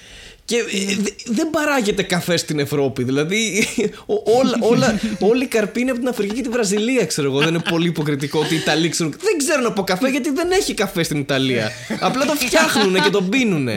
[0.44, 3.02] Και ε, δε- δεν παράγεται καφέ στην Ευρώπη.
[3.04, 3.66] Δηλαδή,
[4.06, 7.38] ο- όλα, όλα, όλη η καρπή είναι από την Αφρική και τη Βραζιλία, ξέρω εγώ.
[7.38, 9.12] Δεν είναι πολύ υποκριτικό ότι οι Ιταλοί ξέρουν.
[9.20, 11.70] Δεν ξέρουν από καφέ γιατί δεν έχει καφέ στην Ιταλία.
[12.00, 13.68] Απλά το φτιάχνουν και τον πίνουν.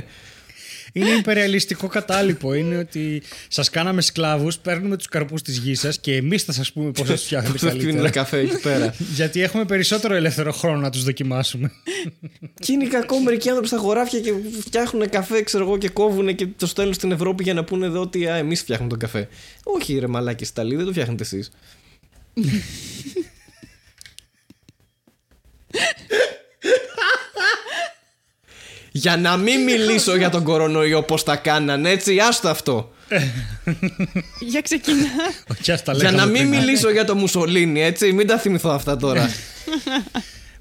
[0.99, 2.53] Είναι υπερεαλιστικό κατάλοιπο.
[2.53, 6.71] Είναι ότι σας κάναμε σκλάβους, παίρνουμε τους καρπούς της γης σας και εμείς θα σας
[6.71, 8.09] πούμε πώ θα του φτιάχνετε Θα πίνουν ένα καλύτερα.
[8.09, 8.93] καφέ εκεί πέρα.
[9.13, 11.71] Γιατί έχουμε περισσότερο ελεύθερο χρόνο να τους δοκιμάσουμε.
[12.59, 16.47] και είναι κακό μερικοί άνθρωποι στα χωράφια και φτιάχνουν καφέ, ξέρω εγώ, και κόβουν και
[16.57, 19.27] το στέλνουν στην Ευρώπη για να πούνε εδώ ότι εμείς φτιάχνουμε τον καφέ.
[19.63, 21.51] Όχι, ρε μαλάκι Ιταλοί, δεν το φτιάχνετε εσείς.
[28.99, 32.91] για να μην μιλήσω για τον κορονοϊό πώς τα κάνανε έτσι, άστο αυτό.
[34.39, 35.05] Για ξεκινά.
[35.51, 36.59] Όχι, ας τα για να λέγαμε μην πριν.
[36.59, 39.29] μιλήσω για το Μουσολίνι, έτσι, μην τα θυμηθώ αυτά τώρα.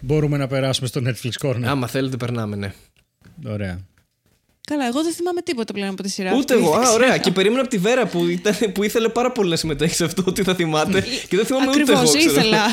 [0.00, 1.62] Μπορούμε να περάσουμε στο Netflix Corner.
[1.64, 2.72] Άμα θέλετε, περνάμε, ναι.
[3.46, 3.78] Ωραία.
[4.70, 6.34] Καλά, εγώ δεν θυμάμαι τίποτα πλέον από τη σειρά.
[6.36, 6.72] Ούτε αυτή, εγώ.
[6.74, 6.94] δεν Α, ξέρω.
[7.04, 7.18] ωραία.
[7.18, 10.22] Και περίμενα από τη Βέρα που, ήταν, που ήθελε πάρα πολύ να συμμετέχει σε αυτό,
[10.26, 11.04] ότι θα θυμάται.
[11.28, 12.26] και δεν θυμάμαι ούτε Ακριβώς εγώ.
[12.26, 12.30] ξέρω.
[12.40, 12.64] ήθελα.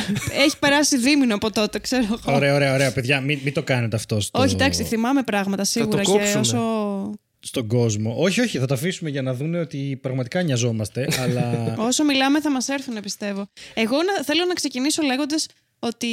[0.45, 2.35] Έχει περάσει δίμηνο από τότε, ξέρω εγώ.
[2.35, 2.91] Ωραία, ωραία, ωραία.
[2.91, 6.39] Παιδιά, μην, μην το κάνετε αυτό στο, Όχι, εντάξει, θυμάμαι πράγματα σίγουρα και κόψουμε.
[6.39, 7.11] όσο.
[7.39, 8.15] στον κόσμο.
[8.17, 11.07] Όχι, όχι, θα το αφήσουμε για να δουν ότι πραγματικά νοιαζόμαστε.
[11.19, 13.47] αλλά Όσο μιλάμε θα μας έρθουν, πιστεύω.
[13.73, 15.45] Εγώ να, θέλω να ξεκινήσω λέγοντας
[15.79, 16.07] ότι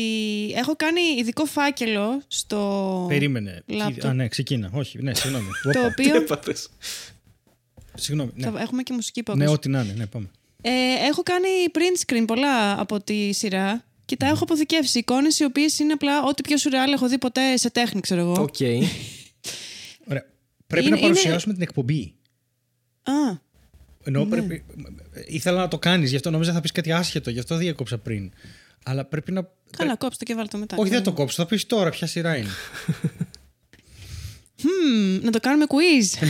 [0.57, 3.05] έχω κάνει ειδικό φάκελο στο...
[3.09, 3.63] περίμενε.
[3.67, 4.11] Λάπτοπ.
[4.11, 4.71] Α, ναι, ξεκίνα.
[4.73, 5.49] Όχι, ναι, συγγνώμη.
[5.63, 5.95] Το Όπα.
[5.95, 6.17] Τι οποίο...
[6.17, 6.69] έπαθες;
[7.95, 8.31] Συγγνώμη.
[8.35, 9.53] Ναι, θα έχουμε και μουσική ναι υπόκρουση.
[9.55, 9.93] ό,τι να είναι.
[9.93, 10.31] Ναι, πάμε.
[10.63, 10.71] Ε,
[11.09, 14.99] έχω κάνει print screen πολλά από τη σειρά και τα έχω αποθηκεύσει.
[14.99, 18.33] Εικόνες οι οποίες είναι απλά ό,τι πιο σουρεάλ έχω δει ποτέ σε τέχνη, ξέρω εγώ.
[18.33, 18.55] Οκ.
[20.11, 20.25] Ωραία.
[20.67, 22.15] Πρέπει Είναι- να παρουσιάσουμε την εκπομπή.
[23.03, 23.13] Α,
[24.05, 24.65] Ενώ πρέπει...
[25.27, 28.33] Ήθελα να το κάνεις, γι' αυτό νόμιζα θα πεις κάτι άσχετο, γι' αυτό διέκοψα πριν.
[28.83, 29.49] Αλλά πρέπει να.
[29.76, 30.76] καλά, κόψτε και βάλτε το μετά.
[30.78, 32.51] Όχι, δεν ξέρω το κόψω, θα πεις τώρα ποια σειρά είναι.
[34.62, 36.26] Hm, να το κάνουμε quiz.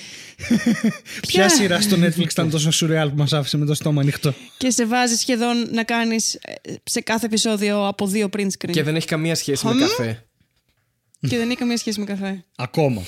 [1.28, 4.70] Ποια σειρά στο Netflix ήταν τόσο σουρεάλ που μας άφησε με το στόμα ανοιχτό; και
[4.70, 6.38] σε βάζει σχεδόν να κάνεις
[6.82, 8.70] σε κάθε επεισόδιο από δύο print screen.
[8.70, 9.80] Και δεν έχει καμία σχέση με Χαμ.
[9.80, 10.26] καφέ.
[11.20, 12.44] Και δεν έχει καμία σχέση με καφέ.
[12.56, 13.02] Ακόμα.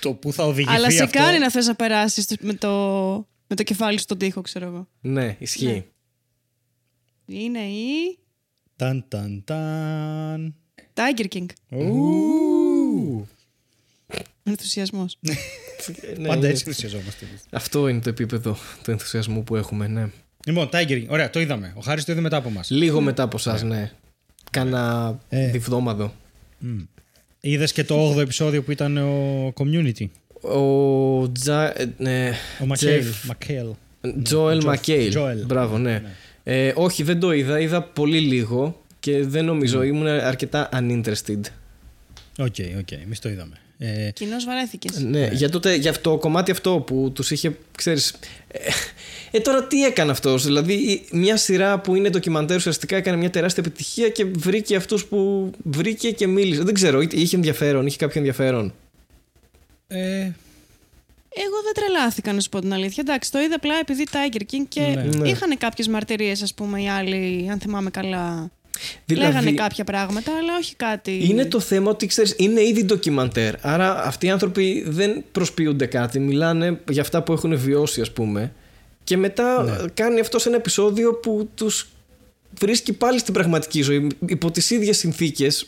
[0.00, 1.18] το που θα οδηγηθεί Αλλά σε αυτό.
[1.18, 2.70] κάνει να θες να περάσεις με το,
[3.46, 4.88] με το κεφάλι στον τοίχο, ξέρω εγώ.
[5.00, 5.84] Ναι, ισχύει.
[7.26, 8.18] Είναι η.
[8.76, 10.54] Ταν, ταν, ταν.
[10.94, 11.46] Tiger King.
[11.70, 13.26] Ου.
[14.42, 15.16] Ενθουσιασμός.
[15.20, 15.34] Ναι,
[16.28, 17.26] Πάντα είναι- έτσι ενθουσιαζόμαστε.
[17.50, 20.08] Αυτό είναι το επίπεδο του ενθουσιασμού που έχουμε, ναι.
[20.46, 21.06] Λοιπόν, Tiger King.
[21.08, 21.72] Ωραία, το είδαμε.
[21.76, 22.70] Ο Χάρης το είδε μετά από εμάς.
[22.70, 23.92] Λίγο μετά από εσά, ναι.
[24.50, 25.50] Κάνα Ε.
[25.50, 26.12] διβδόμαδο.
[27.40, 30.06] Είδες και το 8ο επεισόδιο που ήταν ο Community;
[30.40, 31.80] Ο Τζα...
[31.80, 33.04] ε, ναι, Ο McHale.
[33.04, 33.66] Jeff- McHale.
[34.22, 34.64] Joel Joel.
[34.64, 35.12] McHale.
[35.16, 35.46] Joel.
[35.46, 36.02] Μπράβο, ναι.
[36.48, 37.60] Ε, όχι, δεν το είδα.
[37.60, 39.82] Είδα πολύ λίγο και δεν νομίζω.
[39.82, 41.40] Ήμουν αρκετά uninterested.
[42.38, 42.90] Οκ, οκ.
[42.92, 43.56] Εμείς το είδαμε.
[43.78, 45.00] Ε, Κοινώς βαρέθηκες.
[45.02, 48.14] Ναι, για, τότε, για αυτό, το κομμάτι αυτό που τους είχε, ξέρεις...
[48.48, 48.58] Ε,
[49.30, 53.30] ε, τώρα τι έκανε αυτός, δηλαδή η- μια σειρά που είναι ντοκιμαντέρ ουσιαστικά έκανε μια
[53.30, 56.62] τεράστια επιτυχία και βρήκε αυτούς που βρήκε και μίλησε.
[56.62, 58.74] Δεν ξέρω, είτε- είχε ενδιαφέρον, είχε κάποιο ενδιαφέρον;
[59.86, 60.28] ε,
[61.38, 63.04] Εγώ δεν τρελάθηκα να σου πω την αλήθεια.
[63.06, 65.02] Εντάξει, το είδα απλά επειδή Tiger King και Ναι.
[65.16, 65.28] Ναι.
[65.28, 68.50] είχαν κάποιες μαρτυρίες, ας πούμε, οι άλλοι, αν θυμάμαι καλά.
[69.04, 71.26] Δηλαδή, Λέγανε κάποια πράγματα, αλλά όχι κάτι.
[71.28, 73.54] Είναι το θέμα ότι ξέρεις, είναι ήδη ντοκιμαντέρ.
[73.66, 76.18] Άρα αυτοί οι άνθρωποι δεν προσποιούνται κάτι.
[76.18, 78.52] Μιλάνε για αυτά που έχουν βιώσει, ας πούμε.
[79.04, 79.76] Και μετά Ναι.
[79.94, 81.88] κάνει αυτό σε ένα επεισόδιο που τους
[82.60, 85.66] βρίσκει πάλι στην πραγματική ζωή υπό τις ίδιες συνθήκες ε,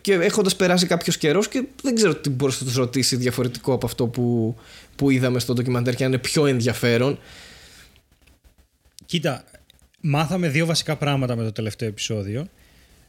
[0.00, 3.86] και έχοντας περάσει κάποιος καιρός και δεν ξέρω τι μπορείς να τους ρωτήσει διαφορετικό από
[3.86, 4.56] αυτό που,
[4.96, 7.18] που είδαμε στο ντοκιμαντέρ και να είναι πιο ενδιαφέρον.
[9.06, 9.44] Κοίτα,
[10.00, 12.46] μάθαμε δύο βασικά πράγματα με το τελευταίο επεισόδιο.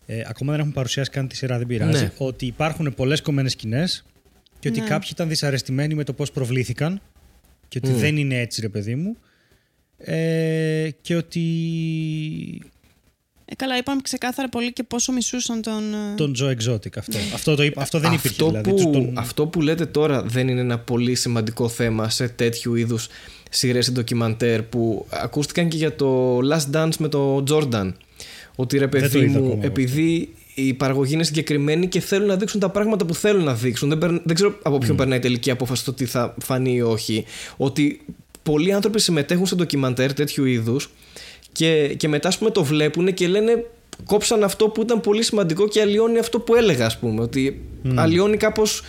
[0.06, 2.04] Ε, ακόμα δεν έχουμε παρουσιάσει καν τη σειρά, δεν πειράζει.
[2.04, 2.12] Ναι.
[2.18, 4.06] Ότι υπάρχουν πολλές κομμένες σκηνές
[4.60, 4.88] και ότι Ναι.
[4.88, 7.02] κάποιοι ήταν δυσαρεστημένοι με το πώς προβλήθηκαν
[7.68, 7.98] και ότι Μμ.
[8.00, 9.18] δεν είναι έτσι, ρε παιδί μου.
[9.98, 11.42] Ε, και ότι
[13.54, 15.94] Ε, καλά, είπαμε ξεκάθαρα πολύ και πόσο μισούσαν τον.
[15.94, 17.18] ε, τον Joe Exotic αυτό.
[17.34, 18.70] αυτό, το, είπα- αυτό δεν υπήρχε αυτό δηλαδή.
[18.70, 22.76] Που, Τους τον- Αυτό που λέτε τώρα δεν είναι ένα πολύ σημαντικό θέμα σε τέτοιου
[22.76, 23.08] είδους
[23.50, 27.92] σειρές ή ντοκιμαντέρ που ακούστηκαν και για το Last Dance με το Jordan.
[28.56, 32.00] Ότι ρε Δεν το παιδί είδα μου, ακόμα εγώ επειδή η παραγωγή είναι συγκεκριμένη και
[32.00, 33.90] θέλουν να δείξουν τα πράγματα που θέλουν να δείξουν.
[33.90, 36.82] Δεν, περν- δεν ξέρω από ποιον περνάει η τελική απόφαση το τι θα φανεί ή
[36.82, 37.26] όχι.
[37.58, 38.02] Ότι
[38.44, 40.90] πολλοί άνθρωποι συμμετέχουν σε ντοκιμαντέρ τέτοιου είδους
[41.54, 43.66] και, και μετά ας πούμε, το βλέπουν και λένε
[44.06, 47.22] κόψαν αυτό που ήταν πολύ σημαντικό και αλλοιώνει αυτό που έλεγα, ας πούμε.
[47.22, 47.62] Ότι
[47.96, 48.84] αλλοιώνει κάπως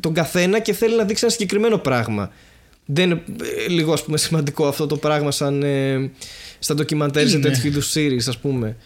[0.00, 2.32] τον καθένα και θέλει να δείξει ένα συγκεκριμένο πράγμα.
[2.90, 3.22] Δεν είναι
[3.66, 6.10] ε, λίγο ας πούμε σημαντικό αυτό το πράγμα σαν ε,
[6.58, 7.48] στα ντοκιμαντέρ σε Είναι.
[7.48, 8.76] τέτοιου είδους series ας πούμε.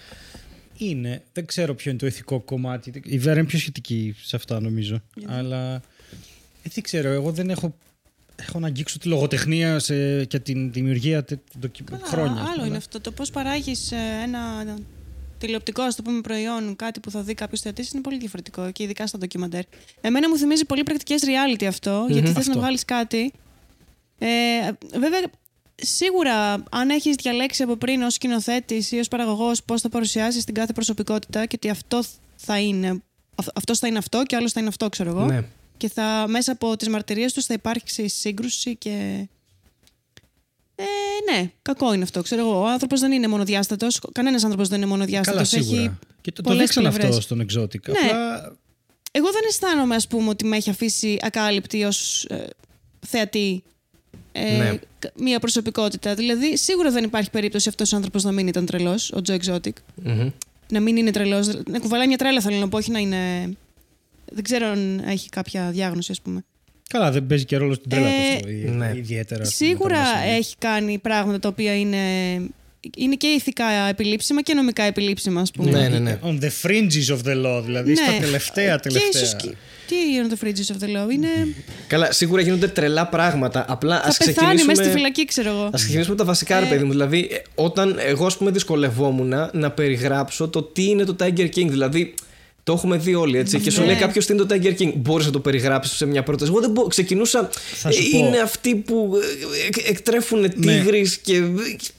[0.77, 1.23] Είναι.
[1.33, 2.93] Δεν ξέρω ποιο είναι το ηθικό κομμάτι.
[3.05, 5.03] Η Βέρα είναι πιο σχετική σε αυτά νομίζω.
[5.27, 5.75] Αλλά
[6.63, 7.09] ε, δεν ξέρω.
[7.09, 7.75] Εγώ δεν έχω.
[8.37, 12.41] Έχω να αγγίξω τη λογοτεχνία σε, και την δημιουργία τε, ντοκι- Καλά, χρόνια.
[12.43, 13.01] Άλλο Αλλά- είναι αυτό.
[13.01, 14.65] Το πώς παράγεις ένα
[15.39, 18.83] τηλεοπτικό, ας το πούμε, προϊόν, κάτι που θα δει κάποιος θεατής, είναι πολύ διαφορετικό και
[18.83, 19.63] ειδικά στα ντοκιμαντέρ.
[20.01, 22.59] Εμένα μου θυμίζει πολύ πρακτικές reality αυτό, γιατί θες να Αυτό.
[22.59, 23.33] βγάλεις κάτι.
[24.19, 24.29] Ε,
[24.99, 25.21] βέβαια,
[25.75, 30.55] σίγουρα αν έχεις διαλέξει από πριν ως σκηνοθέτης ή ως παραγωγός πώς θα παρουσιάσεις την
[30.55, 32.03] κάθε προσωπικότητα και ότι αυτό
[32.37, 33.03] θα είναι.
[33.55, 35.25] Αυτός θα είναι αυτό και άλλος θα είναι αυτό, ξέρω εγώ.
[35.25, 35.43] Ναι.
[35.83, 39.27] Και θα, μέσα από τις μαρτυρίες τους θα υπάρξει σύγκρουση και...
[40.75, 40.85] Ε,
[41.33, 42.61] ναι, κακό είναι αυτό, ξέρω εγώ.
[42.61, 44.01] Ο άνθρωπος δεν είναι μονοδιάστατος.
[44.13, 45.49] Κανένας άνθρωπος δεν είναι Καλά, μονοδιάστατος.
[45.49, 45.81] σίγουρα.
[45.81, 45.91] Έχει...
[46.21, 47.05] Και το, το πολλές δείξαν πλευρές.
[47.09, 47.89] αυτό στον Exotic.
[47.89, 47.99] Ναι.
[48.11, 48.57] Απλά
[49.11, 52.47] Εγώ δεν αισθάνομαι, ας πούμε, ότι με έχει αφήσει ακάλυπτη ως ε,
[53.07, 53.63] θεατή
[54.33, 54.79] ε, Ναι.
[54.99, 56.15] κα- μία προσωπικότητα.
[56.15, 59.73] Δηλαδή, σίγουρα δεν υπάρχει περίπτωση αυτός ο άνθρωπος να μην ήταν τρελός, ο Τζο Exotic.
[59.95, 60.31] Μμμ.
[60.69, 61.47] Να μην είναι τρελός.
[61.67, 63.53] Να κουβαλάει μια τρέλα, θέλω να πω, όχι να είναι...
[64.35, 66.45] Δεν ξέρω αν έχει κάποια διάγνωση, ας πούμε.
[66.89, 68.49] καλά, δεν παίζει και ρόλο στην τρέλα του Ε, αυτό.
[68.49, 68.93] ή- ναι.
[68.97, 69.45] Ιδιαίτερα.
[69.45, 70.35] στην Σίγουρα τρέλα.
[70.37, 71.99] έχει κάνει πράγματα τα οποία είναι,
[72.97, 75.71] είναι και ηθικά επιλήψιμα και νομικά επιλήψιμα, ας πούμε.
[75.71, 76.19] Ναι, ναι, ναι.
[76.23, 79.23] On the fringes of the law, δηλαδή στα τελευταία Και τελευταία.
[79.23, 79.55] ίσως και-
[79.89, 81.29] Τι είναι το fringes of the law, είναι...
[81.87, 83.65] Καλά, σίγουρα γίνονται τρελά πράγματα.
[83.69, 84.73] Απλά θα ας πεθάνει ξεκινήσουμε...
[84.73, 85.63] μέσα στη φυλακή, ξέρω εγώ.
[85.63, 86.69] Α ξεκινήσουμε από τα βασικά, ρε Ε.
[86.69, 86.91] παιδί μου.
[86.91, 91.67] Δηλαδή, ε, όταν εγώ, ας πούμε, δυσκολευόμουν να περιγράψω το τι είναι το Tiger King.
[91.69, 92.15] Δηλαδή,
[92.65, 93.61] το έχουμε δει όλοι έτσι.
[93.61, 93.87] Και σου Ναι.
[93.87, 94.93] λέει κάποιος τι είναι το Tiger King.
[94.97, 96.51] Μπορείς να το περιγράψεις σε μια πρόταση.
[96.51, 96.87] Εγώ δεν μπορώ.
[96.89, 97.51] Ξεκινούσα.
[97.75, 98.27] Θα σου ε, πω.
[98.27, 99.13] Είναι αυτοί που
[99.63, 100.49] ε, εκ- εκτρέφουν Ναι.
[100.49, 101.41] τίγρη και,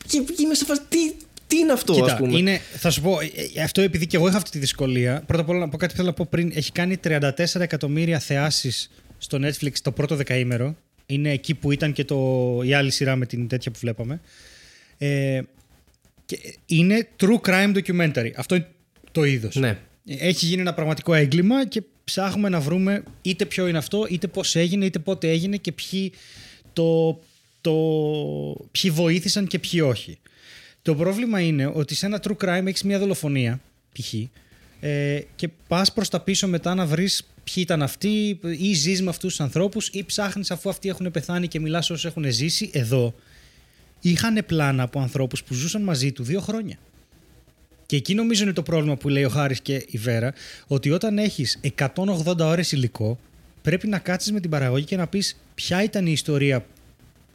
[0.07, 0.81] και, και είμαι σε φάση.
[0.89, 0.97] Τι,
[1.47, 4.17] τι είναι αυτό, Κοίτα, ας πούμε; είναι, θα σου πω, ε, ε, αυτό επειδή και
[4.17, 5.23] εγώ είχα αυτή τη δυσκολία.
[5.27, 6.51] Πρώτα απ' όλα να πω κάτι που θέλω να πω πριν.
[6.55, 10.75] Έχει κάνει 34 εκατομμύρια θεάσεις στο Netflix το πρώτο δεκαήμερο.
[11.05, 12.17] Είναι εκεί που ήταν και το,
[12.63, 14.21] η άλλη σειρά με την τέτοια που βλέπαμε.
[14.97, 15.41] Ε,
[16.25, 18.31] και είναι true crime documentary.
[18.35, 18.67] Αυτό είναι
[19.11, 19.55] το είδος.
[19.55, 19.77] Ναι.
[20.05, 24.55] Έχει γίνει ένα πραγματικό έγκλημα και ψάχνουμε να βρούμε είτε ποιο είναι αυτό, είτε πώς
[24.55, 26.11] έγινε, είτε πότε έγινε και ποιοι,
[26.73, 27.19] το,
[27.61, 27.73] το,
[28.71, 30.17] ποιοι βοήθησαν και ποιοι όχι.
[30.81, 33.61] Το πρόβλημα είναι ότι σε ένα true crime έχεις μια δολοφονία,
[33.99, 34.13] π.χ.
[34.79, 39.09] Ε, και πας προς τα πίσω μετά να βρεις ποιοι ήταν αυτοί ή ζεις με
[39.09, 43.13] αυτούς τους ανθρώπους ή ψάχνεις αφού αυτοί έχουν πεθάνει και μιλάς όσους έχουν ζήσει εδώ.
[44.01, 46.77] Είχαν πλάνα από ανθρώπους που ζούσαν μαζί του δύο χρόνια.
[47.85, 50.33] Και εκεί νομίζω είναι το πρόβλημα που λέει ο Χάρης και η Βέρα,
[50.67, 51.59] ότι όταν έχεις
[51.95, 53.19] 180 ώρες υλικό,
[53.61, 56.65] πρέπει να κάτσεις με την παραγωγή και να πεις ποια ήταν η ιστορία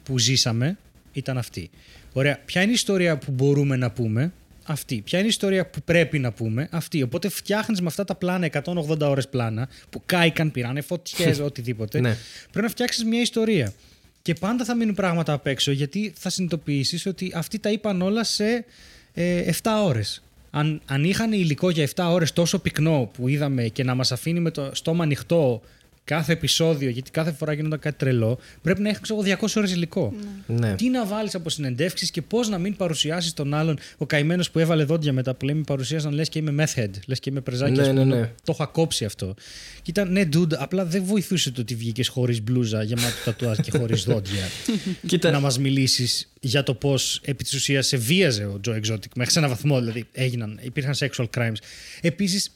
[0.03, 0.77] που ζήσαμε,
[1.13, 1.69] ήταν αυτή.
[2.13, 4.31] Ωραία, ποια είναι η ιστορία που μπορούμε να πούμε,
[4.63, 5.01] αυτή.
[5.01, 7.01] Ποια είναι η ιστορία που πρέπει να πούμε, αυτή.
[7.01, 11.99] Οπότε φτιάχνεις με αυτά τα πλάνα, 180 ώρες πλάνα, που κάηκαν, πήρανε φωτιές, οτιδήποτε.
[11.99, 12.17] Ναι.
[12.51, 13.73] Πρέπει να φτιάξεις μια ιστορία.
[14.21, 18.23] Και πάντα θα μείνουν πράγματα απ' έξω, γιατί θα συνειδητοποιήσεις ότι αυτοί τα είπαν όλα
[18.23, 18.65] σε
[19.13, 20.23] ε, 7 ώρες.
[20.51, 24.39] Αν, αν είχαν υλικό για 7 ώρες τόσο πυκνό που είδαμε και να μας αφήνει
[24.39, 25.61] με το στόμα ανοιχτό
[26.09, 29.71] κάθε επεισόδιο, γιατί κάθε φορά γίνονταν κάτι τρελό, πρέπει να έχεις ξέρω, εγώ, 200 ώρες
[29.71, 30.13] υλικό.
[30.47, 30.75] Ναι.
[30.75, 33.77] Τι να βάλεις από συνεντεύξεις και πώς να μην παρουσιάσεις τον άλλον.
[33.97, 37.19] Ο καημένος που έβαλε δόντια μετά που λέμε παρουσίασαν λες και είμαι meth head, λες
[37.19, 37.71] και είμαι πρεζάκι.
[37.71, 38.31] Ναι, ας πούμε, ναι, ναι.
[38.43, 39.33] Το έχω κόψει αυτό.
[39.81, 43.71] Και ήταν ναι, dude, απλά δεν βοηθούσε το ότι βγήκες χωρίς μπλούζα, γεμάτο τατουάζ και
[43.77, 44.43] χωρίς δόντια.
[45.07, 49.11] Κοίτα, να μας μιλήσεις για το πώς επί της ουσίας σε βίαζε ο Τζο Exotic.
[49.15, 51.57] Μέχρι σε ένα βαθμό δηλαδή έγιναν, υπήρχαν sexual crimes.
[52.01, 52.51] Επίσης,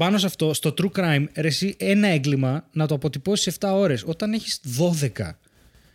[0.00, 4.02] πάνω σε αυτό, στο true crime, ρε, εσύ ένα έγκλημα να το αποτυπώσεις 7 ώρες
[4.06, 5.38] όταν έχεις 12.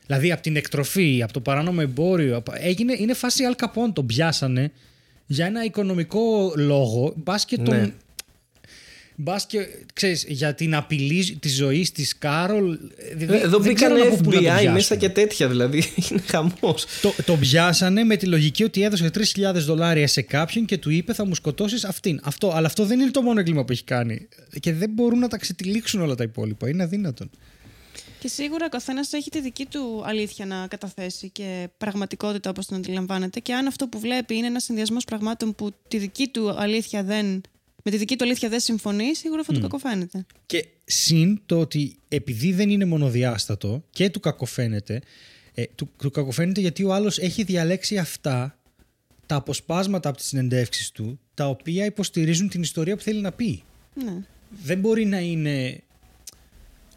[0.05, 2.35] Δηλαδή από την εκτροφή, από το παράνομο εμπόριο.
[2.37, 3.93] απο- Έγινε, είναι φάση Al Capone.
[3.93, 4.71] Τον πιάσανε
[5.25, 7.13] για ένα οικονομικό λόγο.
[7.15, 7.75] Μπας και τον.
[7.75, 7.93] Ναι.
[9.15, 12.79] Μπας και, ξέρεις, για την απειλή της ζωής της Κάρολ.
[13.15, 14.97] δηλαδή, εδώ δεν μπήκαν ξέρω από πού να τον FBI μέσα πιάσουν.
[14.97, 15.77] και τέτοια, δηλαδή
[16.11, 16.85] είναι χαμός.
[17.01, 21.13] Το, το πιάσανε με τη λογική ότι έδωσε 3.000 δολάρια σε κάποιον και του είπε
[21.13, 22.19] θα μου σκοτώσεις αυτήν.
[22.23, 24.27] Αυτό, αλλά αυτό δεν είναι το μόνο έγκλημα που έχει κάνει.
[24.59, 26.69] Και δεν μπορούν να τα ξετυλίξουν όλα τα υπόλοιπα.
[26.69, 27.29] Είναι αδύνατον.
[28.19, 32.75] Και σίγουρα ο καθένας έχει τη δική του αλήθεια να καταθέσει και πραγματικότητα όπως την
[32.75, 33.39] αντιλαμβάνεται.
[33.39, 37.41] Και αν αυτό που βλέπει είναι ένας συνδυασμός πραγμάτων που τη δική του αλήθεια δεν,
[37.87, 40.25] με τη δική του αλήθεια δεν συμφωνεί, σίγουρα αυτό του κακοφαίνεται.
[40.45, 45.01] Και συν το ότι επειδή δεν είναι μονοδιάστατο και του κακοφαίνεται,
[45.53, 48.59] ε, του, του κακοφαίνεται γιατί ο άλλος έχει διαλέξει αυτά
[49.25, 53.63] τα αποσπάσματα από τις συνεντεύξεις του, τα οποία υποστηρίζουν την ιστορία που θέλει να πει.
[53.93, 54.13] Ναι.
[54.63, 55.81] δεν μπορεί να είναι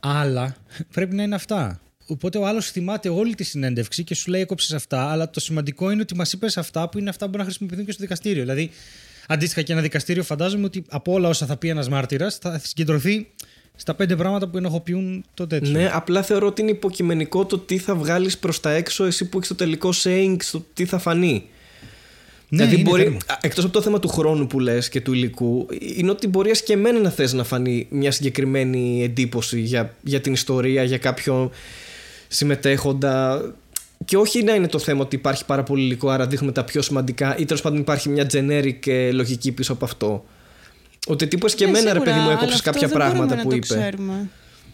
[0.00, 0.56] άλλα,
[0.94, 1.80] πρέπει να είναι αυτά.
[2.06, 5.90] Οπότε ο άλλος θυμάται όλη τη συνέντευξη και σου λέει: Έκοψες αυτά, αλλά το σημαντικό
[5.90, 8.42] είναι ότι μας είπες αυτά που είναι αυτά που μπορούν να χρησιμοποιηθούν και στο δικαστήριο.
[8.42, 8.70] Δηλαδή,
[9.30, 13.26] αντίστοιχα και ένα δικαστήριο, φαντάζομαι ότι από όλα όσα θα πει ένας μάρτυρας θα συγκεντρωθεί
[13.76, 15.70] στα πέντε πράγματα που ενοχοποιούν το τέτοιο.
[15.70, 19.36] Ναι, απλά θεωρώ ότι είναι υποκειμενικό το τι θα βγάλεις προς τα έξω εσύ που
[19.36, 21.48] έχεις το τελικό saying στο τι θα φανεί.
[22.50, 23.18] Ναι, δηλαδή, είναι μπορεί, τέρμα.
[23.26, 25.66] α, εκτός από το θέμα του χρόνου που λες και του υλικού,
[25.96, 30.32] είναι ότι μπορεί και εμένα να θες να φανεί μια συγκεκριμένη εντύπωση για, για την
[30.32, 31.50] ιστορία, για κάποιο
[32.28, 33.42] συμμετέχοντα.
[34.04, 36.82] Και όχι να είναι το θέμα ότι υπάρχει πάρα πολύ υλικό, άρα δείχνουμε τα πιο
[36.82, 40.24] σημαντικά, ή τέλος πάντων υπάρχει μια generic ε, λογική πίσω από αυτό.
[41.06, 43.24] Ότι τύπος και Ναι, εμένα, ρε σίγουρα, παιδί μου, αλλά έκοψε αυτό κάποια δεν πράγματα
[43.24, 43.66] μπορούμε που να είπε.
[43.66, 44.28] Το ξέρουμε.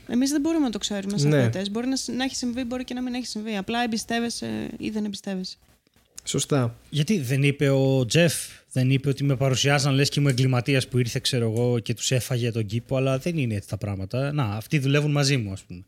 [0.08, 1.36] Εμείς δεν μπορούμε να το ξέρουμε σαν Ναι.
[1.54, 1.62] ναι.
[1.70, 3.56] Μπορεί να, σ- να έχει συμβεί, μπορεί και να μην έχει συμβεί.
[3.56, 4.46] Απλά εμπιστεύεσαι
[4.78, 5.56] ή δεν εμπιστεύεσαι.
[6.24, 6.74] Σωστά.
[6.90, 8.34] Γιατί δεν είπε ο Τζεφ,
[8.72, 12.10] δεν είπε ότι με παρουσιάζαν λες και είμαι εγκληματίας που ήρθε, ξέρω εγώ, και τους
[12.10, 14.32] έφαγε τον κήπο, αλλά δεν είναι έτσι τα πράγματα.
[14.32, 15.84] Να, αυτοί δουλεύουν μαζί μου, ας πούμε.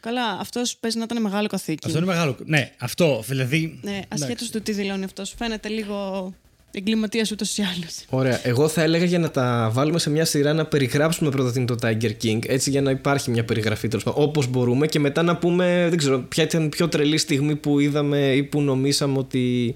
[0.00, 1.86] Καλά, αυτός παίζει να ήταν μεγάλο καθήκη.
[1.86, 2.36] Αυτό είναι μεγάλο.
[2.44, 3.78] Ναι, αυτό δηλαδή.
[3.82, 4.06] Ναι, εντάξει.
[4.08, 5.34] ασχέτως του τι δηλώνει αυτός.
[5.38, 6.32] Φαίνεται λίγο
[6.70, 8.04] εγκληματίας ούτως ή άλλως.
[8.08, 8.40] Ωραία.
[8.42, 11.66] Εγώ θα έλεγα για να τα βάλουμε σε μια σειρά να περιγράψουμε πρώτα τι είναι
[11.66, 12.38] το Tiger King.
[12.48, 14.22] Έτσι για να υπάρχει μια περιγραφή τέλος πάντων.
[14.22, 17.80] Όπως μπορούμε και μετά να πούμε, δεν ξέρω, ποια ήταν η πιο τρελή στιγμή που
[17.80, 19.74] είδαμε ή που νομίσαμε ότι.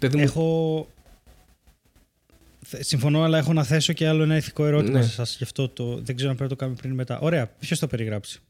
[0.00, 0.88] Παιδί μου, Έχω.
[2.64, 5.04] Θε- Συμφωνώ, αλλά έχω να θέσω και άλλο ένα ηθικό ερώτημα Ναι.
[5.04, 5.34] σε εσάς.
[5.36, 6.00] Γι' αυτό το...
[6.02, 7.18] δεν ξέρω αν πρέπει να το κάνουμε πριν ή μετά.
[7.18, 8.40] Ωραία, ποιος θα περιγράψει;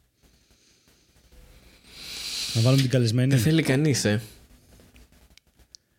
[2.55, 3.29] Να βάλουμε την καλεσμένη.
[3.35, 4.23] δεν θέλει κανείς, ε.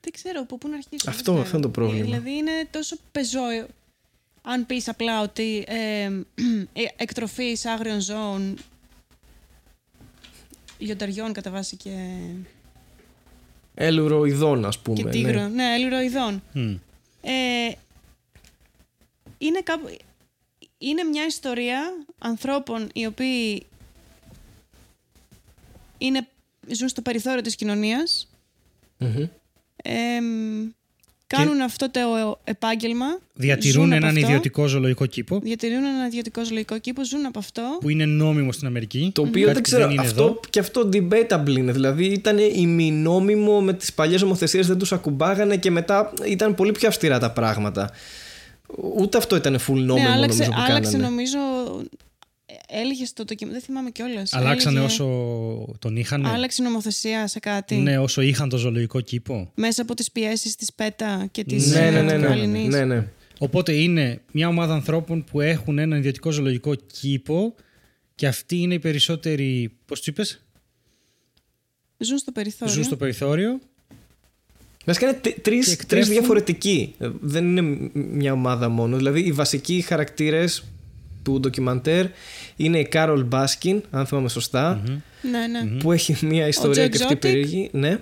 [0.01, 1.03] Δεν ξέρω από πού να αρχίσω.
[1.03, 1.39] δεν Αυτό- ξέρω.
[1.41, 1.99] αυτό είναι το πρόβλημα.
[2.01, 3.39] Ε, Δηλαδή είναι τόσο πεζό.
[4.41, 6.03] Αν πεις απλά ότι ε,
[6.73, 8.57] ε, εκτροφής άγριων ζώων,
[10.77, 12.17] λιονταριών κατά βάση και,
[13.75, 14.97] Έλουροειδών, ας πούμε.
[14.97, 15.09] και ναι.
[15.09, 15.53] τίγρων.
[15.53, 16.43] Ναι, ελουροειδών.
[16.53, 16.75] Μμ.
[17.21, 17.71] Ε,
[19.37, 19.97] είναι, κάπου-
[20.77, 23.65] είναι μια ιστορία ανθρώπων οι οποίοι
[25.97, 26.27] είναι,
[26.73, 28.29] ζουν στο περιθώριο της κοινωνίας
[28.97, 29.27] Μμμ.
[29.83, 30.69] εμ,
[31.27, 31.99] κάνουν αυτό το
[32.43, 37.25] επάγγελμα Διατηρούν ζουν από έναν αυτό, ιδιωτικό ζωολογικό κήπο διατηρούν ένα ιδιωτικό ζωολογικό κήπο, ζουν
[37.25, 39.11] από αυτό που είναι νόμιμο στην Αμερική.
[39.13, 39.89] Το οποίο κάτι δεν που ξέρω.
[39.89, 40.39] είναι αυτό εδώ.
[40.49, 41.71] και αυτό debatable είναι.
[41.71, 46.87] Δηλαδή ήταν ημινόμιμο με τις παλιές νομοθεσίε, δεν τους ακουμπάγανε και μετά ήταν πολύ πιο
[46.87, 47.91] αυστηρά τα πράγματα.
[48.97, 51.09] Ούτε αυτό ήταν full νόμιμο ναι, άλλαξε, νομίζω που άλλαξε κάνανε.
[51.09, 51.37] νομίζω
[52.67, 53.59] έλεγε στο ντοκιμαντέρ.
[53.59, 54.33] Δεν θυμάμαι κιόλας.
[54.33, 55.05] Αλλάξανε όσο
[55.79, 56.25] τον είχαν.
[56.25, 57.75] Άλλαξε η νομοθεσία σε κάτι.
[57.75, 59.51] Ναι, όσο είχαν το ζωολογικό κήπο.
[59.55, 62.17] Μέσα από τις πιέσεις της ΠΕΤΑ και της Ναι, ναι, ναι.
[62.17, 62.67] ναι, Αλληνής.
[62.67, 63.07] ναι, ναι.
[63.37, 67.55] Οπότε είναι μια ομάδα ανθρώπων που έχουν ένα ιδιωτικό ζωολογικό κήπο
[68.15, 69.71] και αυτοί είναι οι περισσότεροι.
[69.85, 70.43] Πώς του είπες,
[71.97, 72.73] Ζουν στο περιθώριο.
[72.73, 73.59] Ζουν στο περιθώριο.
[74.85, 76.95] Βασικά είναι τρει Και τρεις εκτρέφουν- διαφορετικοί.
[76.99, 78.97] Ε, Δεν είναι μ- μια ομάδα μόνο.
[78.97, 80.63] Δηλαδή οι βασικοί χαρακτήρες
[81.23, 82.05] του ντοκιμαντέρ
[82.55, 84.81] είναι η Carole Baskin, αν θυμάμαι σωστά,
[85.21, 85.79] Ναι, ναι.
[85.79, 87.19] που έχει μια ιστορία Joe και αυτή Exotic.
[87.19, 87.69] περίεργη.
[87.71, 87.99] Ναι.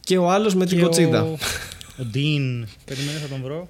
[0.00, 1.22] Και ο άλλος με την και κοτσίδα.
[1.22, 1.36] Ο,
[2.00, 2.66] ο Ντίν.
[2.84, 3.68] Περιμένω, θα τον βρω.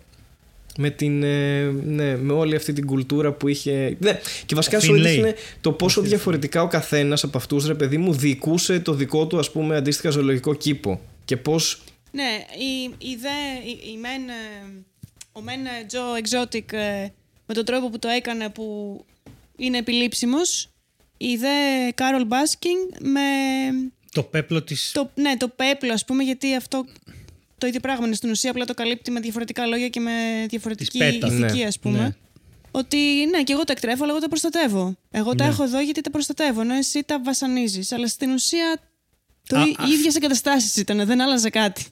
[0.78, 3.96] Με, την, ε, ναι, με όλη αυτή την κουλτούρα που είχε.
[4.00, 4.96] Ναι, και βασικά Ο σου Finlay.
[5.04, 9.38] έδειχνε το πόσο διαφορετικά ο καθένας από αυτούς, ρε παιδί μου, διοικούσε το δικό του,
[9.38, 11.00] ας πούμε, αντίστοιχα ζωολογικό κήπο.
[11.24, 11.82] Και πώς.
[12.10, 12.22] Ναι,
[12.58, 14.82] η, η δε, η, η μεν, ε,
[15.32, 17.06] ο μεν Τζο Exotic ε,
[17.47, 19.05] με τον τρόπο που το έκανε που
[19.56, 20.68] είναι επιλήψιμος,
[21.16, 21.48] η δε
[21.94, 23.20] Κάρολ Μπάσκινγκ με
[24.12, 24.74] Το πέπλο τη.
[24.93, 26.86] το, ναι, το πέπλο ας πούμε γιατί αυτό
[27.59, 30.98] το ίδιο πράγμα είναι στην ουσία απλά το καλύπτει με διαφορετικά λόγια και με διαφορετική
[30.98, 31.32] Της πέτας.
[31.32, 31.98] ηθική Ναι, ας πούμε.
[31.98, 32.10] ναι.
[32.70, 34.97] Ότι ναι, και εγώ τα εκτρέφω, αλλά εγώ τα προστατεύω.
[35.10, 35.51] Εγώ τα Ναι.
[35.51, 37.93] έχω εδώ γιατί τα προστατεύω, ενώ εσύ τα βασανίζεις.
[37.93, 38.81] Αλλά στην ουσία
[39.47, 41.85] το Α, οι α- ίδιες εγκαταστάσεις ήταν, δεν άλλαζε κάτι.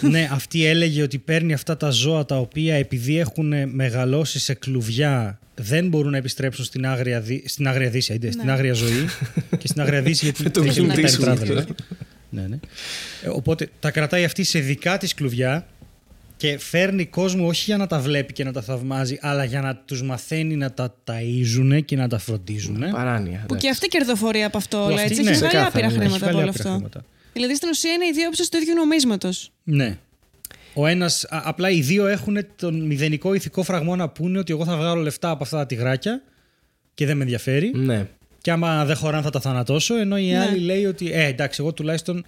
[0.00, 5.38] ναι, αυτή έλεγε ότι παίρνει αυτά τα ζώα τα οποία επειδή έχουν μεγαλώσει σε κλουβιά
[5.54, 7.42] δεν μπορούν να επιστρέψουν στην άγρια, δι...
[7.46, 8.52] στην άγρια δύση, είδε, στην Ναι.
[8.52, 9.06] άγρια ζωή
[9.58, 11.28] και στην άγρια δύση γιατί το έχει Clint time Eastwood.
[11.38, 11.64] travel, ε.
[12.30, 12.58] ναι, ναι.
[13.22, 15.66] Ε, Οπότε τα κρατάει αυτή σε δικά της κλουβιά
[16.46, 19.76] και φέρνει κόσμο όχι για να τα βλέπει και να τα θαυμάζει αλλά για να
[19.76, 22.78] τους μαθαίνει να τα ταΐζουν και να τα φροντίζουν.
[22.92, 23.38] Παράνοια.
[23.38, 23.66] Που εντάξει.
[23.66, 24.94] και αυτή κερδοφορεί από αυτό Που όλα.
[24.94, 25.92] αυτή, Έτσι, ναι, έχει βγάλει ξεκάθαρα, άπειρα ναι.
[25.92, 26.74] χρήματα Έχει από βγάλει όλο άπειρα αυτό.
[26.74, 27.04] χρήματα.
[27.32, 29.50] Δηλαδή στην ουσία είναι οι δύο όψεις του ίδιου νομίσματος.
[29.64, 29.98] Ναι.
[30.74, 34.64] Ο ένας, α- απλά οι δύο έχουν τον μηδενικό ηθικό φραγμό να πούνε ότι εγώ
[34.64, 36.22] θα βγάλω λεφτά από αυτά τα τυγράκια
[36.94, 37.72] και δεν με ενδιαφέρει.
[37.74, 38.06] Ναι.
[38.40, 39.96] Και άμα δεν χωράνε θα τα θανατώσω.
[39.98, 40.38] Ενώ η Ναι.
[40.40, 42.24] άλλη λέει ότι ε, εντάξει, εγώ τουλάχιστον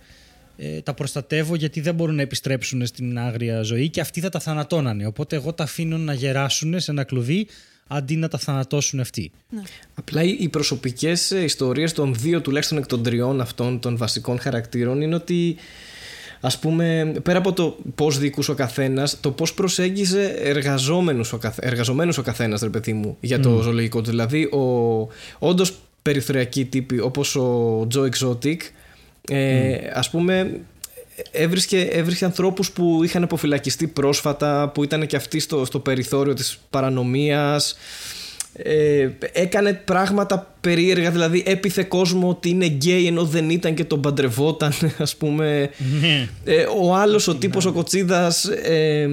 [0.56, 4.40] ε, τα προστατεύω γιατί δεν μπορούν να επιστρέψουν στην άγρια ζωή και αυτοί θα τα
[4.40, 5.06] θανατώνανε.
[5.06, 7.46] Οπότε εγώ τα αφήνω να γεράσουν σε ένα κλουβί
[7.86, 9.30] αντί να τα θανατώσουν αυτοί.
[9.94, 14.38] Απλά οι οι προσωπικές ε, ιστορίες των δύο τουλάχιστον εκ των τριών αυτών των βασικών
[14.38, 15.56] χαρακτήρων είναι ότι
[16.40, 21.58] ας πούμε πέρα από το πώς διοικούσε ο καθένας το πώς προσέγγιζε εργαζόμενους ο, καθ...
[21.60, 25.08] εργαζομένους ο καθένας ρε παιδί μου για το ζωολογικό του δηλαδή ο
[25.38, 28.56] όντως περιθωριακοί τύποι όπως ο Joe Exotic
[29.30, 30.60] ε, ας πούμε
[31.30, 36.58] έβρισκε, έβρισκε ανθρώπους που είχαν αποφυλακιστεί πρόσφατα που ήταν και αυτοί στο, στο περιθώριο της
[36.70, 37.76] παρανομίας
[38.62, 44.00] ε, έκανε πράγματα περίεργα δηλαδή έπιθε κόσμο ότι είναι γκέι ενώ δεν ήταν και τον
[44.00, 45.70] παντρευόταν ας πούμε
[46.44, 49.08] ε, ο άλλος ο τύπος ο Κοτσίδας ε,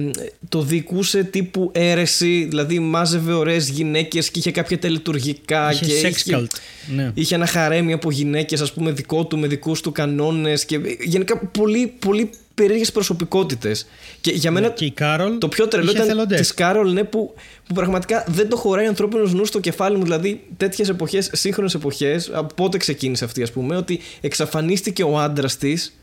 [0.48, 6.34] το διοικούσε τύπου αίρεση δηλαδή μάζευε ωραίες γυναίκες και είχε κάποια τελετουργικά Είχε και sex
[6.34, 6.46] cult.
[6.94, 7.10] Ναι.
[7.14, 11.38] Είχε ένα χαρέμι από γυναίκες ας πούμε δικό του με δικούς του κανόνες και γενικά
[11.38, 13.86] πολύ, πολύ περίεργες προσωπικότητες
[14.20, 16.38] και για μένα Και η Κάρολ το πιο τρελό είχε ήταν εθελοντές.
[16.38, 17.34] της Κάρολ ναι, που,
[17.66, 20.02] που πραγματικά δεν το χωράει ανθρώπινος νους στο κεφάλι μου.
[20.02, 25.56] Δηλαδή, τέτοιες εποχές, σύγχρονες εποχές, από πότε ξεκίνησε αυτή, ας πούμε, ότι εξαφανίστηκε ο άντρας
[25.56, 25.96] της.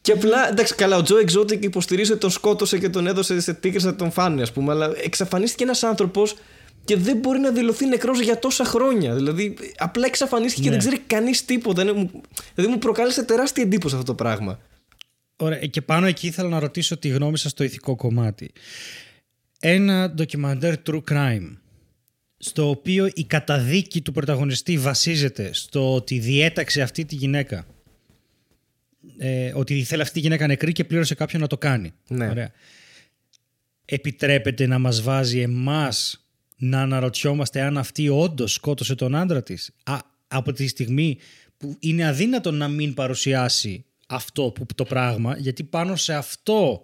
[0.00, 3.54] Και απλά, εντάξει, καλά, ο Τζο Exotic υποστηρίζει ότι τον σκότωσε και τον έδωσε σε
[3.54, 6.36] τίγρε να τον φάνε, ας πούμε, αλλά εξαφανίστηκε ένας άνθρωπος
[6.88, 9.14] και δεν μπορεί να δηλωθεί νεκρός για τόσα χρόνια.
[9.14, 10.76] Δηλαδή, απλά εξαφανίστηκε και Ναι.
[10.76, 11.82] δεν ξέρει κανείς τίποτα.
[11.82, 12.10] Είναι, μου-
[12.54, 14.60] δηλαδή, μου προκάλεσε τεράστια εντύπωση αυτό το πράγμα.
[15.36, 18.50] Ωραία, και πάνω εκεί ήθελα να ρωτήσω τη γνώμη σας στο ηθικό κομμάτι.
[19.60, 21.56] Ένα ντοκιμαντέρ true crime
[22.38, 27.66] στο οποίο η καταδίκη του πρωταγωνιστή βασίζεται στο ότι διέταξε αυτή τη γυναίκα
[29.18, 31.92] ε, ότι θέλει αυτή τη γυναίκα νεκρή και πλήρωσε κάποιον να το κάνει.
[32.08, 32.28] Ναι.
[32.28, 32.50] Ωραία.
[33.84, 36.27] Επιτρέπεται να μας βάζει εμάς
[36.58, 39.70] να αναρωτιόμαστε αν αυτή όντως σκότωσε τον άντρα της.
[39.84, 39.98] Α,
[40.28, 41.18] από τη στιγμή
[41.56, 46.82] που είναι αδύνατο να μην παρουσιάσει αυτό που, το πράγμα γιατί πάνω σε αυτό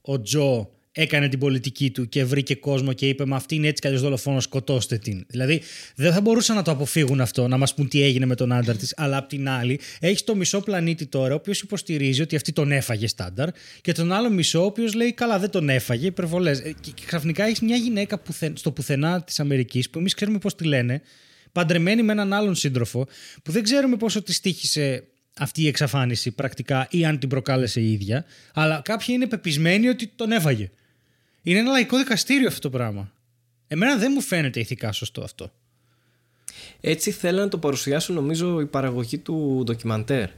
[0.00, 3.80] ο Τζο έκανε την πολιτική του και βρήκε κόσμο και είπε Μα αυτή είναι έτσι
[3.80, 5.24] κι αλλιώς δολοφόνο, σκοτώστε την.
[5.28, 5.62] Δηλαδή
[5.94, 8.74] δεν θα μπορούσαν να το αποφύγουν αυτό, να μας πούν τι έγινε με τον άντρα
[8.74, 8.94] της.
[8.96, 12.72] Αλλά απ' την άλλη, έχεις το μισό πλανήτη τώρα, ο οποίος υποστηρίζει ότι αυτή τον
[12.72, 13.48] έφαγε στάνταρ,
[13.80, 16.60] και τον άλλο μισό, ο οποίος λέει Καλά, δεν τον έφαγε, υπερβολές.
[16.60, 20.54] Και, και ξαφνικά έχεις μια γυναίκα πουθε, στο πουθενά της Αμερικής, που εμείς ξέρουμε πώς
[20.54, 21.02] τη λένε,
[21.52, 23.06] παντρεμένη με έναν άλλον σύντροφο,
[23.42, 25.04] που δεν ξέρουμε πόσο της τύχησε
[25.38, 30.06] αυτή η εξαφάνιση πρακτικά ή αν την προκάλεσε η ίδια, αλλά κάποιοι είναι πεπισμένοι ότι
[30.06, 30.70] τον έφαγε.
[31.46, 33.12] Είναι ένα λαϊκό δικαστήριο αυτό το πράγμα.
[33.66, 35.52] Εμένα δεν μου φαίνεται ηθικά σωστό αυτό.
[36.80, 40.28] Έτσι θέλανε να το παρουσιάσουν νομίζω η παραγωγή του ντοκιμαντέρ.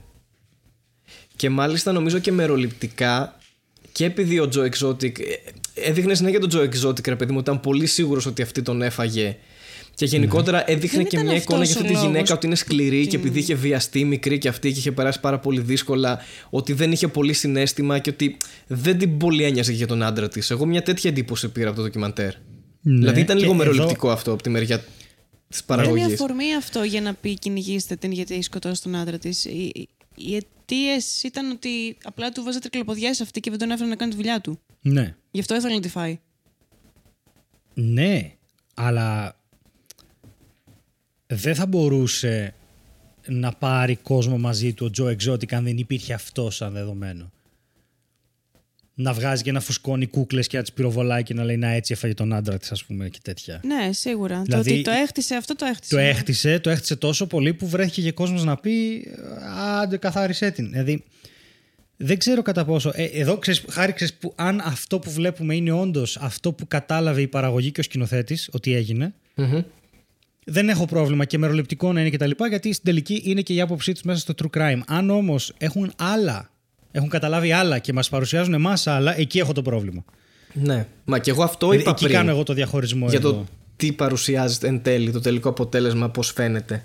[1.36, 3.38] Και μάλιστα νομίζω και μεροληπτικά
[3.92, 5.34] και επειδή ο Τζο Exotic ε,
[5.74, 9.36] έδειχνε συνέχεια τον Τζο Exotic ρε παιδί μου ήταν πολύ σίγουρος ότι αυτή τον έφαγε
[9.96, 12.30] Και γενικότερα έδειχνε Δεν και ήταν μια εικόνα αυτός για αυτή ο τη γυναίκα λόγος
[12.30, 15.38] ότι είναι σκληρή που και επειδή είχε βιαστεί μικρή και αυτή και είχε περάσει πάρα
[15.38, 16.18] πολύ δύσκολα,
[16.50, 18.36] ότι δεν είχε πολύ συνέστημα και ότι
[18.66, 20.50] δεν την πολύ ένοιαζε για τον άντρα της.
[20.50, 22.34] Εγώ μια τέτοια εντύπωση πήρα από το ντοκιμαντέρ.
[22.80, 24.86] Ναι, δηλαδή ήταν και λίγο εδώ- μεροληπτικό αυτό από τη μεριά της
[25.48, 26.04] Δεν παραγωγής.
[26.04, 29.44] είναι αφορμή αυτό για να πει κυνηγήστε την γιατί έχει σκοτώσει τον άντρα της.
[29.44, 33.88] Οι, οι αιτίες ήταν ότι απλά του βάζα τρικλοποδιά σε αυτή και δεν τον έφερε
[33.88, 34.58] να κάνει τη δουλειά του.
[34.80, 35.16] Ναι.
[35.30, 36.18] Γι' αυτό ήθελε να τη φάει.
[37.74, 38.32] Ναι,
[38.74, 39.35] αλλά
[41.26, 42.54] δεν θα μπορούσε
[43.26, 47.30] να πάρει κόσμο μαζί του ο Τζο Exotic αν δεν υπήρχε αυτό σαν δεδομένο.
[48.98, 51.92] Να βγάζει και να φουσκώνει κούκλες και να τις πυροβολάει και να λέει Να έτσι
[51.92, 53.60] έφαγε τον άντρα της, ας πούμε, και τέτοια.
[53.64, 54.42] Ναι, σίγουρα.
[54.42, 55.94] Δηλαδή, το ότι το έχτισε, αυτό το έχτισε.
[55.94, 59.04] Το έχτισε, το έχτισε τόσο πολύ που βρέθηκε και κόσμος να πει
[59.80, 60.70] Άντε, καθάρισέ την.
[60.70, 61.04] Δηλαδή,
[61.96, 62.92] δεν ξέρω κατά πόσο.
[62.94, 67.20] Ε, εδώ ξέρεις, χάρη ξέρεις, που αν αυτό που βλέπουμε είναι όντως αυτό που κατάλαβε
[67.20, 69.62] η παραγωγή και ο σκηνοθέτης ότι έγινε, Μμμ.
[70.48, 72.30] Δεν έχω πρόβλημα και μεροληπτικό να είναι κτλ.
[72.48, 74.80] Γιατί στην τελική είναι και η άποψή τους μέσα στο true crime.
[74.86, 76.50] Αν όμως έχουν άλλα,
[76.92, 80.04] έχουν καταλάβει άλλα και μας παρουσιάζουν εμάς άλλα, εκεί έχω το πρόβλημα.
[80.52, 80.86] Ναι.
[81.04, 82.16] Μα και εγώ αυτό Δηλαδή, είπα εκεί πριν.
[82.16, 83.08] κάνω εγώ το διαχωρισμό.
[83.08, 83.30] για εδώ.
[83.32, 83.46] το
[83.76, 86.84] τι παρουσιάζεται εν τέλει, το τελικό αποτέλεσμα, πώς φαίνεται.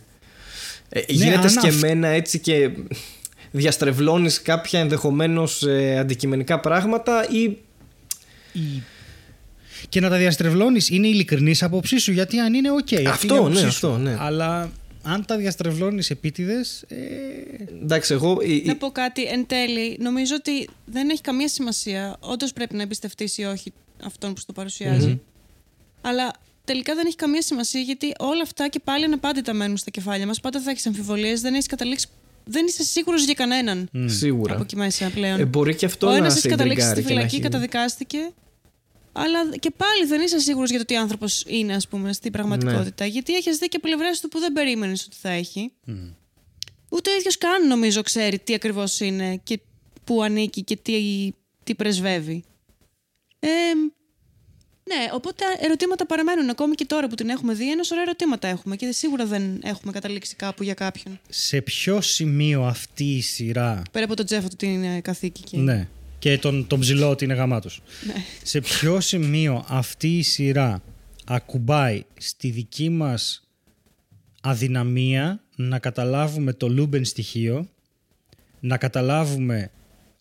[0.89, 2.69] Ε, Ναι, γίνεται αν εσκεμμένα έτσι και
[3.51, 7.41] διαστρεβλώνεις κάποια ενδεχομένως ε, αντικειμενικά πράγματα ή
[8.53, 8.83] η-
[9.89, 12.77] Και να τα διαστρεβλώνεις είναι ειλικρινής άποψή σου, γιατί αν είναι, οκ.
[12.93, 13.87] αυτή Αυτό, είναι η άποψή ναι, σου.
[13.87, 14.15] αυτό, ναι.
[14.19, 14.71] Αλλά
[15.03, 16.81] αν τα διαστρεβλώνεις επίτηδες.
[16.87, 16.95] Ε...
[17.83, 19.97] εντάξει εγώ η- η- Να πω κάτι εν τέλει.
[19.99, 22.15] Νομίζω ότι δεν έχει καμία σημασία.
[22.19, 25.19] Όντως πρέπει να εμπιστευτείς ή όχι αυτόν που σου το παρουσιαζει
[26.01, 26.31] Αλλά
[26.65, 30.39] τελικά δεν έχει καμία σημασία γιατί όλα αυτά και πάλι αναπάντητα μένουν στα κεφάλια μας.
[30.39, 32.09] Πάντα θα έχεις αμφιβολίες, δεν έχεις καταλήξεις.
[32.45, 34.53] Δεν είσαι σίγουρος για κανέναν σίγουρα.
[34.53, 35.39] από εκεί μέσα πλέον.
[35.39, 37.35] Ε, μπορεί και αυτό Ο να ένας σε έχει καταλήξει στη ιντριγκάρει και να φυλακή,
[37.35, 38.17] έχει- καταδικάστηκε.
[39.11, 43.03] Αλλά και πάλι δεν είσαι σίγουρος για το τι άνθρωπος είναι, ας πούμε, στην πραγματικότητα.
[43.03, 43.11] Ναι.
[43.11, 45.71] Γιατί έχεις δει και πλευρές του που δεν περίμενες ότι θα έχει.
[46.89, 49.59] Ούτε ο ίδιος καν νομίζω ξέρει τι ακριβώς είναι και
[50.03, 50.93] πού ανήκει και τι,
[51.63, 52.43] τι πρεσβεύει.
[53.39, 53.47] Ε,
[54.83, 56.49] ναι, οπότε ερωτήματα παραμένουν.
[56.49, 59.91] Ακόμη και τώρα που την έχουμε δει, ένα σωρό ερωτήματα έχουμε και σίγουρα δεν έχουμε
[59.91, 61.19] καταλήξει κάπου για κάποιον.
[61.29, 63.81] Σε ποιο σημείο αυτή η σειρά.
[63.91, 65.43] Πέρα από τον Τζέφο του την είναι καθήκη.
[65.43, 65.57] Και...
[65.57, 65.87] Ναι.
[66.21, 67.81] Και τον, τον ψηλό ότι είναι γαμάτος.
[68.07, 68.13] Ναι.
[68.43, 70.83] Σε ποιο σημείο αυτή η σειρά
[71.25, 73.47] ακουμπάει στη δική μας
[74.41, 77.69] αδυναμία να καταλάβουμε το Λούμπεν στοιχείο,
[78.59, 79.71] να καταλάβουμε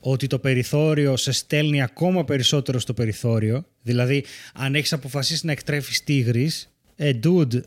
[0.01, 3.65] ότι το περιθώριο σε στέλνει ακόμα περισσότερο στο περιθώριο.
[3.83, 4.25] Δηλαδή,
[4.55, 7.61] αν έχεις αποφασίσει να εκτρέφεις τίγρης, ε, dude,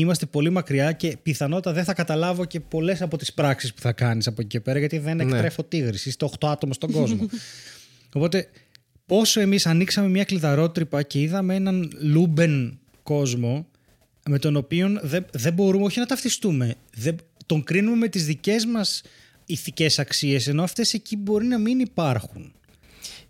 [0.00, 3.92] είμαστε πολύ μακριά και πιθανότατα δεν θα καταλάβω και πολλές από τις πράξεις που θα
[3.92, 6.06] κάνεις από εκεί και πέρα, γιατί δεν εκτρέφω τίγρης.
[6.06, 7.28] Είστε 8 άτομα στον κόσμο.
[8.14, 8.48] Οπότε,
[9.06, 13.66] πόσο εμείς ανοίξαμε μια κλειδαρότρυπα και είδαμε έναν λούμπεν κόσμο
[14.28, 16.74] με τον οποίο δεν, δεν μπορούμε όχι να ταυτιστούμε.
[16.94, 17.16] Δεν,
[17.46, 19.02] τον κρίνουμε με τις δικές μας
[19.46, 22.52] ηθικές αξίες, ενώ αυτές εκεί μπορεί να μην υπάρχουν.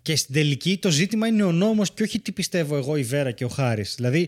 [0.01, 3.31] Και στην τελική το ζήτημα είναι ο νόμος και όχι τι πιστεύω εγώ η Βέρα
[3.31, 3.93] και ο Χάρης.
[3.95, 4.27] Δηλαδή,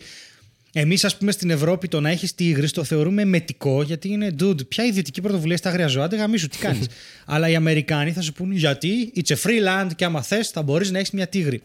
[0.74, 4.68] εμείς ας πούμε στην Ευρώπη το να έχεις τίγρης το θεωρούμε μετικό γιατί είναι dude,
[4.68, 6.86] ποια ιδιωτική πρωτοβουλία στα αγρία ζώα, γαμίσου, τι κάνεις.
[7.26, 10.62] Αλλά οι Αμερικάνοι θα σου πούνε γιατί it's a free land και άμα θες θα
[10.62, 11.62] μπορείς να έχεις μια τίγρη.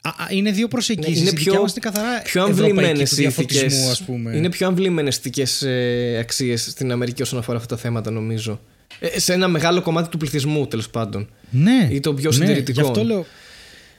[0.00, 1.20] Α, α, είναι δύο προσεγγίσεις.
[1.20, 4.02] είναι Η δικιά πιο, μας είναι καθαρά πιο ευρωπαϊκή αμβλημένες του οι διαφωτισμού, ηθικές, ας
[4.02, 4.36] πούμε.
[4.36, 8.60] είναι πιο αμβλημένες ηθικές ε, αξίες στην Αμερική όσον αφορά αυτά τα θέματα νομίζω.
[9.00, 11.30] Ε, σε ένα μεγάλο κομμάτι του πληθυσμού τέλος πάντων.
[11.50, 11.88] Ναι.
[11.90, 12.80] Ή το πιο ναι, συντηρητικό.
[12.80, 13.26] Γι' αυτό λέω,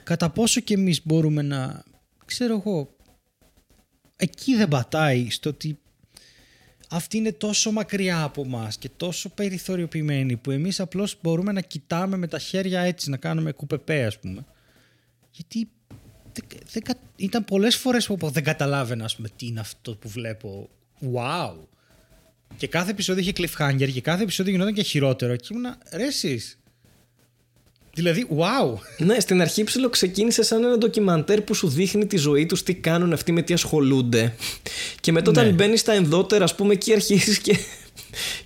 [0.02, 1.82] κατά πόσο και εμείς μπορούμε να,
[2.24, 2.93] ξέρω εγώ,
[4.24, 5.78] εκεί δεν πατάει στο ότι
[6.90, 12.16] αυτή είναι τόσο μακριά από μας και τόσο περιθωριοποιημένη που εμείς απλώς μπορούμε να κοιτάμε
[12.16, 14.44] με τα χέρια έτσι, να κάνουμε κουπεπέ ας πούμε.
[15.30, 15.68] Γιατί
[16.32, 20.08] δεν, δεν κα- ήταν πολλές φορές που δεν καταλάβαινα ας πούμε, τι είναι αυτό που
[20.08, 20.68] βλέπω.
[21.14, 21.54] Wow!
[22.56, 25.36] Και κάθε επεισόδιο είχε cliffhanger και κάθε επεισόδιο γινόταν και χειρότερο.
[25.36, 26.58] Και ήμουνα, ρε εσείς.
[27.94, 28.78] Δηλαδή, wow!
[28.98, 32.74] Ναι, στην αρχή ψηλό ξεκίνησε σαν ένα ντοκιμαντέρ που σου δείχνει τη ζωή τους, τι
[32.74, 34.34] κάνουν αυτοί, με τι ασχολούνται.
[35.00, 35.52] Και μετά όταν Ναι.
[35.52, 37.56] μπαίνεις στα ενδότερα, ας πούμε, εκεί αρχίζεις και.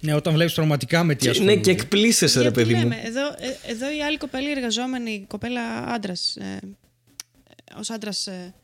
[0.01, 1.57] Ναι, όταν βλέπεις πραγματικά με τι ναι, ασχολούνται.
[1.61, 2.81] και εκπλήσεσαι, ρε Γιατί παιδί μου.
[2.81, 6.37] λέμε, εδώ, ε, εδώ η άλλη κοπέλα η εργαζόμενη, η κοπέλα άντρας.
[6.41, 8.55] Ε, ε, Ω άντρας ε,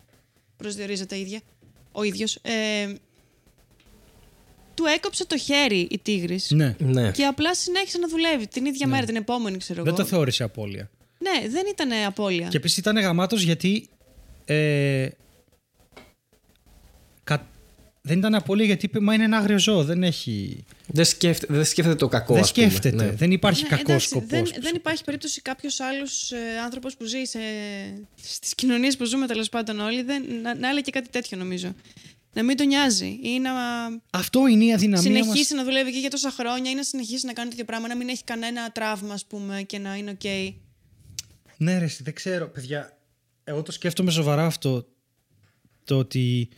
[0.56, 1.40] προσδιορίζεται ίδια.
[1.92, 2.38] Ο ίδιος.
[2.42, 2.92] Ε,
[4.74, 6.50] του έκοψε το χέρι η τίγρης.
[6.50, 6.76] Ναι.
[6.78, 7.10] Ναι.
[7.10, 10.02] Και απλά συνέχισε να δουλεύει την ίδια μέρα, την επόμενη, ξέρω Δεν εγώ.
[10.02, 10.90] το θεώρησε απώλεια.
[11.18, 12.48] Ναι, δεν ήταν απώλεια.
[12.48, 13.88] Και επίσης ήταν γαμάτος γιατί.
[14.44, 15.08] Ε,
[17.24, 17.46] κα-
[18.02, 19.84] δεν ήταν απώλεια γιατί είπε Μα είναι ένα άγριο ζώο.
[19.84, 20.64] Δεν έχει.
[20.86, 22.66] Δεν, σκέφτε, δεν σκέφτεται το κακό, δεν ας πούμε.
[22.68, 23.04] σκέφτεται.
[23.04, 23.10] Ναι.
[23.10, 24.28] Δεν υπάρχει Ναι, κακός εντάξει, σκοπός.
[24.50, 27.38] Δεν, δεν υπάρχει περίπτωση κάποιος άλλος ε, άνθρωπος που ζει σε,
[28.22, 31.74] στις κοινωνίες που ζούμε τέλος πάντων όλοι δεν, να, να έλεγε κάτι τέτοιο νομίζω.
[32.34, 33.50] Να μην τον νοιάζει ή να
[34.10, 35.62] Αυτό είναι η αδυναμία συνεχίσει μας.
[35.64, 37.96] να δουλεύει εκεί για τόσα χρόνια ή να συνεχίσει να κάνει το ίδιο πράγμα, να
[37.96, 40.54] μην έχει κανένα τραύμα, ας πούμε, και να είναι οκ.
[41.56, 42.98] Ναι, ρε, εσύ, δεν ξέρω, παιδιά.
[43.44, 44.86] Εγώ το σκέφτομαι σοβαρά αυτό.
[45.84, 46.48] Το ότι.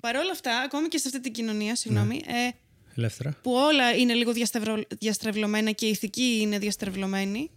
[0.00, 2.32] Παρ' όλα αυτά, ακόμη και σε αυτή την κοινωνία, συγγνώμη, Ναι.
[2.46, 2.50] ε,
[2.96, 3.36] Ελεύθερα.
[3.42, 4.84] που όλα είναι λίγο διαστρεβλω...
[4.98, 7.50] διαστρεβλωμένα και η ηθική είναι διαστρεβλωμένη,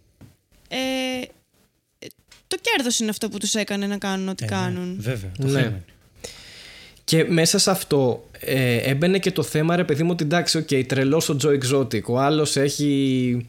[0.68, 0.76] ε,
[1.98, 2.06] ε,
[2.46, 4.96] το κέρδος είναι αυτό που τους έκανε να κάνουν ό,τι Ε, ναι, κάνουν.
[5.00, 5.32] βέβαια.
[5.38, 5.82] Το Ναι.
[7.10, 7.28] Θέμα είναι.
[7.28, 10.68] Και μέσα σε αυτό ε, έμπαινε και το θέμα, ρε παιδί μου, ότι εντάξει, οκ,
[10.86, 12.02] τρελός ο Joe Exotic.
[12.02, 13.46] Ο άλλος έχει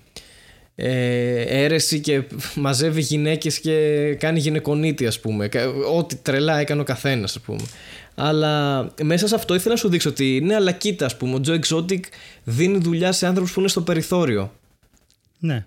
[0.76, 2.24] ε, αίρεση και
[2.56, 5.48] μαζεύει γυναίκες και κάνει γυναικωνίτη, ας πούμε.
[5.48, 7.62] Κα- Ό,τι τρελά έκανε ο καθένας, ας πούμε.
[8.16, 11.40] Αλλά μέσα σε αυτό ήθελα να σου δείξω ότι ναι, αλλά κοίτα, ας πούμε, ο
[11.42, 12.00] Τζο Exotic
[12.44, 14.54] δίνει δουλειά σε άνθρωπους που είναι στο περιθώριο.
[15.40, 15.66] Ναι.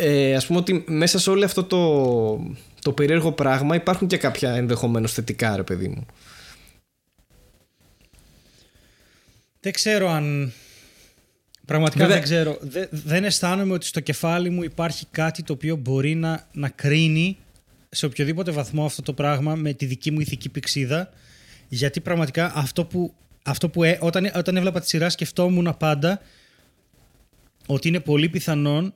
[0.00, 4.50] Ε, ας πούμε ότι μέσα σε όλο αυτό το, το περίεργο πράγμα υπάρχουν και κάποια
[4.54, 6.06] ενδεχομένως θετικά, ρε παιδί μου.
[9.64, 10.52] Δεν ξέρω αν.
[11.66, 12.58] Πραγματικά Βέβαια- δεν ξέρω.
[12.60, 17.36] Δε- δεν αισθάνομαι ότι στο κεφάλι μου υπάρχει κάτι το οποίο μπορεί να, να κρίνει
[17.88, 21.10] σε οποιοδήποτε βαθμό αυτό το πράγμα με τη δική μου ηθική πηξίδα.
[21.68, 26.20] Γιατί πραγματικά αυτό που, αυτό που ε, όταν, όταν έβλεπα τη σειρά σκεφτόμουν πάντα
[27.66, 28.94] ότι είναι πολύ πιθανόν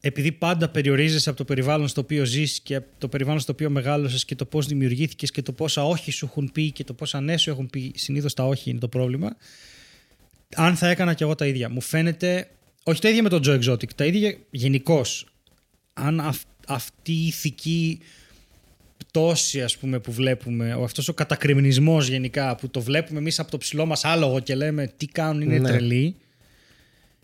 [0.00, 3.70] επειδή πάντα περιορίζεσαι από το περιβάλλον στο οποίο ζεις και από το περιβάλλον στο οποίο
[3.70, 7.20] μεγάλωσες και το πώς δημιουργήθηκες και το πόσα όχι σου έχουν πει και το πόσα
[7.20, 9.36] ναι σου έχουν πει, συνήθως τα όχι είναι το πρόβλημα,
[10.56, 11.68] αν θα έκανα κι εγώ τα ίδια.
[11.70, 12.48] Μου φαίνεται,
[12.82, 15.26] όχι τα ίδια με τον Joe Exotic, τα ίδια γενικώς.
[15.94, 17.98] Αν αυ- αυτή η ηθική
[18.96, 23.50] πτώση ας πούμε που βλέπουμε, ο, αυτός ο κατακριμνισμός γενικά που το βλέπουμε εμείς από
[23.50, 25.68] το ψηλό μας άλογο και λέμε τι κάνουν είναι Ναι.
[25.68, 26.16] τρελοί,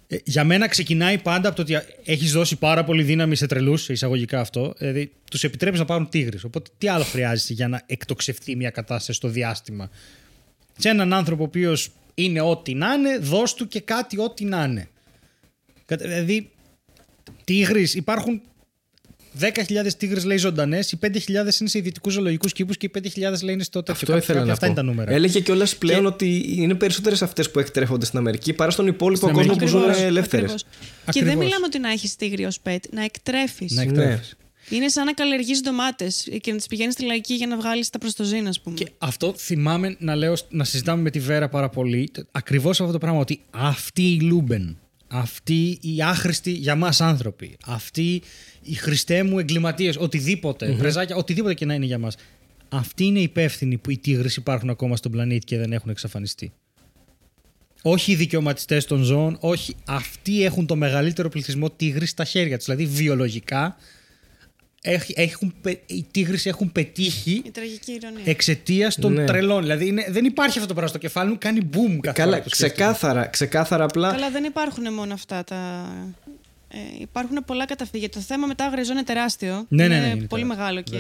[0.07, 1.75] ε, για μένα ξεκινάει πάντα από το ότι
[2.05, 4.75] έχεις δώσει πάρα πολύ δύναμη σε τρελούς, εισαγωγικά αυτό.
[4.79, 6.45] Δηλαδή, τους επιτρέπεις να πάρουν τίγρες.
[6.45, 9.91] Οπότε, τι άλλο χρειάζεται για να εκτοξευτεί μια κατάσταση στο διάστημα;
[10.79, 14.65] Σε έναν άνθρωπο ο οποίος είναι ό,τι να είναι, δώσ' του και κάτι ό,τι να
[14.65, 14.89] είναι.
[15.85, 16.51] Κατα- Δηλαδή,
[17.45, 18.41] τίγρεις υπάρχουν
[19.41, 23.55] 10.000 τίγρες λέει ζωντανές, οι 5.000 είναι σε ιδιωτικούς ζωολογικούς κήπους και οι 5.000 λέει
[23.55, 23.93] είναι στο τέτοιο.
[23.93, 24.73] Αυτό Κάποιο- ήθελα κάποια- να Αυτά πω.
[24.73, 25.13] είναι τα νούμερα.
[25.13, 29.23] Έλεγε κιόλας πλέον Και- ότι είναι περισσότερες αυτές που εκτρέφονται στην Αμερική παρά στον υπόλοιπο
[29.27, 30.51] Στην κόσμο που ζουν Ακριβώς, ελεύθερες.
[30.53, 30.63] ακριβώς.
[30.63, 31.29] Και Ακριβώς.
[31.29, 33.73] δεν μιλάμε ότι να έχεις τίγρη ως pet, να εκτρέφεις.
[33.73, 34.21] Να Ναι.
[34.65, 34.79] Εκτρέφεις.
[34.79, 37.99] Είναι σαν να καλλιεργείς ντομάτες και να τις πηγαίνεις στη λαϊκή για να βγάλεις τα
[37.99, 38.77] προς το ζην, ας πούμε.
[38.77, 42.11] Και αυτό θυμάμαι να λέω, να συζητάμε με τη Βέρα πάρα πολύ.
[42.33, 43.19] Ακριβώς αυτό το πράγμα.
[43.21, 44.79] Ότι αυτοί οι Λούμπεν,
[45.09, 48.23] αυτοί οι άχρηστοι για μας άνθρωποι, αυτοί
[48.63, 52.17] οι χριστέ μου εγκληματίες, οτιδήποτε, πρεζάκια, οτιδήποτε και να είναι για μας.
[52.69, 56.53] Αυτοί είναι υπεύθυνοι που οι τίγρες υπάρχουν ακόμα στον πλανήτη και δεν έχουν εξαφανιστεί.
[57.83, 59.75] Όχι οι δικαιωματιστές των ζώων, όχι.
[59.87, 62.67] Αυτοί έχουν το μεγαλύτερο πληθυσμό τίγρη στα χέρια τους.
[62.67, 63.77] Δηλαδή, βιολογικά, έχ-
[65.15, 68.23] έχουν, πε- οι τίγρες έχουν πετύχει Η τραγική ηρωνία.
[68.25, 69.25] εξαιτίας των Ναι.
[69.25, 69.61] τρελών.
[69.63, 72.43] Δηλαδή είναι, δεν υπάρχει αυτό το πράγμα στο κεφάλι μου, κάνει boom κάθε Καλά, φορά
[72.43, 72.73] που σκέφτομαι.
[72.73, 74.11] ξεκάθαρα, ξεκάθαρα απλά.
[74.11, 75.89] Καλά, δεν υπάρχουν μόνο αυτά τα.
[76.69, 78.09] Ε, υπάρχουν πολλά καταφύγια.
[78.09, 79.67] Το θέμα με τα άγρια ζώα είναι τεράστιο.
[79.69, 80.47] Ναι, ναι, είναι ναι, είναι πολύ τεράστιο.
[80.47, 80.99] μεγάλο και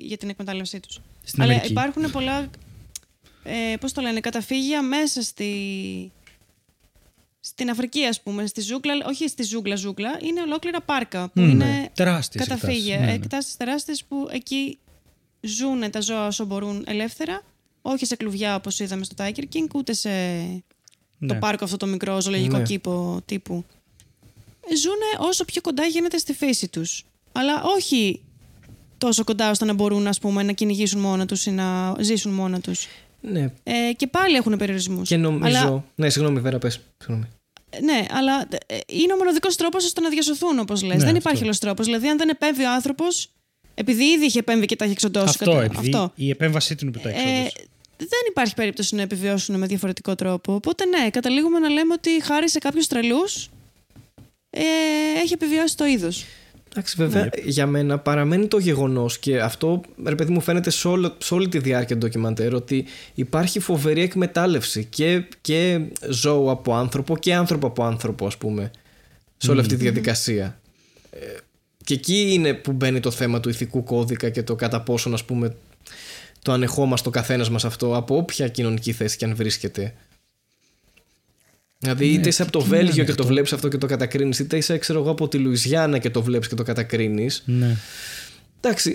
[0.00, 1.00] για την εκμετάλλευσή τους.
[1.24, 1.72] Στην Αλλά Αμερική.
[1.72, 2.50] υπάρχουν πολλά.
[3.44, 5.44] Ε, πώς το λένε, καταφύγια μέσα στη.
[7.56, 11.48] Στην Αφρική, ας πούμε, στη ζούγκλα, όχι στη ζούγκλα, ζούγκλα, είναι ολόκληρα πάρκα που Μμ,
[11.48, 11.88] είναι ναι.
[11.94, 12.94] Τεράστιες καταφύγια.
[12.94, 13.12] εκτάσεις, ναι, ναι.
[13.24, 14.78] Εκτάσεις τεράστιες που εκεί
[15.40, 17.42] ζουν τα ζώα όσο μπορούν ελεύθερα,
[17.82, 20.10] όχι σε κλουβιά όπως είδαμε στο Tiger King, ούτε σε
[21.26, 21.38] το Ναι.
[21.38, 22.62] πάρκο αυτό το μικρό ζωολογικό Ναι.
[22.62, 23.64] κήπο τύπου.
[24.70, 27.04] Ε, Ζούνε όσο πιο κοντά γίνεται στη φύση τους.
[27.32, 28.20] Αλλά όχι
[28.98, 32.60] τόσο κοντά ώστε να μπορούν ας πούμε, να κυνηγήσουν μόνα τους ή να ζήσουν μόνα
[32.60, 32.86] τους.
[33.20, 33.52] Ναι.
[33.62, 35.08] Ε, και πάλι έχουν περιορισμούς.
[35.08, 35.58] Και νομίζω.
[35.58, 36.80] Αλλά, Ναι, συγγνώμη, Βέρα, πες.
[36.98, 37.28] Συγγνώμη.
[37.82, 40.90] Ναι, αλλά ε, είναι ο μοναδικός τρόπος ώστε να διασωθούν, όπως λες.
[40.90, 41.18] Ναι, δεν αυτό.
[41.18, 41.84] υπάρχει άλλος τρόπος.
[41.86, 43.28] Δηλαδή, αν δεν επέμβει ο άνθρωπος,
[43.74, 45.26] επειδή ήδη είχε επέμβει και τα είχε εξοντώσει.
[45.28, 46.12] Αυτό, κατά- επειδή αυτό.
[46.14, 47.52] η επέμβασή του είναι που τα Ε, εξόδωσε.
[47.96, 50.54] δεν υπάρχει περίπτωση να επιβιώσουν με διαφορετικό τρόπο.
[50.54, 53.48] Οπότε, ναι, καταλήγουμε να λέμε ότι χάρη σε κάποιους τρελούς
[54.50, 54.62] ε,
[55.22, 56.24] έχει επιβιώσει το είδος.
[56.76, 61.16] Εντάξει, βέβαια, για μένα παραμένει το γεγονός και αυτό, ρε παιδί μου, φαίνεται σε, όλο,
[61.18, 62.84] σε όλη τη διάρκεια του ντοκιμαντέρ ότι
[63.14, 68.70] υπάρχει φοβερή εκμετάλλευση και, και ζώου από άνθρωπο και άνθρωπο από άνθρωπο, ας πούμε,
[69.36, 70.60] σε όλη αυτή τη διαδικασία.
[71.10, 71.18] Ε,
[71.84, 75.24] και εκεί είναι που μπαίνει το θέμα του ηθικού κώδικα και το κατά πόσον, ας
[75.24, 75.56] πούμε,
[76.42, 79.94] το ανεχόμαστε ο καθένας μας αυτό από όποια κοινωνική θέση και αν βρίσκεται.
[81.84, 83.26] Δηλαδή, είτε είσαι από το τι να Βέλγιο είναι και το αυτό.
[83.26, 86.48] βλέπεις αυτό και το κατακρίνεις, είτε είσαι, ξέρω εγώ, από τη Λουιζιάννα και το βλέπεις
[86.48, 87.42] και το κατακρίνεις.
[87.46, 87.76] Ναι.
[88.60, 88.94] Εντάξει,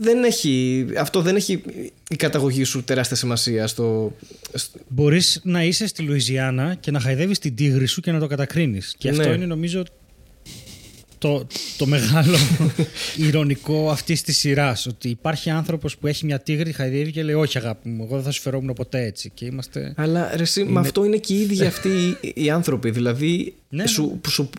[0.00, 1.62] δεν έχει, αυτό δεν έχει
[2.10, 4.16] η καταγωγή σου τεράστια σημασία στο.
[4.54, 8.26] στο- Μπορείς να είσαι στη Λουιζιάννα και να χαϊδεύεις την τίγρη σου και να το
[8.26, 8.94] κατακρίνεις.
[8.98, 9.34] Και αυτό Ναι.
[9.34, 9.84] είναι νομίζω
[11.18, 11.46] το,
[11.76, 12.36] το μεγάλο
[13.26, 14.86] ηρωνικό αυτής της σειράς.
[14.86, 18.24] Ότι υπάρχει άνθρωπος που έχει μια τίγρη, χαϊδεύει και λέει: Όχι, αγάπη μου, εγώ δεν
[18.24, 19.30] θα σου φερόμουν ποτέ έτσι.
[19.34, 19.92] Και είμαστε.
[19.96, 21.88] Αλλά ρε, εσύ, με αυτό είναι και οι ίδιοι αυτοί
[22.20, 22.90] οι, οι άνθρωποι.
[22.90, 24.50] Δηλαδή, Ναι, σου, που σου,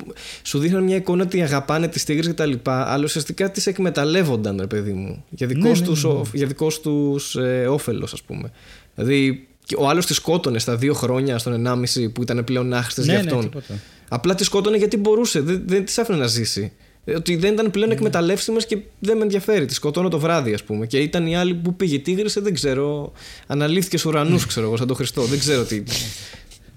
[0.43, 4.57] σου δείχνουν μια εικόνα ότι αγαπάνε τις τίγρες και τα λοιπά, αλλά ουσιαστικά τις εκμεταλλεύονταν,
[4.59, 5.23] ρε παιδί μου.
[5.29, 6.15] Για δικός Ναι, ναι, τους, ναι, ναι.
[6.19, 8.51] ο- για δικός τους ε, όφελος, ας πούμε.
[8.95, 13.05] Δηλαδή, και ο άλλος τη σκότωνε στα δύο χρόνια, στον 1,5 που ήταν πλέον άχρηστες
[13.05, 13.43] Ναι, για ναι, αυτόν.
[13.43, 13.73] τίποτα.
[14.09, 15.39] Απλά τη σκότωνε γιατί μπορούσε.
[15.41, 16.71] Δεν, δεν της άφηνε να ζήσει.
[17.05, 17.71] Ε, Ότι δεν ήταν Ναι.
[17.71, 19.65] πλέον εκμεταλλεύσιμε και δεν με ενδιαφέρει.
[19.65, 20.87] Τη σκοτώνω το βράδυ, ας πούμε.
[20.87, 23.11] Και ήταν η άλλη που πήγε τίγρισε, δεν ξέρω.
[23.47, 25.23] Αναλύθηκες στου ουρανού, ξέρω εγώ, σαν τον Χριστό.
[25.23, 25.75] Δεν ξέρω τι.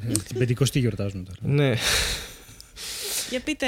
[0.09, 1.55] Ε, Την πεντηκοστή γιορτάζουμε τώρα.
[1.55, 1.75] ναι.
[3.31, 3.67] Για πείτε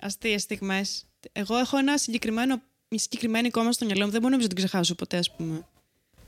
[0.00, 1.04] αστείες στιγμές.
[1.32, 4.10] Εγώ έχω ένα συγκεκριμένο, μια συγκεκριμένη εικόνα στο μυαλό μου.
[4.10, 5.66] Δεν μπορώ να την ξεχάσω ποτέ, ας πούμε.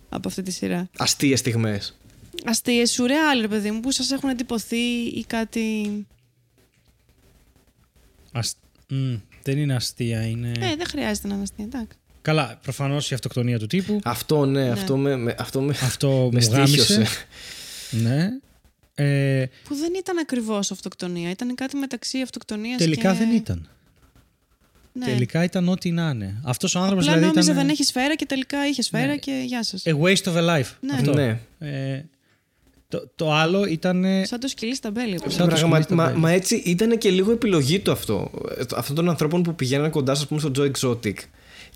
[0.09, 0.91] Από αυτή τη σειρά.
[0.99, 1.99] Αστείες στιγμές.
[2.45, 4.77] Αστείες, σουρεάλ, ρε παιδί μου, που σας έχουν εντυπωθεί
[5.15, 5.67] ή κάτι.
[8.33, 8.55] Ασ...
[8.89, 10.49] Μμ, δεν είναι αστεία, είναι.
[10.61, 11.97] Ε, δεν χρειάζεται να είναι αστεία, εντάξει.
[12.23, 14.01] Καλά, προφανώς η αυτοκτονία του τύπου.
[14.05, 15.17] Αυτό, ναι, αυτό με.
[15.17, 16.83] με- αυτό με, Αυτό με μου γάμισε.
[16.83, 17.07] στήχιωσε.
[17.91, 18.29] Ναι.
[18.95, 21.31] Ε, Που δεν ήταν ακριβώς αυτοκτονία.
[21.31, 23.19] Ήταν κάτι μεταξύ αυτοκτονίας τελικά και...
[23.19, 23.69] δεν ήταν.
[24.93, 25.05] Ναι.
[25.05, 26.41] Τελικά ήταν ό,τι να είναι.
[26.45, 27.63] Αυτός ο άνθρωπος Απλά δηλαδή νόμιζε ήταν.
[27.65, 29.17] δεν έχει σφαίρα και τελικά είχε σφαίρα Ναι.
[29.17, 29.83] και γεια σας.
[29.87, 30.71] A waste of a life.
[30.81, 30.93] Ναι.
[30.95, 31.15] Αυτό.
[31.15, 31.39] Ναι.
[31.59, 32.05] Ε,
[32.91, 34.05] το, το άλλο ήταν.
[34.25, 35.17] Σαν το σκυλί στα μπέλη.
[35.21, 36.19] όπως Σαν το Πραγμα- σκυλί στα μα, μπέλη.
[36.19, 38.31] μα έτσι ήταν και λίγο επιλογή του αυτό.
[38.59, 41.15] Ε, Αυτών των ανθρώπων που πηγαίναν κοντά, ας πούμε, στο Joe Exotic.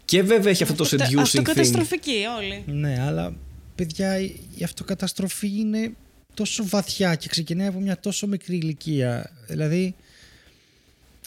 [0.04, 1.22] Και βέβαια έχει αυτό το Αυτοκατα- seducing thing.
[1.22, 2.62] Αυτοκαταστροφικοί όλοι.
[2.78, 3.34] Ναι, αλλά
[3.74, 5.92] παιδιά, η η αυτοκαταστροφή είναι
[6.34, 9.30] τόσο βαθιά και ξεκινάει από μια τόσο μικρή ηλικία.
[9.48, 9.94] Δηλαδή,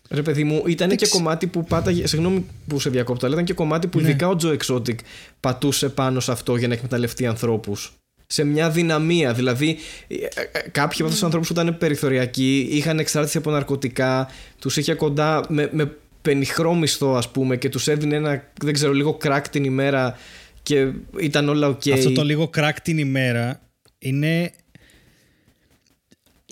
[0.10, 2.08] Ρε παιδί μου, ήταν Δεν και ξε- κομμάτι που πάταγε.
[2.08, 4.08] Συγγνώμη που σε διακόπτω, αλλά ήταν και κομμάτι που Ναι.
[4.10, 4.96] ειδικά ο Joe Exotic
[5.40, 7.97] πατούσε πάνω σε αυτό για να εκμεταλλευτεί ανθρώπους.
[8.28, 9.34] Σε μια αδυναμία.
[9.34, 9.78] Δηλαδή,
[10.08, 14.78] ε, ε, κάποιοι από αυτούς τους ανθρώπους που ήταν περιθωριακοί, είχαν εξάρτηση από ναρκωτικά, τους
[14.78, 19.14] είχε κοντά με, με πενιχρό μισθό, ας πούμε, και τους έδινε ένα, δεν ξέρω, λίγο
[19.14, 20.18] κρακ την ημέρα
[20.64, 21.82] και ήταν όλα οκ.
[21.94, 23.62] αυτό το λίγο κρακ την ημέρα
[24.00, 24.52] είναι.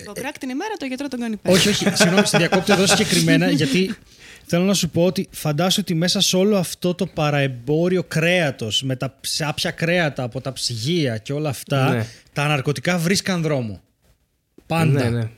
[0.06, 1.56] Το κράκ την ημέρα το γιατρό τον κάνει πέρα.
[1.56, 3.96] όχι, όχι, συγγνώμη, στη διακόπτω εδώ συγκεκριμένα, γιατί
[4.46, 8.96] θέλω να σου πω ότι φαντάσου ότι μέσα σε όλο αυτό το παραεμπόριο κρέατος με
[8.96, 12.06] τα ψάπια κρέατα από τα ψυγεία και όλα αυτά, Ναι.
[12.34, 13.82] τα ναρκωτικά βρίσκαν δρόμο.
[14.68, 15.04] Πάντα.
[15.04, 15.30] Ναι, ναι.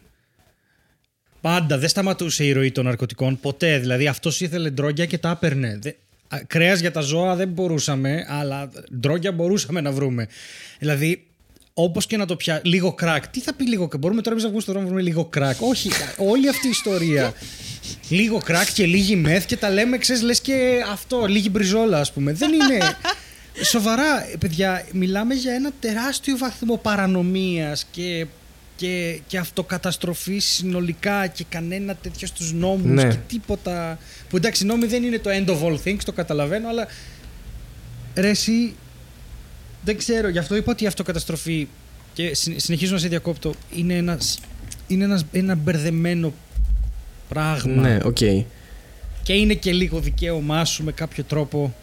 [1.41, 1.77] Πάντα.
[1.77, 3.79] Δεν σταματούσε η ροή των ναρκωτικών ποτέ.
[3.79, 5.79] Δηλαδή αυτός ήθελε ντρόγκια και τα έπαιρνε.
[6.47, 8.69] Κρέας για τα ζώα δεν μπορούσαμε, αλλά
[8.99, 10.27] ντρόγκια μπορούσαμε να βρούμε.
[10.79, 11.27] Δηλαδή,
[11.73, 12.61] όπως και να το πια.
[12.63, 13.27] Λίγο κράκ.
[13.27, 14.01] Τι θα πει λίγο κράκ.
[14.01, 15.61] Μπορούμε τώρα εμείς να βγούμε στον δρόμο να βρούμε λίγο κράκ.
[15.61, 17.33] Όχι, όλη αυτή η ιστορία.
[18.09, 22.11] λίγο κράκ και λίγη μεθ και τα λέμε, ξέρεις, λες και αυτό, λίγη μπριζόλα, ας
[22.13, 22.33] πούμε.
[22.33, 22.77] Δεν είναι.
[23.63, 28.25] Σοβαρά, παιδιά, μιλάμε για ένα τεράστιο βαθμό παρανομίας και,
[28.75, 33.09] και, και αυτοκαταστροφής συνολικά και κανένα τέτοιο στους νόμους Ναι.
[33.09, 33.99] και τίποτα.
[34.29, 36.87] Που εντάξει, νόμοι δεν είναι το end of all things, το καταλαβαίνω, αλλά
[38.15, 38.75] ρε εσύ,
[39.83, 41.67] δεν ξέρω, γι' αυτό είπα ότι η αυτοκαταστροφή
[42.13, 44.39] και συ- συνεχίζω να σε διακόπτω, είναι, ένας,
[44.87, 46.33] είναι ένας, ένα μπερδεμένο
[47.29, 48.17] πράγμα Ναι, οκ.
[49.23, 51.73] και είναι και λίγο δικαίωμά σου με κάποιο τρόπο.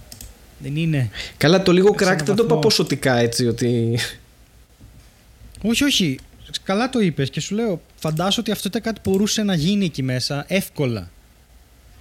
[0.58, 2.54] Δεν είναι; Καλά, το λίγο Σε κρακ έναν δεν το βαθμό.
[2.58, 3.98] είπα ποσοτικά έτσι ότι.
[5.62, 6.18] Όχι, όχι.
[6.62, 9.84] Καλά το είπες και σου λέω, φαντάσου ότι αυτό ήταν κάτι που μπορούσε να γίνει
[9.84, 11.10] εκεί μέσα εύκολα.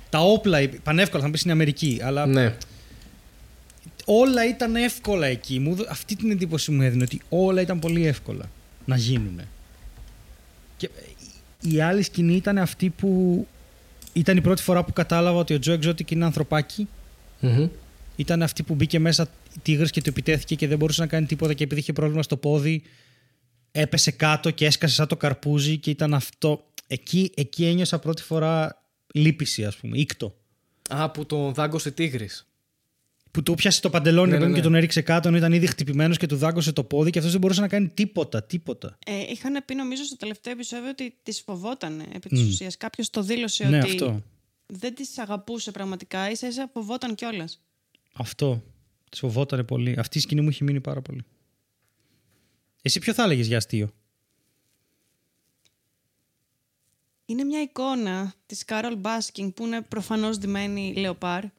[0.10, 2.56] Τα όπλα, υπ- πανεύκολα, θα μου πεις στην Αμερική, αλλά ναι.
[4.06, 5.60] όλα ήταν εύκολα εκεί.
[5.60, 8.50] Μου, δω- αυτή την εντύπωση μου έδινε ότι όλα ήταν πολύ εύκολα
[8.86, 9.42] να γίνουν.
[10.78, 11.02] Και ε,
[11.64, 13.48] η άλλη σκηνή ήταν αυτή που
[14.14, 16.88] ήταν η πρώτη φορά που κατάλαβα ότι ο Τζο Exotic είναι ανθρωπάκι.
[17.40, 17.68] Μμμ.
[18.16, 19.28] Ήταν αυτή που μπήκε μέσα
[19.62, 22.38] τίγρης και του επιτέθηκε και δεν μπορούσε να κάνει τίποτα και επειδή είχε πρόβλημα στο
[22.38, 22.84] πόδι
[23.72, 26.66] έπεσε κάτω και έσκασε σαν το καρπούζι και ήταν αυτό.
[26.88, 28.82] Εκεί, εκεί ένιωσα πρώτη φορά
[29.14, 30.36] λύπηση ας πούμε, ήκτο.
[30.90, 32.48] Α, που τον δάγκωσε τίγρης.
[33.34, 34.72] Που του πιάσε το παντελόνι Ναι, ρε παιδί μου, ναι, και ναι.
[34.72, 37.42] τον έριξε κάτω ενώ ήταν ήδη χτυπημένος και του δάγκωσε το πόδι και αυτός δεν
[37.42, 38.98] μπορούσε να κάνει τίποτα, τίποτα.
[39.06, 42.48] Ε, είχαν πει νομίζω στο τελευταίο επεισόδιο ότι τη φοβόταν επί της Μμ.
[42.48, 42.78] ουσίας.
[42.78, 44.22] Κάποιος το δήλωσε Ναι, ότι αυτό.
[44.66, 47.62] δεν τις αγαπούσε πραγματικά, ίσα ίσα φοβόταν κιόλας.
[48.14, 48.64] Αυτό.
[49.10, 49.96] Τη φοβότανε πολύ.
[50.00, 51.24] Αυτή η σκηνή μου έχει μείνει πάρα πολύ.
[52.82, 53.94] Εσύ ποιο θα έλεγες για αστείο;
[57.26, 61.44] Είναι μια εικόνα της Κάρολ Μπάσκινγκ που είναι προφανώς ντυμένη λεοπάρ.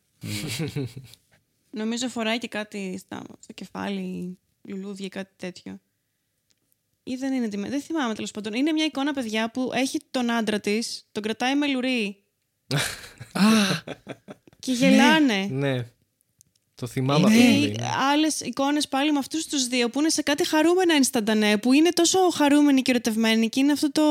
[1.77, 5.81] Νομίζω φοράει και κάτι στα, στο κεφάλι, λουλούδια ή κάτι τέτοιο.
[7.03, 7.69] Ή δεν είναι ντυμένη.
[7.69, 8.53] Δεν θυμάμαι τέλος πάντων.
[8.55, 12.23] Είναι μια εικόνα, παιδιά, που έχει τον άντρα της, τον κρατάει με λουρί.
[14.61, 15.47] και γελάνε.
[15.51, 15.87] Ναι.
[16.75, 17.51] Το θυμάμαι Είναι- αυτό.
[17.51, 17.77] που Ή λέει.
[18.13, 21.89] άλλες εικόνες πάλι με αυτούς τους δύο που είναι σε κάτι χαρούμενα ενσταντανέ, που είναι
[21.91, 24.03] τόσο χαρούμενοι και ερωτευμένοι και είναι αυτό το.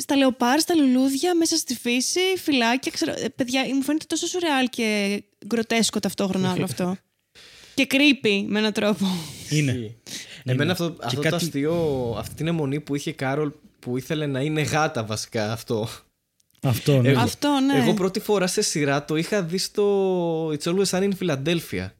[0.00, 2.92] Στα λεοπάρ, στα λουλούδια, μέσα στη φύση, φυλάκια.
[2.92, 6.96] Ξέρω, ε, παιδιά, μου φαίνεται τόσο σουρεάλ και γκροτέσκο ταυτόχρονα όλο αυτό.
[7.74, 9.06] και creepy με έναν τρόπο.
[9.50, 9.94] Είναι.
[10.44, 11.74] Εμένα αυτό, Και αυτό το κάτι- αστείο,
[12.18, 15.88] αυτή την αιμονή που είχε η Κάρολ που ήθελε να είναι γάτα βασικά αυτό.
[16.62, 17.08] Αυτό, ναι.
[17.08, 17.78] Εγώ- Αυτό, ναι.
[17.78, 21.90] Εγώ πρώτη φορά σε σειρά το είχα δει στο It's Always Sunny in Philadelphia.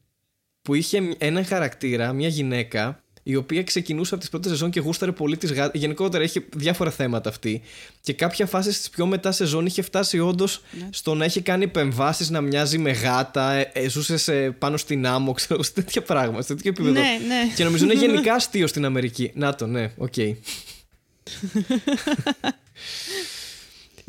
[0.63, 5.13] Που είχε έναν χαρακτήρα, μια γυναίκα, η οποία ξεκινούσε από τις πρώτες σεζόν και γούσταρε
[5.13, 5.79] πολύ τις γάτες.
[5.79, 7.61] Γενικότερα είχε διάφορα θέματα αυτή.
[8.01, 10.89] Και κάποια φάση στις πιο μετά σεζόν είχε φτάσει όντως Ναι.
[10.93, 15.07] στο να έχει κάνει επεμβάσεις να μοιάζει με γάτα, ε, ε, ζούσε σε- πάνω στην
[15.07, 16.93] άμμο, ξέρω, σε τέτοια πράγματα, σε τέτοιο επίπεδο.
[16.93, 17.53] Ναι, ναι.
[17.55, 19.31] Και νομίζω είναι γενικά αστείο στην Αμερική.
[19.35, 20.15] Να το, ναι, οκ.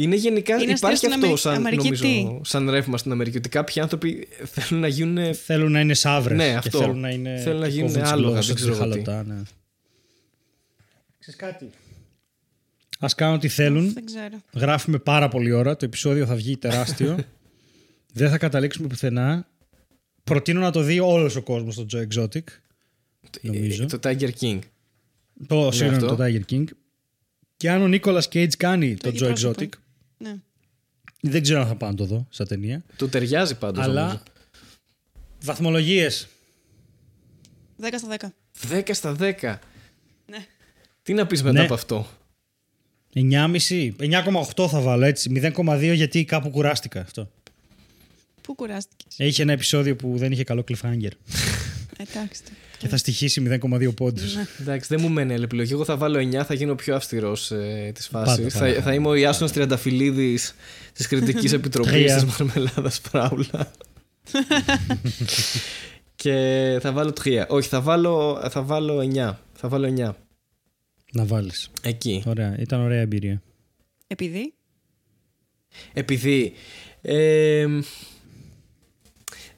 [0.02, 0.54] Είναι γενικά.
[0.54, 3.38] Είναι αστείο υπάρχει στην αυτό Αμερική- σαν, Αμερική νομίζω, τι; σαν ρεύμα στην Αμερική.
[3.38, 5.34] Ότι κάποιοι άνθρωποι θέλουν να γίνουν.
[5.36, 6.80] Θέλουν να είναι σαύρες Ναι, και αυτό.
[6.80, 8.90] θέλουν να είναι Θέλουν να και γίνουν κόβουν τις άλογα, γλώσσες, δεν ξέρω εγώ τι.
[8.90, 9.42] χαλωτά, ναι.
[11.20, 11.70] Ξέρεις κάτι;
[13.00, 13.94] Ας κάνουν ό,τι θέλουν.
[13.94, 14.42] Δεν ξέρω.
[14.54, 15.76] Γράφουμε πάρα πολύ ώρα.
[15.76, 17.18] Το επεισόδιο θα βγει τεράστιο.
[18.14, 19.48] Δεν θα καταλήξουμε πουθενά.
[20.24, 22.44] Προτείνω να το δει όλος ο κόσμος στο Joe Exotic.
[23.42, 23.84] Νομίζω.
[23.84, 24.60] Ε, Το Tiger King.
[25.48, 26.16] Το, συγγνώμη, αυτό.
[26.16, 26.64] το Tiger King.
[27.58, 29.62] Και αν ο Νίκολας Cage κάνει το, ίδιο Joe πρόσωπο.
[29.62, 29.70] Exotic,
[30.22, 30.36] Ναι.
[31.22, 32.84] δεν ξέρω αν θα πάω να το δω σαν ταινία.
[32.98, 34.24] Του ταιριάζει πάντως αλλά νομίζω.
[35.42, 36.28] βαθμολογίες.
[37.82, 38.34] 10 στα
[38.70, 38.78] 10.
[38.86, 39.56] 10 στα 10.
[40.26, 40.46] Ναι.
[41.04, 41.66] Τι να πεις μετά Ναι.
[41.66, 42.08] από αυτό;
[43.14, 43.96] 9,5.
[44.00, 45.32] 9,8 θα βάλω έτσι.
[45.56, 47.32] 0,2 γιατί κάπου κουράστηκα αυτό.
[48.42, 51.12] Πού κουράστηκες; Έχει ένα επεισόδιο που δεν είχε καλό cliffhanger.
[51.98, 52.42] Εντάξει.
[52.80, 54.36] Και θα στοιχήσει 0,2 πόντους.
[54.36, 54.46] Ναι.
[54.62, 55.74] Εντάξει, δεν μου μένει άλλη επιλογή.
[55.74, 58.36] Εγώ θα βάλω 9, θα γίνω πιο αυστηρός ε, της φάσης.
[58.36, 58.82] Πάντα, Θα, πάντα.
[58.82, 60.56] θα είμαι ο Ιάσονας Τριανταφυλλίδης
[60.94, 62.16] της Κριτικής Επιτροπής Τρία.
[62.16, 63.72] της Μαρμελάδας Φράουλα.
[66.16, 67.44] και θα βάλω 3.
[67.48, 69.34] Όχι, θα βάλω, θα βάλω 9.
[69.54, 70.12] Θα βάλω 9.
[71.14, 71.70] Να βάλεις.
[71.82, 72.24] Εκεί.
[72.26, 72.56] Ωραία.
[72.60, 73.42] Ήταν ωραία εμπειρία.
[74.08, 74.54] Επειδή;
[75.94, 76.54] Επειδή.
[77.02, 77.66] ε,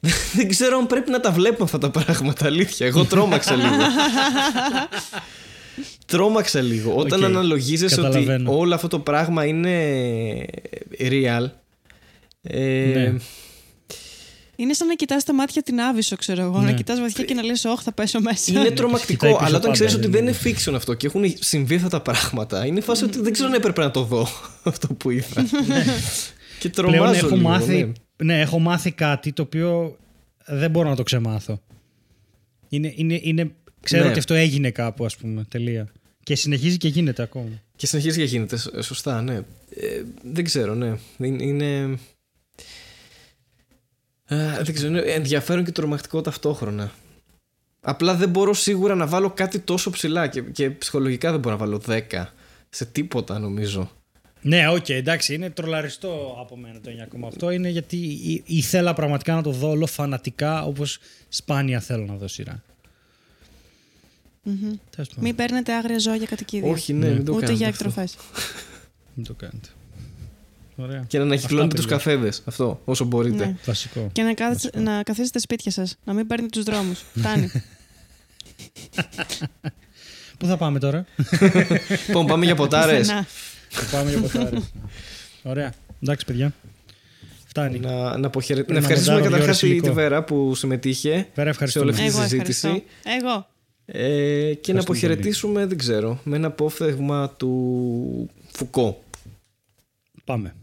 [0.36, 2.86] δεν ξέρω αν πρέπει να τα βλέπω αυτά τα πράγματα, αλήθεια.
[2.86, 3.76] Εγώ τρόμαξα λίγο.
[6.06, 6.94] τρόμαξα λίγο.
[6.96, 8.58] Όταν Οκ, αναλογίζεσαι ότι καταλαβαίνω.
[8.58, 9.74] όλο αυτό το πράγμα είναι
[10.98, 11.50] real.
[12.42, 13.14] Ε, Ναι.
[14.56, 16.58] Είναι σαν να κοιτάς τα μάτια την άβυσο, ξέρω εγώ.
[16.60, 16.64] Ναι.
[16.64, 18.44] Να κοιτάς βαθιά και να λες: Όχι, θα πέσω μέσα.
[18.50, 21.06] Είναι κοιτάει τρομακτικό, πίσω αλλά όταν πάντα, ξέρει ότι δεν δεν είναι fiction αυτό και
[21.06, 24.28] έχουν συμβεί αυτά τα πράγματα, είναι φάση ότι δεν ξέρω αν έπρεπε να το δω
[24.62, 25.46] αυτό που είδα.
[26.58, 27.92] και Πλέον τρομάζω έχω λίγο, μάθει, ναι.
[28.24, 29.96] Ναι, έχω μάθει κάτι το οποίο
[30.46, 31.60] δεν μπορώ να το ξεμάθω.
[32.68, 33.50] Είναι, είναι, είναι,
[33.80, 34.10] ξέρω Ναι.
[34.10, 35.88] ότι αυτό έγινε κάπου, ας πούμε, τελεία.
[36.22, 37.62] Και συνεχίζει και γίνεται ακόμα.
[37.76, 38.56] Και συνεχίζει και γίνεται.
[38.56, 39.34] σ- Σωστά, ναι.
[39.76, 40.96] Ε, δεν ξέρω, ναι.
[41.18, 41.42] Είναι.
[41.44, 41.98] είναι...
[44.34, 46.92] Α, δεν ξέρω, είναι ενδιαφέρον και τρομακτικό ταυτόχρονα.
[47.80, 51.60] Απλά δεν μπορώ σίγουρα να βάλω κάτι τόσο ψηλά και, και ψυχολογικά δεν μπορώ να
[51.66, 52.24] βάλω 10
[52.68, 53.90] σε τίποτα νομίζω.
[54.44, 56.90] Ναι, οκ, εντάξει, είναι τρολαριστό από μένα το
[57.40, 57.52] 9,8.
[57.54, 60.98] Είναι γιατί ή- ήθελα πραγματικά να το δω όλο φανατικά όπως
[61.28, 62.62] σπάνια θέλω να δω σειρά.
[64.42, 64.54] Μμμ.
[64.90, 66.70] Τέλος πάντων, Μην παίρνετε άγρια ζώα κατοικίδια.
[66.70, 67.12] Όχι, ναι, Ναι.
[67.14, 67.84] μην το Ούτε κάνετε για αυτό.
[67.88, 68.16] εκτροφές.
[69.14, 69.68] Μην το κάνετε.
[70.76, 71.04] Ωραία.
[71.08, 72.42] Και να ανακυκλώνετε Αυτά, του καφέδες.
[72.44, 73.44] Αυτό, όσο μπορείτε.
[73.46, 73.56] Ναι.
[73.64, 74.08] Βασικό.
[74.12, 75.96] Και να, κάθεστε- να καθίσετε σπίτια σας.
[76.04, 77.04] Να μην παίρνετε τους δρόμους.
[77.18, 77.50] Φτάνει.
[80.38, 81.04] Πού θα πάμε τώρα;
[82.06, 83.10] Λοιπόν, πάμε για ποτάρες.
[83.74, 83.90] Πουθενά.
[83.90, 84.72] θα πάμε για ποτάρες.
[85.42, 85.72] Ωραία.
[86.02, 86.52] Εντάξει, παιδιά.
[87.46, 87.78] Φτάνει.
[87.78, 88.58] να, να, αποχαιρε...
[88.60, 89.86] να Πρέπει να ευχαριστήσουμε μοντάρω δύο καταρχάς ώρες τη, υλικό.
[89.88, 91.84] τη Βέρα που συμμετείχε Βέρα, σε ευχαριστούμε.
[91.84, 92.66] όλη αυτή τη Εγώ συζήτηση.
[93.04, 93.26] ευχαριστώ.
[93.28, 93.46] Εγώ.
[93.84, 99.02] Ε, και να αποχαιρετήσουμε, δεν ξέρω, με ένα απόφθεγμα του Φουκώ.
[100.24, 100.54] Πάμε.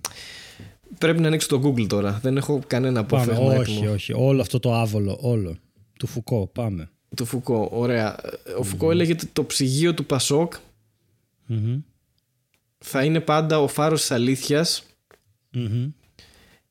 [0.97, 2.19] Πρέπει να ανοίξω το Google τώρα.
[2.21, 3.23] Δεν έχω κανένα Πάμε.
[3.23, 3.91] απόφθεγμα Όχι, έτοιμο.
[3.93, 4.13] όχι.
[4.15, 5.55] Όλο αυτό το άβολο, όλο.
[5.99, 6.47] Του Φουκώ.
[6.53, 6.89] Πάμε.
[7.15, 8.15] Του Φουκώ, ωραία.
[8.59, 10.53] Ο Φουκώ έλεγε ότι το ψυγείο του Πασόκ
[11.45, 11.79] Μμμ.
[12.79, 14.83] Θα είναι πάντα ο φάρος της αλήθειας
[15.51, 15.89] Μμμ.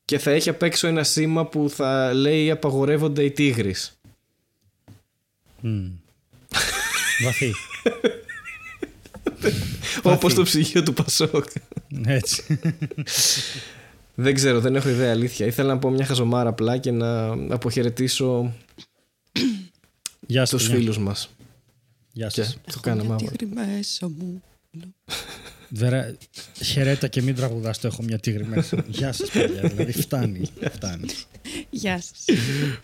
[0.05, 3.99] και θα έχει απ' έξω ένα σήμα που θα λέει απαγορεύονται οι τίγρεις.
[5.61, 5.85] Μμ.
[7.23, 7.53] Βαθύ.
[10.03, 11.45] Όπως το ψυγείο του Πασόκ.
[12.05, 12.59] Έτσι.
[14.15, 15.45] δεν ξέρω, δεν έχω ιδέα αλήθεια.
[15.45, 18.53] Ήθελα να πω μια χαζομάρα απλά και να αποχαιρετήσω
[20.27, 20.49] Γεια σας.
[20.49, 20.77] τους παιδιά.
[20.79, 21.29] φίλους μας.
[22.11, 22.57] Γεια Και σας.
[22.71, 23.65] το κάναμε Τη άμα.
[23.65, 24.43] μέσα μου.
[25.69, 26.15] Βέρα,
[26.63, 28.85] χαιρέτα και μην τραγουδάς το έχω μια τίγρη μέσα.
[28.87, 30.41] Γεια σας παιδιά, δηλαδή φτάνει.
[30.71, 31.07] φτάνει.
[31.69, 32.25] Γεια σας.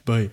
[0.05, 0.29] Bye.